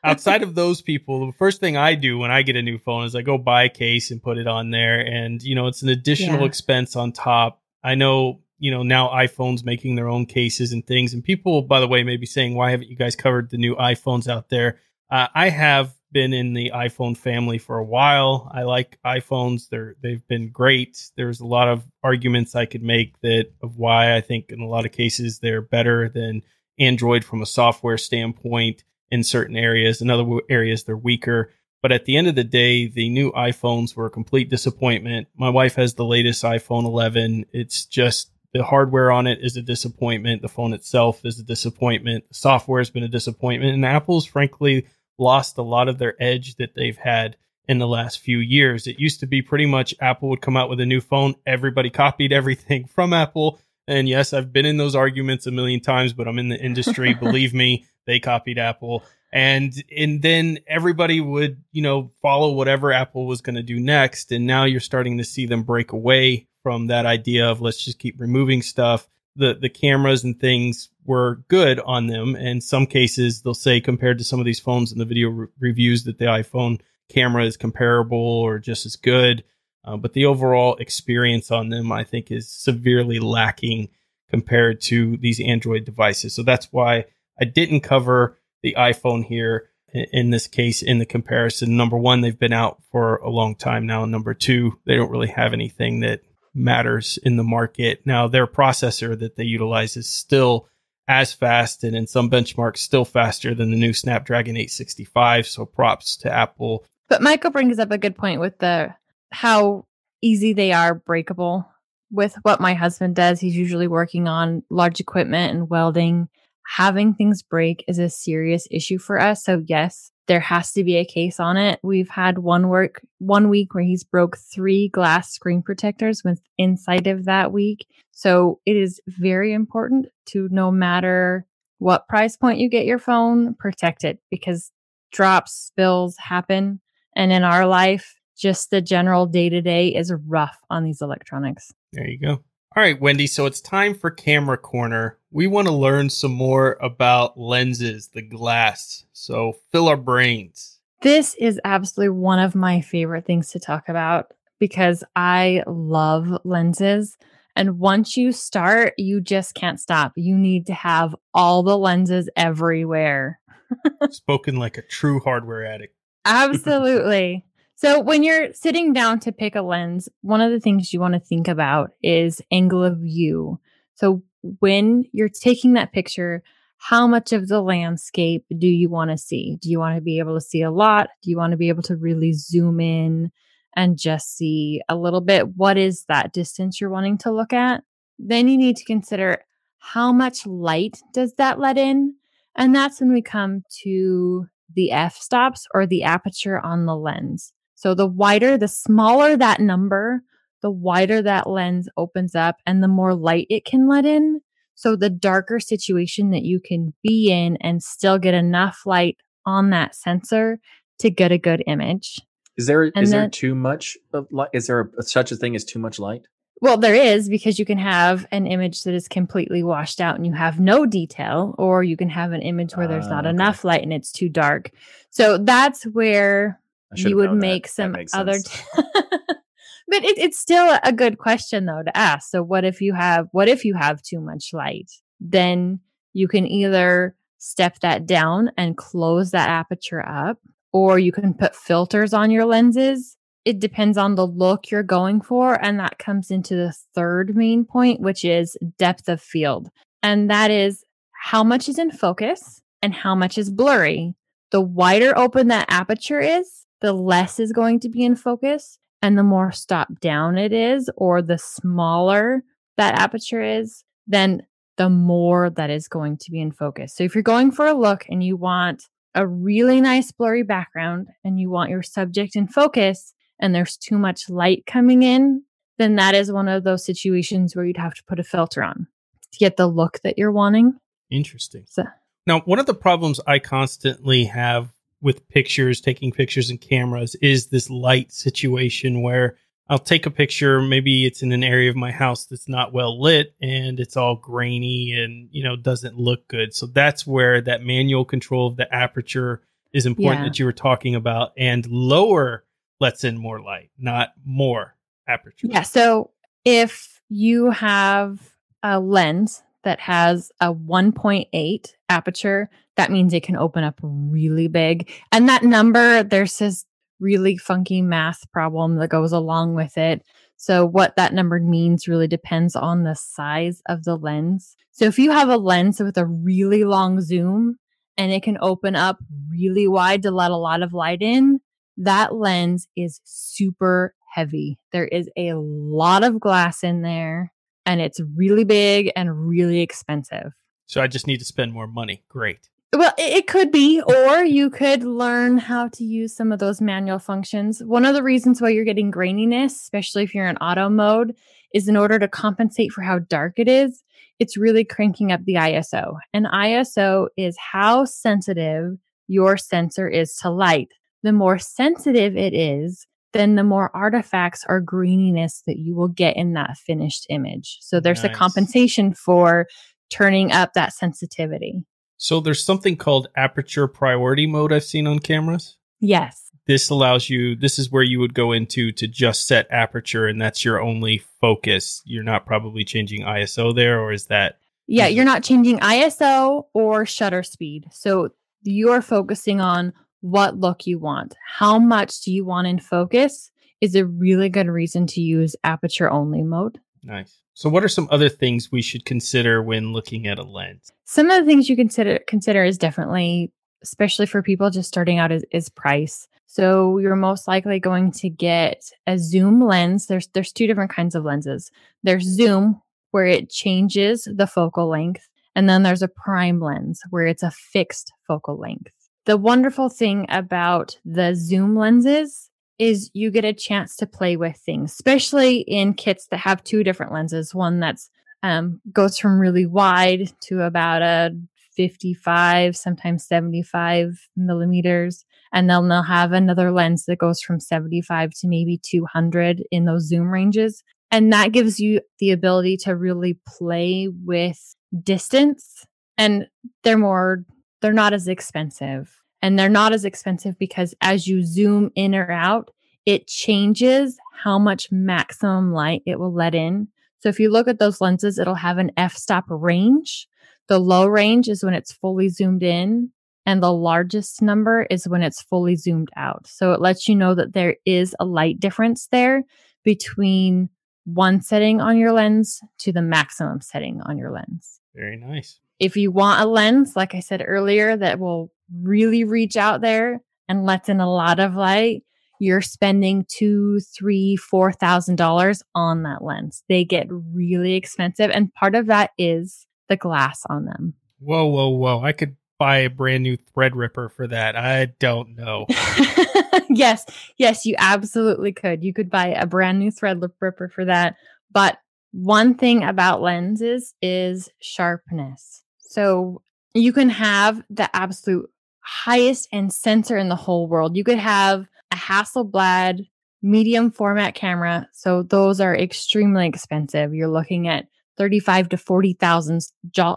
outside 0.05 0.43
of 0.43 0.55
those 0.55 0.83
people, 0.83 1.25
the 1.27 1.33
first 1.33 1.61
thing 1.61 1.77
I 1.77 1.95
do 1.95 2.19
when 2.19 2.31
I 2.31 2.43
get 2.43 2.57
a 2.57 2.63
new 2.63 2.79
phone 2.79 3.05
is 3.05 3.15
I 3.15 3.23
go 3.23 3.39
buy 3.39 3.63
a 3.65 3.69
case 3.69 4.11
and 4.11 4.23
put 4.23 4.39
it 4.39 4.47
on 4.49 4.71
there. 4.71 4.99
And, 5.01 5.41
you 5.43 5.55
know, 5.55 5.69
it's 5.69 5.83
an 5.83 5.89
additional 5.89 6.41
Yeah. 6.41 6.47
expense 6.47 6.97
on 6.97 7.13
top. 7.13 7.63
I 7.85 7.95
know, 7.95 8.41
you 8.59 8.71
know, 8.73 8.83
now 8.83 9.09
iPhones 9.11 9.65
making 9.65 9.95
their 9.95 10.09
own 10.09 10.27
cases 10.27 10.73
and 10.73 10.85
things. 10.87 11.15
And 11.15 11.23
people, 11.25 11.63
by 11.63 11.81
the 11.81 11.89
way, 11.89 12.03
may 12.03 12.17
be 12.17 12.27
saying, 12.27 12.55
why 12.55 12.73
haven't 12.73 12.89
you 12.89 12.97
guys 12.97 13.15
covered 13.17 13.51
the 13.51 13.57
new 13.57 13.77
iPhones 13.77 14.29
out 14.29 14.49
there? 14.51 14.79
Uh, 15.11 15.29
I 15.35 15.49
have 15.49 15.95
been 16.13 16.33
in 16.33 16.53
the 16.53 16.73
iPhone 16.75 17.17
family 17.17 17.59
for 17.59 17.79
a 17.79 17.85
while. 17.85 18.51
I 18.53 18.63
like 18.63 18.99
iPhones. 19.05 19.69
They're 19.69 19.97
they've 20.03 20.27
been 20.29 20.51
great. 20.51 21.11
There's 21.17 21.41
a 21.41 21.47
lot 21.47 21.69
of 21.69 21.85
arguments 22.03 22.55
I 22.55 22.67
could 22.67 22.83
make 22.83 23.21
that 23.21 23.51
of 23.63 23.77
why 23.77 24.17
I 24.17 24.21
think 24.21 24.51
in 24.51 24.61
a 24.61 24.69
lot 24.69 24.87
of 24.87 24.93
cases 24.93 25.39
they're 25.39 25.63
better 25.63 26.09
than 26.09 26.43
Android 26.79 27.25
from 27.25 27.43
a 27.43 27.47
software 27.47 27.99
standpoint 27.99 28.85
in 29.11 29.25
certain 29.25 29.57
areas. 29.57 30.01
In 30.01 30.11
other 30.11 30.27
areas, 30.49 30.85
they're 30.85 30.97
weaker. 30.97 31.53
But 31.83 31.93
at 31.93 32.05
the 32.05 32.17
end 32.17 32.27
of 32.27 32.35
the 32.35 32.45
day, 32.45 32.89
the 32.89 33.09
new 33.09 33.33
iPhones 33.33 33.97
were 33.97 34.07
a 34.07 34.11
complete 34.11 34.51
disappointment. 34.51 35.29
My 35.37 35.49
wife 35.49 35.77
has 35.77 35.95
the 35.95 36.05
latest 36.05 36.45
iPhone 36.45 36.85
11. 36.85 37.47
It's 37.53 37.87
just 37.87 38.31
the 38.53 38.63
hardware 38.63 39.11
on 39.11 39.27
it 39.27 39.39
is 39.43 39.57
a 39.57 39.63
disappointment. 39.63 40.43
The 40.43 40.49
phone 40.49 40.73
itself 40.73 41.25
is 41.25 41.39
a 41.39 41.45
disappointment. 41.45 42.25
Software 42.33 42.81
has 42.81 42.91
been 42.91 43.03
a 43.03 43.09
disappointment. 43.09 43.75
And 43.75 43.85
Apple's 43.85 44.27
frankly 44.27 44.87
lost 45.21 45.59
a 45.59 45.63
lot 45.63 45.89
of 45.89 45.99
their 45.99 46.21
edge 46.21 46.57
that 46.57 46.75
they've 46.75 46.97
had 46.97 47.37
in 47.69 47.79
the 47.79 47.87
last 47.87 48.19
few 48.19 48.39
years. 48.39 48.87
It 48.87 48.99
used 48.99 49.21
to 49.21 49.27
be 49.27 49.43
pretty 49.43 49.67
much 49.67 49.95
Apple 50.01 50.29
would 50.31 50.41
come 50.41 50.57
out 50.57 50.69
with 50.69 50.81
a 50.81 50.87
new 50.87 51.01
phone, 51.01 51.37
everybody 51.47 51.91
copied 51.91 52.33
everything 52.41 52.87
from 52.87 53.13
Apple. 53.13 53.61
And 53.87 54.09
yes, 54.09 54.33
I've 54.33 54.53
been 54.53 54.67
in 54.67 54.77
those 54.77 54.95
arguments 54.95 55.47
a 55.47 55.51
million 55.51 55.81
times, 55.81 56.13
but 56.13 56.27
I'm 56.27 56.39
in 56.39 56.49
the 56.49 56.61
industry. 56.61 57.15
Believe 57.21 57.55
me, 57.55 57.87
they 58.07 58.19
copied 58.19 58.59
Apple. 58.59 59.05
And 59.33 59.73
and 59.97 60.23
then 60.23 60.59
everybody 60.67 61.21
would, 61.21 61.63
you 61.71 61.83
know, 61.83 62.11
follow 62.21 62.53
whatever 62.53 62.93
Apple 62.93 63.27
was 63.27 63.41
going 63.41 63.55
to 63.55 63.63
do 63.63 63.79
next. 63.79 64.33
And 64.33 64.47
now 64.47 64.65
you're 64.65 64.81
starting 64.81 65.19
to 65.19 65.25
see 65.25 65.47
them 65.47 65.63
break 65.63 65.93
away 65.93 66.49
from 66.63 66.89
that 66.89 67.07
idea 67.07 67.49
of 67.49 67.61
let's 67.61 67.83
just 67.83 67.99
keep 67.99 68.21
removing 68.21 68.63
stuff. 68.63 69.09
The 69.37 69.55
the 69.55 69.69
cameras 69.69 70.25
and 70.25 70.39
things 70.39 70.89
were 71.05 71.43
good 71.49 71.81
on 71.81 72.07
them. 72.07 72.35
And 72.35 72.63
some 72.63 72.87
cases 72.87 73.43
they'll 73.43 73.55
say 73.55 73.81
compared 73.81 74.19
to 74.19 74.25
some 74.25 74.41
of 74.41 74.47
these 74.47 74.61
phones 74.61 74.93
in 74.93 74.99
the 74.99 75.05
video 75.05 75.29
re- 75.31 75.49
reviews 75.59 76.05
that 76.05 76.19
the 76.19 76.27
iPhone 76.27 76.81
camera 77.09 77.45
is 77.45 77.57
comparable 77.57 78.19
or 78.19 78.59
just 78.59 78.87
as 78.87 78.97
good. 78.97 79.45
Uh, 79.85 79.97
but 79.97 80.13
the 80.13 80.27
overall 80.27 80.77
experience 80.77 81.51
on 81.51 81.71
them, 81.71 81.91
I 81.91 82.05
think, 82.05 82.31
is 82.31 82.51
severely 82.51 83.19
lacking 83.19 83.89
compared 84.29 84.81
to 84.83 85.17
these 85.17 85.41
Android 85.41 85.85
devices. 85.85 86.35
So 86.35 86.43
that's 86.43 86.69
why 86.71 87.07
I 87.41 87.45
didn't 87.45 87.81
cover 87.81 88.39
the 88.63 88.75
iPhone 88.79 89.25
here 89.25 89.71
i- 89.95 90.07
in 90.13 90.31
this 90.31 90.47
case 90.47 90.83
in 90.83 90.99
the 90.99 91.07
comparison. 91.07 91.77
Number 91.77 91.97
one, 91.97 92.21
they've 92.21 92.39
been 92.39 92.53
out 92.53 92.83
for 92.93 93.17
a 93.17 93.31
long 93.31 93.55
time 93.57 93.87
now. 93.87 94.03
And 94.03 94.13
number 94.13 94.35
two, 94.35 94.79
they 94.85 94.97
don't 94.97 95.11
really 95.11 95.29
have 95.29 95.53
anything 95.53 96.01
that 96.01 96.21
matters 96.55 97.19
in 97.23 97.37
the 97.37 97.45
market. 97.45 98.03
Now, 98.05 98.29
their 98.29 98.47
processor 98.47 99.19
that 99.19 99.37
they 99.37 99.45
utilize 99.45 99.97
is 99.97 100.09
still 100.09 100.69
as 101.09 101.33
fast 101.33 101.83
and 101.83 101.97
in 101.97 102.07
some 102.07 102.31
benchmarks 102.31 102.79
still 102.79 103.05
faster 103.05 103.55
than 103.55 103.71
the 103.71 103.77
new 103.77 103.93
Snapdragon 103.93 104.57
865. 104.57 105.47
So 105.47 105.67
props 105.67 106.17
to 106.19 106.33
Apple. 106.33 106.85
But 107.09 107.23
Michael 107.23 107.51
brings 107.51 107.79
up 107.79 107.91
a 107.91 107.99
good 107.99 108.17
point 108.17 108.41
with 108.41 108.59
the 108.59 108.95
how 109.33 109.87
easy 110.23 110.53
they 110.53 110.73
are 110.73 110.95
breakable. 110.95 111.67
With 112.13 112.37
what 112.43 112.61
my 112.61 112.75
husband 112.75 113.15
does, 113.15 113.41
he's 113.41 113.57
usually 113.57 113.87
working 113.87 114.27
on 114.27 114.65
large 114.69 114.99
equipment 114.99 115.55
and 115.55 115.71
welding. 115.71 116.29
Having 116.67 117.15
things 117.15 117.43
break 117.43 117.85
is 117.87 117.99
a 117.99 118.11
serious 118.11 118.67
issue 118.71 118.99
for 118.99 119.21
us. 119.21 119.45
So 119.45 119.63
yes, 119.67 120.10
there 120.27 120.41
has 120.41 120.73
to 120.73 120.85
be 120.85 120.97
a 120.97 121.05
case 121.05 121.41
on 121.41 121.57
it. 121.57 121.81
We've 121.83 122.09
had 122.09 122.39
one 122.39 122.69
work 122.69 123.01
one 123.19 123.49
week 123.49 123.75
where 123.75 123.85
he's 123.85 124.05
broke 124.05 124.37
three 124.37 124.89
glass 124.89 125.33
screen 125.33 125.63
protectors 125.63 126.23
with 126.25 126.41
inside 126.57 127.07
of 127.07 127.25
that 127.25 127.53
week. 127.53 127.87
So 128.13 128.61
it 128.67 128.77
is 128.77 129.01
very 129.07 129.53
important 129.53 130.07
to 130.27 130.49
no 130.51 130.71
matter 130.71 131.47
what 131.79 132.09
price 132.09 132.37
point 132.37 132.59
you 132.59 132.69
get 132.69 132.85
your 132.85 132.99
phone, 132.99 133.55
protect 133.55 134.05
it 134.05 134.21
because 134.31 134.71
drops, 135.11 135.53
spills 135.53 136.17
happen. 136.19 136.81
And 137.17 137.33
in 137.33 137.43
our 137.43 137.67
life, 137.67 138.15
just 138.37 138.71
the 138.71 138.81
general 138.81 139.27
day 139.27 139.49
to 139.49 139.61
day 139.61 139.89
is 139.89 140.13
rough 140.27 140.59
on 140.71 140.85
these 140.85 141.03
electronics. 141.03 141.73
There 141.93 142.09
you 142.09 142.19
go. 142.19 142.45
All 142.77 142.85
right, 142.85 143.01
Wendy. 143.01 143.27
So 143.27 143.47
it's 143.47 143.61
time 143.61 143.95
for 143.95 144.13
Camera 144.13 144.57
Corner. 144.57 145.19
We 145.33 145.49
want 145.49 145.67
to 145.67 145.75
learn 145.75 146.09
some 146.09 146.31
more 146.31 146.79
about 146.81 147.37
lenses, 147.37 148.11
the 148.15 148.23
glass. 148.23 149.05
So 149.13 149.55
fill 149.73 149.89
our 149.89 149.97
brains. 149.97 150.79
This 151.03 151.35
is 151.41 151.61
absolutely 151.65 152.11
one 152.11 152.39
of 152.39 152.55
my 152.55 152.81
favorite 152.81 153.27
things 153.27 153.51
to 153.51 153.59
talk 153.59 153.89
about 153.89 154.33
because 154.61 155.03
I 155.17 155.65
love 155.67 156.29
lenses. 156.45 157.19
And 157.57 157.81
once 157.81 158.17
you 158.17 158.31
start, 158.31 158.95
you 158.97 159.21
just 159.21 159.55
can't 159.55 159.81
stop. 159.81 160.13
You 160.15 160.39
need 160.39 160.67
to 160.67 160.75
have 160.75 161.17
all 161.35 161.65
the 161.65 161.77
lenses 161.77 162.31
everywhere. 162.37 163.41
Spoken 164.11 164.57
like 164.57 164.79
a 164.79 164.83
true 164.83 165.19
hardware 165.19 165.67
addict. 165.67 165.97
Absolutely. 166.25 167.45
So, 167.81 167.99
when 167.99 168.23
you're 168.23 168.53
sitting 168.53 168.93
down 168.93 169.21
to 169.21 169.33
pick 169.33 169.57
a 169.57 169.63
lens, 169.63 170.07
one 170.21 170.43
of 170.43 170.51
the 170.51 170.61
things 170.61 170.93
you 170.93 171.01
want 171.01 171.15
to 171.15 171.19
think 171.19 171.49
about 171.49 171.93
is 172.03 172.43
angle 172.53 172.85
of 172.85 172.99
view. 172.99 173.59
So, 173.95 174.23
when 174.59 175.07
you're 175.13 175.31
taking 175.31 175.73
that 175.73 175.91
picture, 175.91 176.43
how 176.77 177.07
much 177.07 177.33
of 177.33 177.49
the 177.49 177.63
landscape 177.63 178.45
do 178.59 178.67
you 178.67 178.91
want 178.91 179.13
to 179.13 179.17
see? 179.17 179.57
Do 179.63 179.71
you 179.71 179.79
want 179.79 179.97
to 179.97 180.03
be 180.03 180.19
able 180.19 180.35
to 180.35 180.43
see 180.43 180.61
a 180.61 180.71
lot? 180.71 181.09
Do 181.23 181.31
you 181.31 181.39
want 181.39 181.53
to 181.53 181.57
be 181.57 181.71
able 181.71 181.83
to 181.85 181.97
really 181.97 182.35
zoom 182.35 182.81
in 182.81 183.33
and 183.75 183.99
just 183.99 184.37
see 184.37 184.83
a 184.91 184.95
little 184.95 185.23
bit? 185.23 185.57
What 185.57 185.79
is 185.79 186.05
that 186.05 186.35
distance 186.35 186.83
you're 186.83 186.91
wanting 186.91 187.17
to 187.17 187.33
look 187.33 187.55
at? 187.55 187.83
Then 188.19 188.47
you 188.49 188.59
need 188.59 188.77
to 188.77 188.85
consider 188.85 189.43
how 189.79 190.13
much 190.13 190.47
light 190.47 190.99
does 191.15 191.33
that 191.39 191.59
let 191.59 191.79
in? 191.79 192.15
And 192.57 192.75
that's 192.75 193.01
when 193.01 193.11
we 193.11 193.23
come 193.23 193.63
to 193.85 194.49
the 194.77 194.93
f 194.93 195.17
stops 195.17 195.67
or 195.73 195.87
the 195.87 196.03
aperture 196.03 196.61
on 196.61 196.85
the 196.85 196.95
lens. 196.95 197.55
So 197.81 197.95
the 197.95 198.07
wider, 198.07 198.59
the 198.59 198.69
smaller 198.69 199.39
that 199.39 199.59
number, 199.59 200.23
the 200.61 200.71
wider 200.71 201.23
that 201.23 201.49
lens 201.49 201.89
opens 201.97 202.35
up 202.35 202.57
and 202.67 202.83
the 202.83 202.89
more 202.89 203.15
light 203.15 203.47
it 203.49 203.65
can 203.65 203.89
let 203.89 204.05
in. 204.05 204.43
So 204.75 204.97
the 204.97 205.09
darker 205.09 205.59
situation 205.59 206.31
that 206.33 206.43
you 206.43 206.61
can 206.61 206.93
be 207.03 207.33
in 207.33 207.57
and 207.63 207.83
still 207.83 208.19
get 208.19 208.35
enough 208.35 208.83
light 208.85 209.17
on 209.47 209.71
that 209.71 209.95
sensor 209.95 210.59
to 210.99 211.09
get 211.09 211.33
a 211.33 211.39
good 211.39 211.65
image. 211.67 212.21
Is 212.59 212.67
there 212.67 212.85
is 212.85 212.93
And 212.95 213.07
there 213.07 213.31
too 213.31 213.55
much 213.55 213.97
of 214.13 214.27
light? 214.31 214.51
Is 214.53 214.67
there 214.67 214.91
a, 214.99 215.03
such 215.03 215.33
a 215.33 215.37
thing 215.37 215.57
as 215.57 215.65
too 215.65 215.79
much 215.79 215.99
light? 215.99 216.27
Well, 216.61 216.77
there 216.77 216.95
is 216.95 217.31
because 217.31 217.59
you 217.59 217.65
can 217.65 217.79
have 217.79 218.27
an 218.31 218.47
image 218.47 218.83
that 218.83 218.93
is 218.93 219.09
completely 219.09 219.63
washed 219.63 220.03
out 220.03 220.17
and 220.17 220.27
you 220.27 220.35
have 220.35 220.61
no 220.61 220.85
detail, 220.85 221.55
or 221.57 221.83
you 221.83 221.97
can 221.97 222.11
have 222.11 222.33
an 222.33 222.43
image 222.43 222.77
where 222.77 222.87
there's 222.87 223.09
not 223.09 223.25
ah, 223.25 223.31
okay. 223.31 223.35
enough 223.35 223.65
light 223.65 223.83
and 223.83 223.95
it's 223.95 224.13
too 224.13 224.29
dark. 224.29 224.71
So 225.09 225.39
that's 225.39 225.85
where 225.85 226.60
you 226.97 227.17
would 227.17 227.33
make 227.35 227.65
That 227.65 227.71
some 227.73 227.93
makes 227.93 228.15
other. 228.15 228.35
sense. 228.35 228.63
but 228.75 230.05
it, 230.05 230.19
it's 230.19 230.39
still 230.39 230.79
a 230.83 230.93
good 230.93 231.19
question 231.19 231.67
though 231.67 231.83
to 231.83 231.97
ask. 231.97 232.31
So 232.31 232.43
what 232.43 232.65
if 232.65 232.81
you 232.81 232.95
have 232.95 233.29
what 233.33 233.49
if 233.49 233.65
you 233.65 233.75
have 233.75 234.03
too 234.03 234.21
much 234.21 234.51
light? 234.53 234.91
Then 235.21 235.81
you 236.13 236.29
can 236.29 236.47
either 236.47 237.15
step 237.39 237.79
that 237.81 238.07
down 238.07 238.51
and 238.57 238.77
close 238.77 239.31
that 239.31 239.49
aperture 239.49 240.07
up, 240.07 240.39
or 240.73 240.99
you 240.99 241.13
can 241.13 241.35
put 241.35 241.55
filters 241.57 242.13
on 242.13 242.31
your 242.31 242.45
lenses. 242.45 243.17
It 243.45 243.59
depends 243.59 243.97
on 243.97 244.15
the 244.17 244.27
look 244.27 244.71
you're 244.71 244.83
going 244.83 245.23
for, 245.23 245.55
and 245.65 245.79
that 245.81 245.99
comes 245.99 246.31
into 246.31 246.55
the 246.55 246.75
third 246.95 247.35
main 247.35 247.65
point, 247.65 248.01
which 248.01 248.25
is 248.25 248.57
depth 248.79 249.09
of 249.09 249.21
field, 249.23 249.71
and 250.03 250.29
that 250.31 250.51
is 250.51 250.85
how 251.13 251.43
much 251.43 251.69
is 251.69 251.79
in 251.79 251.91
focus 251.91 252.61
and 252.83 252.93
how 252.95 253.15
much 253.15 253.39
is 253.39 253.51
blurry. 253.51 254.15
the 254.53 254.61
wider 254.61 255.17
open 255.17 255.49
that 255.49 255.67
aperture 255.71 256.21
is, 256.21 256.67
the 256.81 256.93
less 256.93 257.39
is 257.39 257.53
going 257.53 257.81
to 257.81 257.89
be 257.89 258.05
in 258.05 258.17
focus. 258.17 258.79
And 259.03 259.17
the 259.17 259.23
more 259.23 259.51
stop 259.51 259.89
down 260.01 260.37
it 260.37 260.53
is, 260.53 260.91
or 260.97 261.23
the 261.23 261.39
smaller 261.39 262.43
that 262.77 262.99
aperture 262.99 263.43
is, 263.43 263.83
then 264.07 264.43
the 264.77 264.91
more 264.91 265.51
that 265.51 265.71
is 265.71 265.89
going 265.89 266.19
to 266.19 266.31
be 266.31 266.41
in 266.41 266.53
focus. 266.53 266.95
So 266.95 267.05
if 267.05 267.15
you're 267.15 267.23
going 267.23 267.51
for 267.51 267.67
a 267.67 267.75
look 267.75 268.05
and 268.09 268.23
you 268.23 268.37
want 268.37 268.85
a 269.15 269.27
really 269.27 269.81
nice 269.81 270.13
blurry 270.13 270.43
background 270.43 271.09
and 271.25 271.41
you 271.41 271.51
want 271.51 271.71
your 271.71 271.83
subject 271.83 272.37
in 272.37 272.47
focus 272.47 273.15
and 273.39 273.55
there's 273.55 273.77
too 273.77 273.99
much 273.99 274.29
light 274.29 274.65
coming 274.67 275.03
in, 275.03 275.43
then 275.79 275.97
that 275.97 276.15
is 276.15 276.31
one 276.31 276.49
of 276.49 276.65
those 276.65 276.85
situations 276.85 277.57
where 277.57 277.65
you'd 277.65 277.77
have 277.77 277.95
to 277.95 278.05
put 278.05 278.21
a 278.21 278.25
filter 278.25 278.63
on 278.63 278.87
to 279.33 279.39
get 279.39 279.57
the 279.57 279.67
look 279.67 280.01
that 280.03 280.19
you're 280.19 280.33
wanting. 280.33 280.75
Interesting. 281.11 281.65
So, 281.69 281.85
Now, 282.27 282.41
one 282.41 282.59
of 282.59 282.67
the 282.67 282.75
problems 282.75 283.19
I 283.27 283.39
constantly 283.39 284.25
have 284.25 284.73
with 285.03 285.27
pictures, 285.29 285.81
taking 285.81 286.13
pictures 286.13 286.51
and 286.51 286.61
cameras, 286.61 287.15
is 287.23 287.47
this 287.49 287.71
light 287.71 288.13
situation 288.13 289.03
where 289.03 289.37
I'll 289.69 289.79
take 289.79 290.05
a 290.05 290.11
picture. 290.11 290.61
Maybe 290.61 291.07
it's 291.07 291.23
in 291.23 291.31
an 291.33 291.45
area 291.45 291.71
of 291.71 291.77
my 291.77 291.93
house 291.93 292.27
that's 292.27 292.49
not 292.49 292.73
well 292.73 293.01
lit 293.01 293.35
and 293.41 293.79
it's 293.79 293.97
all 293.97 294.17
grainy 294.17 294.93
and, 294.93 295.29
you 295.31 295.45
know, 295.45 295.55
doesn't 295.57 295.97
look 295.97 296.27
good. 296.27 296.53
So 296.55 296.67
that's 296.67 297.07
where 297.07 297.41
that 297.43 297.63
manual 297.63 298.05
control 298.05 298.49
of 298.49 298.57
the 298.57 298.73
aperture 298.75 299.43
is 299.73 299.87
important 299.87 300.25
Yeah. 300.25 300.29
that 300.31 300.39
you 300.41 300.45
were 300.45 300.53
talking 300.53 300.97
about. 300.97 301.33
And 301.39 301.65
lower 301.71 302.45
lets 302.81 303.05
in 303.05 303.17
more 303.17 303.41
light, 303.41 303.71
not 303.79 304.13
more 304.25 304.75
aperture. 305.07 305.47
yeah. 305.49 305.63
So 305.63 306.11
if 306.45 307.01
you 307.09 307.51
have 307.51 308.33
a 308.65 308.81
lens 308.81 309.43
that 309.63 309.79
has 309.81 310.33
a 310.41 310.53
1.8 310.53 311.75
aperture, 311.89 312.51
that 312.81 312.91
means 312.91 313.13
it 313.13 313.23
can 313.23 313.37
open 313.37 313.63
up 313.63 313.79
really 313.83 314.49
big. 314.49 314.91
And 315.13 315.29
that 315.29 315.43
number, 315.43 316.03
there's 316.03 316.39
this 316.39 316.65
really 316.99 317.37
funky 317.37 317.83
math 317.83 318.25
problem 318.33 318.77
that 318.77 318.89
goes 318.89 319.13
along 319.13 319.55
with 319.55 319.77
it. 319.77 320.03
So, 320.39 320.65
what 320.65 320.97
that 320.97 321.13
number 321.13 321.39
means 321.41 321.87
really 321.87 322.09
depends 322.09 322.57
on 322.57 322.85
the 322.85 322.95
size 322.95 323.61
of 323.69 323.85
the 323.85 323.97
lens. 323.97 324.57
So, 324.73 324.87
if 324.87 324.99
you 324.99 325.11
have 325.11 325.29
a 325.29 325.37
lens 325.37 325.79
with 325.79 325.99
a 325.99 326.07
really 326.07 326.65
long 326.65 327.03
zoom 327.03 327.59
and 327.99 328.13
it 328.13 328.23
can 328.23 328.39
open 328.41 328.75
up 328.75 328.97
really 329.29 329.69
wide 329.69 330.01
to 330.05 330.11
let 330.11 330.31
a 330.31 330.37
lot 330.37 330.63
of 330.63 330.73
light 330.73 331.03
in, 331.03 331.41
that 331.77 332.15
lens 332.15 332.67
is 332.77 333.03
super 333.05 333.95
heavy. 334.11 334.59
There 334.73 334.87
is 334.87 335.11
a 335.19 335.35
lot 335.35 336.03
of 336.03 336.19
glass 336.19 336.65
in 336.65 336.81
there 336.81 337.35
and 337.67 337.83
it's 337.83 338.01
really 338.17 338.45
big 338.45 338.91
and 338.97 339.29
really 339.29 339.61
expensive. 339.61 340.33
So 340.65 340.81
I 340.81 340.87
just 340.87 341.07
need 341.07 341.19
to 341.19 341.25
spend 341.27 341.53
more 341.53 341.67
money. 341.67 342.05
Great. 342.09 342.49
Well, 342.73 342.93
it, 342.97 343.27
could 343.27 343.51
be, 343.51 343.81
or 343.81 344.23
you 344.23 344.49
could 344.49 344.85
learn 344.85 345.39
how 345.39 345.69
to 345.69 345.85
use 345.85 346.15
some 346.15 346.31
of 346.31 346.39
those 346.39 346.61
manual 346.61 347.01
functions. 347.01 347.61
One 347.65 347.85
of 347.85 347.95
the 347.95 348.03
reasons 348.03 348.41
why 348.41 348.51
you're 348.51 348.65
getting 348.65 348.93
graininess, 348.93 349.47
especially 349.47 350.05
if 350.05 350.15
you're 350.15 350.29
in 350.29 350.37
auto 350.37 350.69
mode, 350.69 351.17
is 351.53 351.67
in 351.67 351.77
order 351.77 351.99
to 351.99 352.07
compensate 352.07 352.71
for 352.71 352.83
how 352.83 353.01
dark 353.01 353.35
it 353.39 353.49
is, 353.49 353.83
it's 354.21 354.37
really 354.37 354.65
cranking 354.65 355.11
up 355.11 355.25
the 355.25 355.35
ISO. 355.35 355.97
And 356.15 356.27
ISO 356.27 357.09
is 357.17 357.37
how 357.39 357.87
sensitive 357.87 358.79
your 359.09 359.37
sensor 359.37 359.89
is 359.89 360.15
to 360.17 360.31
light. 360.31 360.69
The 361.03 361.13
more 361.13 361.41
sensitive 361.41 362.17
it 362.17 362.35
is, 362.35 362.87
then 363.13 363.35
the 363.35 363.43
more 363.43 363.75
artifacts 363.75 364.45
or 364.49 364.63
graininess 364.63 365.43
that 365.49 365.59
you 365.59 365.75
will 365.75 365.89
get 365.89 366.17
in 366.17 366.35
that 366.35 366.57
finished 366.57 367.07
image. 367.11 367.59
So 367.61 367.81
there's 367.81 368.05
Nice. 368.05 368.13
a 368.13 368.15
compensation 368.15 368.95
for 368.95 369.49
turning 369.91 370.31
up 370.31 370.53
that 370.55 370.73
sensitivity. 370.73 371.65
So 372.03 372.19
there's 372.19 372.43
something 372.43 372.79
called 372.79 373.09
aperture 373.15 373.69
priority 373.69 374.27
mode 374.27 374.55
I've 374.55 374.65
seen 374.65 374.87
on 374.87 375.01
cameras. 375.01 375.59
Yes. 375.81 376.31
This 376.47 376.71
allows 376.71 377.11
you, 377.11 377.37
this 377.37 377.59
is 377.59 377.71
where 377.71 377.83
you 377.83 378.01
would 378.01 378.15
go 378.15 378.33
into 378.33 378.73
to 378.73 378.89
just 378.89 379.29
set 379.29 379.47
aperture 379.51 380.07
and 380.07 380.19
that's 380.19 380.43
your 380.43 380.63
only 380.63 381.03
focus. 381.21 381.83
You're 381.85 382.03
not 382.03 382.25
probably 382.25 382.65
changing 382.65 383.03
ISO 383.03 383.55
there, 383.55 383.79
or 383.79 383.93
is 383.93 384.07
that? 384.07 384.39
Yeah, 384.67 384.87
you're 384.87 385.05
not 385.05 385.23
changing 385.23 385.59
ISO 385.59 386.47
or 386.55 386.87
shutter 386.87 387.23
speed. 387.23 387.67
So 387.71 388.09
you're 388.45 388.81
focusing 388.81 389.43
on 389.43 389.75
what 390.01 390.39
look 390.39 390.67
you 390.67 390.79
want. 390.79 391.15
How 391.37 391.59
much 391.59 392.01
do 392.01 392.11
you 392.11 392.25
want 392.25 392.47
in 392.47 392.61
focus 392.61 393.31
is 393.61 393.75
a 393.75 393.85
really 393.85 394.31
good 394.31 394.49
reason 394.49 394.87
to 394.87 395.03
use 395.03 395.37
aperture 395.45 395.91
only 395.91 396.23
mode. 396.23 396.59
Nice. 396.83 397.19
So 397.41 397.49
what 397.49 397.65
are 397.65 397.69
some 397.69 397.89
other 397.91 398.11
things 398.11 398.53
we 398.53 398.61
should 398.61 398.85
consider 398.85 399.43
when 399.43 399.73
looking 399.73 400.07
at 400.07 400.19
a 400.19 400.23
lens? 400.23 400.71
Some 400.85 401.09
of 401.09 401.19
the 401.19 401.27
things 401.27 401.49
you 401.49 401.57
consider 401.57 401.99
consider 402.07 402.45
is 402.45 402.59
definitely, 402.59 403.33
especially 403.63 404.05
for 404.05 404.23
people 404.23 404.51
just 404.51 404.69
starting 404.69 404.99
out, 404.99 405.11
is, 405.11 405.25
is 405.33 405.49
price. 405.49 406.07
So 406.27 406.77
you're 406.77 406.97
most 406.97 407.27
likely 407.27 407.59
going 407.59 407.93
to 407.93 408.11
get 408.11 408.71
a 408.87 408.99
zoom 408.99 409.43
lens. 409.43 409.87
There's 409.87 410.07
there's 410.09 410.35
two 410.35 410.47
different 410.47 410.71
kinds 410.71 410.95
of 410.95 411.05
lenses. 411.05 411.51
There's 411.83 412.05
zoom 412.05 412.61
where 412.91 413.07
it 413.07 413.31
changes 413.31 414.07
the 414.15 414.27
focal 414.27 414.69
length, 414.69 415.09
and 415.35 415.49
then 415.49 415.63
there's 415.63 415.81
a 415.81 415.89
prime 415.89 416.41
lens 416.41 416.83
where 416.91 417.07
it's 417.07 417.23
a 417.23 417.31
fixed 417.31 417.91
focal 418.07 418.39
length. 418.39 418.75
The 419.07 419.17
wonderful 419.17 419.71
thing 419.71 420.05
about 420.11 420.77
the 420.85 421.15
zoom 421.15 421.57
lenses 421.57 422.30
is 422.61 422.91
you 422.93 423.11
get 423.11 423.25
a 423.25 423.33
chance 423.33 423.75
to 423.75 423.87
play 423.87 424.17
with 424.17 424.37
things, 424.37 424.73
especially 424.73 425.39
in 425.39 425.73
kits 425.73 426.07
that 426.09 426.19
have 426.19 426.45
two 426.45 426.63
different 426.63 426.93
lenses. 426.93 427.35
One 427.35 427.59
that's 427.59 427.91
um, 428.23 428.61
goes 428.71 428.99
from 428.99 429.19
really 429.19 429.47
wide 429.47 430.13
to 430.25 430.43
about 430.43 430.83
a 430.83 431.11
55, 431.57 432.55
sometimes 432.55 433.07
75 433.07 434.09
millimeters. 434.15 435.07
And 435.33 435.49
then 435.49 435.69
they'll 435.69 435.83
have 435.83 436.13
another 436.13 436.53
lens 436.53 436.85
that 436.85 436.99
goes 436.99 437.23
from 437.23 437.41
75 437.41 438.11
to 438.21 438.29
maybe 438.29 438.61
200 438.63 439.43
in 439.51 439.65
those 439.65 439.89
zoom 439.89 440.11
ranges. 440.11 440.63
And 440.91 441.11
that 441.15 441.33
gives 441.33 441.61
you 441.61 441.81
the 441.99 442.11
ability 442.11 442.59
to 442.59 442.77
really 442.77 443.19
play 443.27 443.89
with 444.05 444.55
distance. 444.83 445.65
And 445.97 446.27
they're 446.63 446.77
more, 446.77 447.25
they're 447.63 447.73
not 447.73 447.95
as 447.95 448.07
expensive. 448.07 449.00
And 449.23 449.39
they're 449.39 449.49
not 449.49 449.73
as 449.73 449.85
expensive 449.85 450.39
because 450.39 450.75
as 450.81 451.07
you 451.07 451.23
zoom 451.25 451.71
in 451.75 451.95
or 451.95 452.11
out, 452.11 452.51
it 452.87 453.07
changes 453.07 453.99
how 454.13 454.39
much 454.39 454.73
maximum 454.73 455.53
light 455.53 455.83
it 455.87 455.99
will 455.99 456.13
let 456.13 456.35
in. 456.35 456.69
So 457.01 457.09
if 457.09 457.21
you 457.21 457.31
look 457.31 457.49
at 457.49 457.59
those 457.59 457.81
lenses, 457.81 458.19
it'll 458.19 458.35
have 458.35 458.59
an 458.59 458.73
f 458.77 458.97
stop 458.97 459.25
range. 459.29 460.07
The 460.49 460.59
low 460.59 460.87
range 460.87 461.29
is 461.29 461.45
when 461.45 461.55
it's 461.55 461.73
fully 461.73 462.09
zoomed 462.09 462.43
in, 462.43 462.91
and 463.25 463.43
the 463.43 463.53
largest 463.53 464.21
number 464.21 464.67
is 464.71 464.89
when 464.89 465.03
it's 465.03 465.23
fully 465.23 465.57
zoomed 465.57 465.91
out. 465.97 466.27
So 466.27 466.53
it 466.53 466.61
lets 466.61 466.89
you 466.89 466.97
know 466.97 467.15
that 467.15 467.33
there 467.33 467.57
is 467.65 467.95
a 468.01 468.05
light 468.05 468.41
difference 468.41 468.89
there 468.91 469.25
between 469.63 470.49
one 470.85 471.21
setting 471.21 471.61
on 471.61 471.77
your 471.77 471.93
lens 471.93 472.41
to 472.59 472.73
the 472.73 472.83
maximum 472.83 473.41
setting 473.41 473.81
on 473.83 473.97
your 473.97 474.11
lens. 474.11 474.61
Very 474.75 474.97
nice. 474.97 475.39
If 475.59 475.77
you 475.77 475.91
want 475.91 476.23
a 476.23 476.27
lens, 476.27 476.75
like 476.75 476.95
I 476.95 477.01
said 477.01 477.23
earlier, 477.25 477.77
that 477.77 477.99
will 477.99 478.33
really 478.63 479.05
reach 479.05 479.37
out 479.37 479.61
there 479.61 480.01
and 480.29 480.45
lets 480.45 480.69
in 480.69 480.81
a 480.81 480.91
lot 480.91 481.21
of 481.21 481.35
light, 481.35 481.83
you're 482.21 482.43
spending 482.43 483.07
two, 483.09 483.61
three, 483.61 484.17
four 484.17 484.53
thousand 484.53 484.97
dollars 484.97 485.43
on 485.55 485.83
that 485.85 486.03
lens. 486.03 486.43
They 486.49 486.65
get 486.65 486.87
really 486.91 487.55
expensive, 487.55 488.11
and 488.11 488.33
part 488.35 488.55
of 488.55 488.67
that 488.67 488.91
is 488.99 489.47
the 489.69 489.77
glass 489.77 490.23
on 490.29 490.45
them. 490.45 490.75
Whoa, 490.99 491.27
whoa, 491.27 491.49
whoa. 491.49 491.81
I 491.83 491.93
could 491.93 492.17
buy 492.39 492.59
a 492.59 492.71
brand 492.71 493.03
new 493.03 493.17
Threadripper 493.17 493.93
for 493.93 494.07
that. 494.09 494.37
I 494.37 494.67
don't 494.79 495.17
know. 495.17 495.47
yes, 496.51 496.85
yes, 497.17 497.47
you 497.47 497.55
absolutely 497.59 498.33
could. 498.33 498.65
You 498.65 498.73
could 498.73 498.91
buy 498.91 499.09
a 499.09 499.27
brand 499.27 499.59
new 499.59 499.71
thread 499.71 500.01
ripper 500.01 500.49
for 500.49 500.65
that. 500.65 500.97
But 501.31 501.59
one 501.93 502.35
thing 502.35 502.65
about 502.65 503.03
lenses 503.03 503.75
is 503.83 504.29
sharpness. 504.41 505.45
So 505.59 506.23
you 506.55 506.73
can 506.73 506.89
have 506.89 507.43
the 507.51 507.75
absolute 507.75 508.31
highest 508.61 509.29
end 509.33 509.53
sensor 509.53 509.97
in 509.97 510.09
the 510.09 510.17
whole 510.17 510.49
world. 510.49 510.77
You 510.77 510.85
could 510.85 510.99
have 510.99 511.47
a 511.71 511.77
Hasselblad 511.77 512.87
medium 513.23 513.71
format 513.71 514.15
camera. 514.15 514.69
So 514.73 515.03
those 515.03 515.41
are 515.41 515.57
extremely 515.57 516.27
expensive. 516.27 516.95
You're 516.95 517.09
looking 517.09 517.49
at 517.49 517.67
thirty-five 517.97 518.49
to 518.51 518.57
forty 518.57 518.95
thousand 518.95 519.43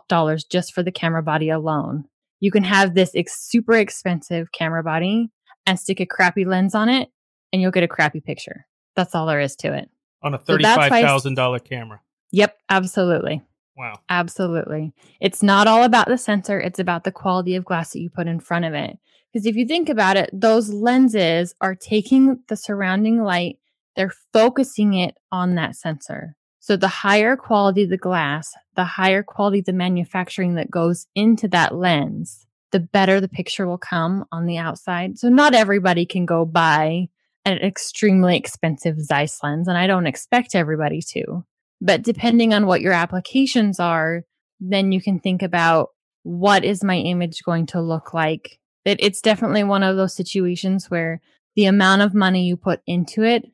dollars 0.07 0.43
just 0.43 0.74
for 0.74 0.84
the 0.84 0.91
camera 0.91 1.24
body 1.24 1.49
alone. 1.49 2.05
You 2.39 2.51
can 2.51 2.64
have 2.64 2.93
this 2.93 3.11
ex- 3.16 3.47
super 3.47 3.74
expensive 3.74 4.51
camera 4.51 4.84
body 4.84 5.30
and 5.66 5.80
stick 5.80 6.01
a 6.01 6.05
crappy 6.05 6.43
lens 6.45 6.76
on 6.76 6.89
it, 6.89 7.09
and 7.51 7.61
you'll 7.61 7.72
get 7.72 7.84
a 7.84 7.88
crappy 7.88 8.20
picture. 8.20 8.66
That's 8.95 9.16
all 9.16 9.26
there 9.26 9.39
is 9.39 9.55
to 9.57 9.74
it. 9.74 9.89
On 10.22 10.34
a 10.34 10.41
So 10.45 10.57
that's 10.57 10.78
why 10.78 10.99
I 10.99 11.01
s- 11.03 11.24
$35,000 11.24 11.64
camera. 11.64 12.01
Yep, 12.32 12.57
absolutely. 12.70 13.41
Wow. 13.76 13.99
Absolutely. 14.09 14.93
It's 15.19 15.41
not 15.41 15.67
all 15.67 15.84
about 15.84 16.07
the 16.07 16.17
sensor, 16.17 16.59
it's 16.59 16.80
about 16.80 17.03
the 17.03 17.11
quality 17.11 17.55
of 17.55 17.65
glass 17.65 17.91
that 17.91 18.01
you 18.01 18.09
put 18.09 18.28
in 18.28 18.39
front 18.39 18.65
of 18.65 18.74
it. 18.74 18.97
Because 19.32 19.47
if 19.47 19.55
you 19.55 19.65
think 19.65 19.89
about 19.89 20.15
it, 20.15 20.30
those 20.32 20.69
lenses 20.69 21.55
are 21.59 21.74
taking 21.74 22.39
the 22.49 22.55
surrounding 22.55 23.24
light, 23.24 23.57
they're 23.95 24.13
focusing 24.32 24.93
it 24.93 25.15
on 25.32 25.55
that 25.55 25.76
sensor. 25.76 26.36
So 26.59 26.78
the 26.78 26.88
higher 26.88 27.36
quality 27.36 27.86
the 27.86 27.97
glass, 27.97 28.53
the 28.76 28.86
higher 28.86 29.24
quality 29.24 29.61
the 29.61 29.74
manufacturing 29.74 30.55
that 30.55 30.71
goes 30.71 31.07
into 31.15 31.47
that 31.49 31.76
lens, 31.76 32.45
the 32.71 32.80
better 32.80 33.19
the 33.19 33.28
picture 33.28 33.67
will 33.67 33.78
come 33.78 34.26
on 34.32 34.45
the 34.45 34.57
outside. 34.57 35.17
So 35.17 35.30
not 35.30 35.55
everybody 35.55 36.05
can 36.05 36.26
go 36.26 36.45
buy 36.45 37.09
an 37.43 37.57
extremely 37.57 38.38
expensive 38.38 39.01
Zeiss 39.01 39.39
lens, 39.43 39.67
and 39.67 39.78
I 39.78 39.88
don't 39.88 40.07
expect 40.07 40.55
everybody 40.55 41.01
to. 41.09 41.43
But 41.82 42.03
depending 42.03 42.53
on 42.53 42.65
what 42.65 42.82
your 42.82 42.93
applications 42.93 43.80
are, 43.80 44.24
then 44.59 44.91
you 44.91 45.01
can 45.01 45.19
think 45.19 45.41
about 45.41 45.89
what 46.24 46.63
is 46.63 46.84
my 46.84 46.97
image 46.97 47.43
going 47.43 47.65
to 47.67 47.82
look 47.82 48.13
like. 48.13 48.59
That 48.86 48.97
it's 48.99 49.21
definitely 49.21 49.63
one 49.63 49.84
of 49.84 49.97
those 49.97 50.15
situations 50.15 50.89
where 50.89 51.21
the 51.55 51.65
amount 51.65 52.01
of 52.01 52.13
money 52.13 52.45
you 52.45 52.57
put 52.57 52.82
into 52.88 53.24
it 53.24 53.45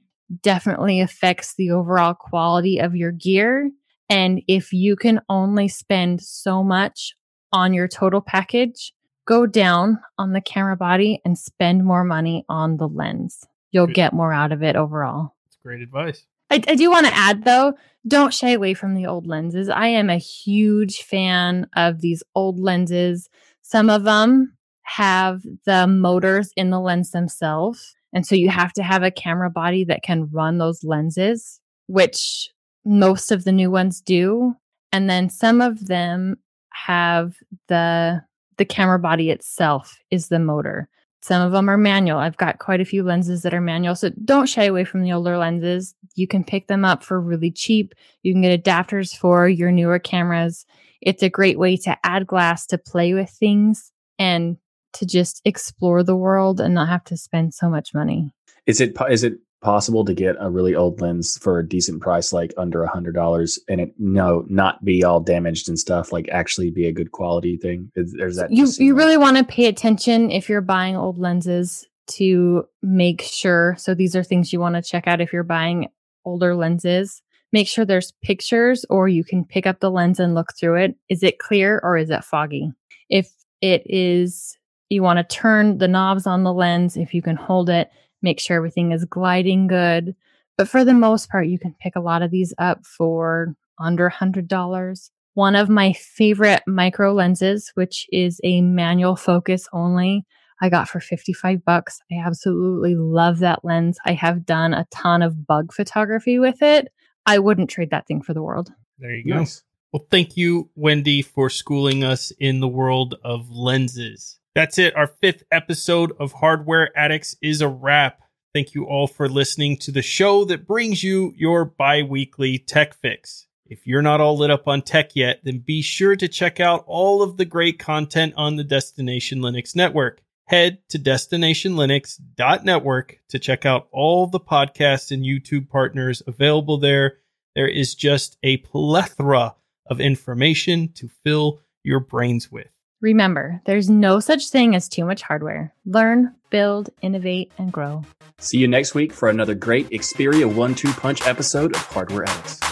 definitely 0.42 1.02
affects 1.02 1.56
the 1.56 1.72
overall 1.72 2.14
quality 2.14 2.80
of 2.80 2.96
your 2.96 3.12
gear. 3.12 3.72
And 4.10 4.42
if 4.48 4.74
you 4.74 4.96
can 4.96 5.22
only 5.30 5.68
spend 5.68 6.22
so 6.22 6.64
much 6.64 7.14
on 7.52 7.74
your 7.74 7.88
total 7.88 8.22
package, 8.22 8.94
go 9.26 9.46
down 9.46 10.00
on 10.18 10.34
the 10.34 10.42
camera 10.42 10.76
body 10.76 11.22
and 11.26 11.38
spend 11.38 11.86
more 11.86 12.04
money 12.04 12.46
on 12.50 12.78
the 12.78 12.88
lens. 12.88 13.44
You'll 13.72 13.88
Good. 13.88 13.96
get 13.96 14.14
more 14.14 14.34
out 14.34 14.52
of 14.52 14.64
it 14.64 14.76
overall. 14.76 15.36
That's 15.46 15.58
great 15.62 15.82
advice. 15.82 16.26
I, 16.50 16.62
I 16.68 16.76
do 16.76 16.90
want 16.90 17.06
to 17.06 17.16
add 17.16 17.44
though, 17.44 17.74
don't 18.08 18.34
shy 18.34 18.50
away 18.52 18.74
from 18.74 18.96
the 18.96 19.06
old 19.06 19.28
lenses. 19.28 19.70
I 19.70 19.88
am 19.88 20.10
a 20.10 20.18
huge 20.18 21.02
fan 21.04 21.68
of 21.76 22.02
these 22.02 22.24
old 22.36 22.60
lenses. 22.60 23.30
Some 23.62 23.90
of 23.90 24.04
them 24.04 24.56
have 24.84 25.44
the 25.66 25.86
motors 25.86 26.52
in 26.56 26.70
the 26.72 26.80
lens 26.80 27.12
themselves. 27.12 27.96
And 28.14 28.26
so 28.26 28.36
you 28.36 28.50
have 28.50 28.74
to 28.74 28.84
have 28.84 29.04
a 29.04 29.12
camera 29.12 29.52
body 29.52 29.84
that 29.84 30.02
can 30.02 30.30
run 30.32 30.58
those 30.58 30.84
lenses, 30.84 31.60
which 31.88 32.50
most 32.86 33.32
of 33.32 33.44
the 33.44 33.52
new 33.52 33.70
ones 33.70 34.02
do. 34.02 34.56
And 34.92 35.10
then 35.10 35.30
some 35.30 35.62
of 35.62 35.88
them 35.88 36.38
have 36.74 37.36
the 37.68 38.24
the 38.58 38.66
camera 38.66 39.00
body 39.00 39.30
itself 39.30 40.00
is 40.12 40.28
the 40.28 40.40
motor. 40.40 40.90
Some 41.22 41.42
of 41.42 41.52
them 41.52 41.70
are 41.70 41.78
manual. 41.78 42.20
I've 42.20 42.38
got 42.38 42.60
quite 42.60 42.80
a 42.80 42.86
few 42.86 43.04
lenses 43.04 43.42
that 43.42 43.54
are 43.54 43.62
manual. 43.62 43.96
So 43.96 44.10
don't 44.24 44.48
shy 44.48 44.64
away 44.64 44.86
from 44.86 45.04
the 45.04 45.12
older 45.12 45.38
lenses. 45.38 45.94
You 46.16 46.28
can 46.28 46.44
pick 46.44 46.68
them 46.68 46.86
up 46.86 47.04
for 47.04 47.20
really 47.20 47.52
cheap. 47.52 47.94
You 48.24 48.34
can 48.34 48.42
get 48.42 48.64
adapters 48.64 49.16
for 49.16 49.48
your 49.48 49.72
newer 49.72 50.00
cameras. 50.00 50.66
It's 51.02 51.24
a 51.24 51.30
great 51.30 51.60
way 51.60 51.78
to 51.78 51.98
add 52.04 52.28
glass 52.28 52.66
to 52.68 52.78
play 52.78 53.14
with 53.14 53.30
things 53.30 53.92
and 54.18 54.58
to 54.94 55.06
just 55.06 55.42
explore 55.46 56.04
the 56.04 56.16
world 56.16 56.60
and 56.60 56.74
not 56.74 56.90
have 56.90 57.04
to 57.06 57.18
spend 57.18 57.54
so 57.54 57.70
much 57.70 57.94
money. 57.94 58.32
Is 58.66 58.82
it 58.82 58.96
is 59.10 59.24
it 59.24 59.40
possible 59.62 60.06
to 60.06 60.14
get 60.14 60.36
a 60.40 60.50
really 60.50 60.76
old 60.76 61.02
lens 61.02 61.38
for 61.38 61.60
a 61.60 61.68
decent 61.68 62.02
price, 62.02 62.32
like 62.32 62.54
under 62.58 62.84
a 62.84 62.90
hundred 62.90 63.14
dollars, 63.16 63.60
and 63.68 63.82
it 63.82 63.94
no 63.98 64.46
not 64.50 64.84
be 64.86 65.04
all 65.04 65.20
damaged 65.20 65.68
and 65.68 65.78
stuff, 65.78 66.12
like 66.12 66.30
actually 66.30 66.72
be 66.72 66.88
a 66.88 66.94
good 66.94 67.12
quality 67.12 67.58
thing? 67.58 67.92
Is, 67.96 68.14
there's 68.18 68.38
that 68.38 68.52
You 68.52 68.68
you 68.78 68.94
like- 68.94 69.00
really 69.00 69.18
want 69.18 69.38
to 69.38 69.44
pay 69.44 69.66
attention 69.66 70.32
if 70.32 70.48
you're 70.50 70.62
buying 70.62 70.96
old 70.96 71.18
lenses 71.18 71.86
to 72.08 72.64
make 72.82 73.22
sure. 73.22 73.76
So 73.78 73.94
these 73.94 74.16
are 74.16 74.24
things 74.24 74.52
you 74.52 74.60
want 74.60 74.76
to 74.76 74.82
check 74.82 75.08
out 75.08 75.22
if 75.22 75.32
you're 75.34 75.44
buying 75.44 75.88
older 76.26 76.56
lenses. 76.56 77.22
Make 77.52 77.68
sure 77.68 77.84
there's 77.86 78.14
pictures 78.24 78.86
or 78.90 79.08
you 79.08 79.24
can 79.24 79.44
pick 79.46 79.66
up 79.68 79.80
the 79.80 79.92
lens 79.92 80.20
and 80.20 80.36
look 80.36 80.54
through 80.58 80.76
it. 80.76 80.96
Is 81.10 81.22
it 81.24 81.40
clear 81.40 81.80
or 81.84 81.98
is 81.98 82.10
it 82.10 82.24
foggy? 82.24 82.72
If 83.10 83.32
it 83.62 83.84
is 83.86 84.56
you 84.90 85.04
want 85.04 85.18
to 85.18 85.36
turn 85.36 85.78
the 85.78 85.88
knobs 85.88 86.26
on 86.26 86.44
the 86.44 86.54
lens 86.54 86.98
if 86.98 87.14
you 87.14 87.22
can 87.22 87.36
hold 87.36 87.70
it, 87.70 87.92
make 88.22 88.40
sure 88.40 88.58
everything 88.58 88.92
is 88.92 89.06
gliding 89.06 89.68
good. 89.68 90.16
But 90.58 90.68
for 90.68 90.84
the 90.84 90.94
most 90.94 91.30
part, 91.30 91.48
you 91.48 91.58
can 91.58 91.76
pick 91.80 91.96
a 91.96 92.02
lot 92.02 92.22
of 92.22 92.32
these 92.32 92.54
up 92.58 92.86
for 92.86 93.56
under 93.80 94.08
a 94.08 94.14
hundred 94.14 94.48
dollars. 94.48 95.12
One 95.34 95.56
of 95.56 95.70
my 95.70 95.94
favorite 95.94 96.64
micro 96.68 97.14
lenses, 97.14 97.72
which 97.76 98.08
is 98.12 98.42
a 98.44 98.62
manual 98.62 99.16
focus 99.16 99.68
only, 99.72 100.26
I 100.62 100.70
got 100.70 100.90
for 100.90 101.00
55 101.00 101.64
bucks. 101.64 102.02
I 102.12 102.16
absolutely 102.26 102.96
love 102.96 103.40
that 103.40 103.64
lens. 103.64 103.98
I 104.06 104.14
have 104.14 104.46
done 104.46 104.74
a 104.74 104.88
ton 104.92 105.22
of 105.22 105.48
bug 105.48 105.72
photography 105.74 106.40
with 106.40 106.62
it. 106.62 106.90
I 107.26 107.40
wouldn't 107.40 107.70
trade 107.70 107.92
that 107.92 108.08
thing 108.08 108.22
for 108.22 108.34
the 108.34 108.42
world. 108.42 108.72
There 108.98 109.12
you 109.12 109.32
go. 109.32 109.40
Nice. 109.40 109.64
Well, 109.94 110.06
thank 110.12 110.38
you, 110.38 110.70
Wendy, 110.76 111.22
for 111.22 111.50
schooling 111.50 112.04
us 112.04 112.32
in 112.40 112.60
the 112.60 112.68
world 112.68 113.16
of 113.24 113.50
lenses. 113.50 114.40
That's 114.60 114.78
it. 114.78 114.94
Our 114.98 115.08
fifth 115.08 115.44
episode 115.54 116.12
of 116.20 116.34
Hardware 116.34 116.92
Addicts 116.94 117.34
is 117.42 117.62
a 117.62 117.70
wrap. 117.70 118.20
Thank 118.54 118.74
you 118.74 118.84
all 118.84 119.08
for 119.08 119.30
listening 119.30 119.78
to 119.78 119.90
the 119.90 120.02
show 120.02 120.44
that 120.44 120.68
brings 120.68 121.02
you 121.02 121.34
your 121.38 121.64
bi 121.64 122.04
weekly 122.04 122.58
tech 122.58 122.94
fix. 122.94 123.48
If 123.68 123.88
you're 123.88 124.02
not 124.02 124.20
all 124.20 124.38
lit 124.38 124.52
up 124.52 124.68
on 124.68 124.82
tech 124.82 125.16
yet, 125.16 125.40
then 125.46 125.60
be 125.60 125.82
sure 125.82 126.18
to 126.18 126.28
check 126.28 126.60
out 126.60 126.84
all 126.88 127.22
of 127.22 127.38
the 127.38 127.46
great 127.46 127.80
content 127.80 128.34
on 128.36 128.58
the 128.58 128.66
Destination 128.66 129.40
Linux 129.40 129.78
network. 129.78 130.22
Head 130.48 130.80
to 130.90 131.00
destinationlinux.network 131.00 133.20
to 133.30 133.40
check 133.40 133.66
out 133.66 133.88
all 133.94 134.28
the 134.28 134.42
podcasts 134.42 135.12
and 135.12 135.24
YouTube 135.24 135.70
partners 135.70 136.22
available 136.28 136.78
there. 136.78 137.20
There 137.56 137.70
is 137.70 137.96
just 137.96 138.38
a 138.44 138.58
plethora 138.58 139.56
of 139.86 140.02
information 140.02 140.92
to 140.96 141.08
fill 141.24 141.62
your 141.82 142.02
brains 142.02 142.52
with. 142.52 142.68
Remember, 143.02 143.62
there's 143.66 143.90
no 143.90 144.20
such 144.20 144.50
thing 144.50 144.76
as 144.76 144.90
too 144.90 145.06
much 145.06 145.22
hardware. 145.22 145.74
Learn, 145.86 146.36
build, 146.50 146.90
innovate, 147.02 147.52
and 147.58 147.72
grow. 147.72 148.04
See 148.40 148.58
you 148.58 148.68
next 148.68 148.94
week 148.94 149.14
for 149.14 149.30
another 149.30 149.56
great 149.56 149.90
Xperia 149.90 150.54
One 150.54 150.76
Two 150.76 150.92
Punch 150.94 151.26
episode 151.26 151.76
of 151.76 151.82
Hardware 151.82 152.28
Addicts. 152.28 152.60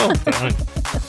Oh, 0.00 0.12
well 0.26 0.50
done. 0.50 1.02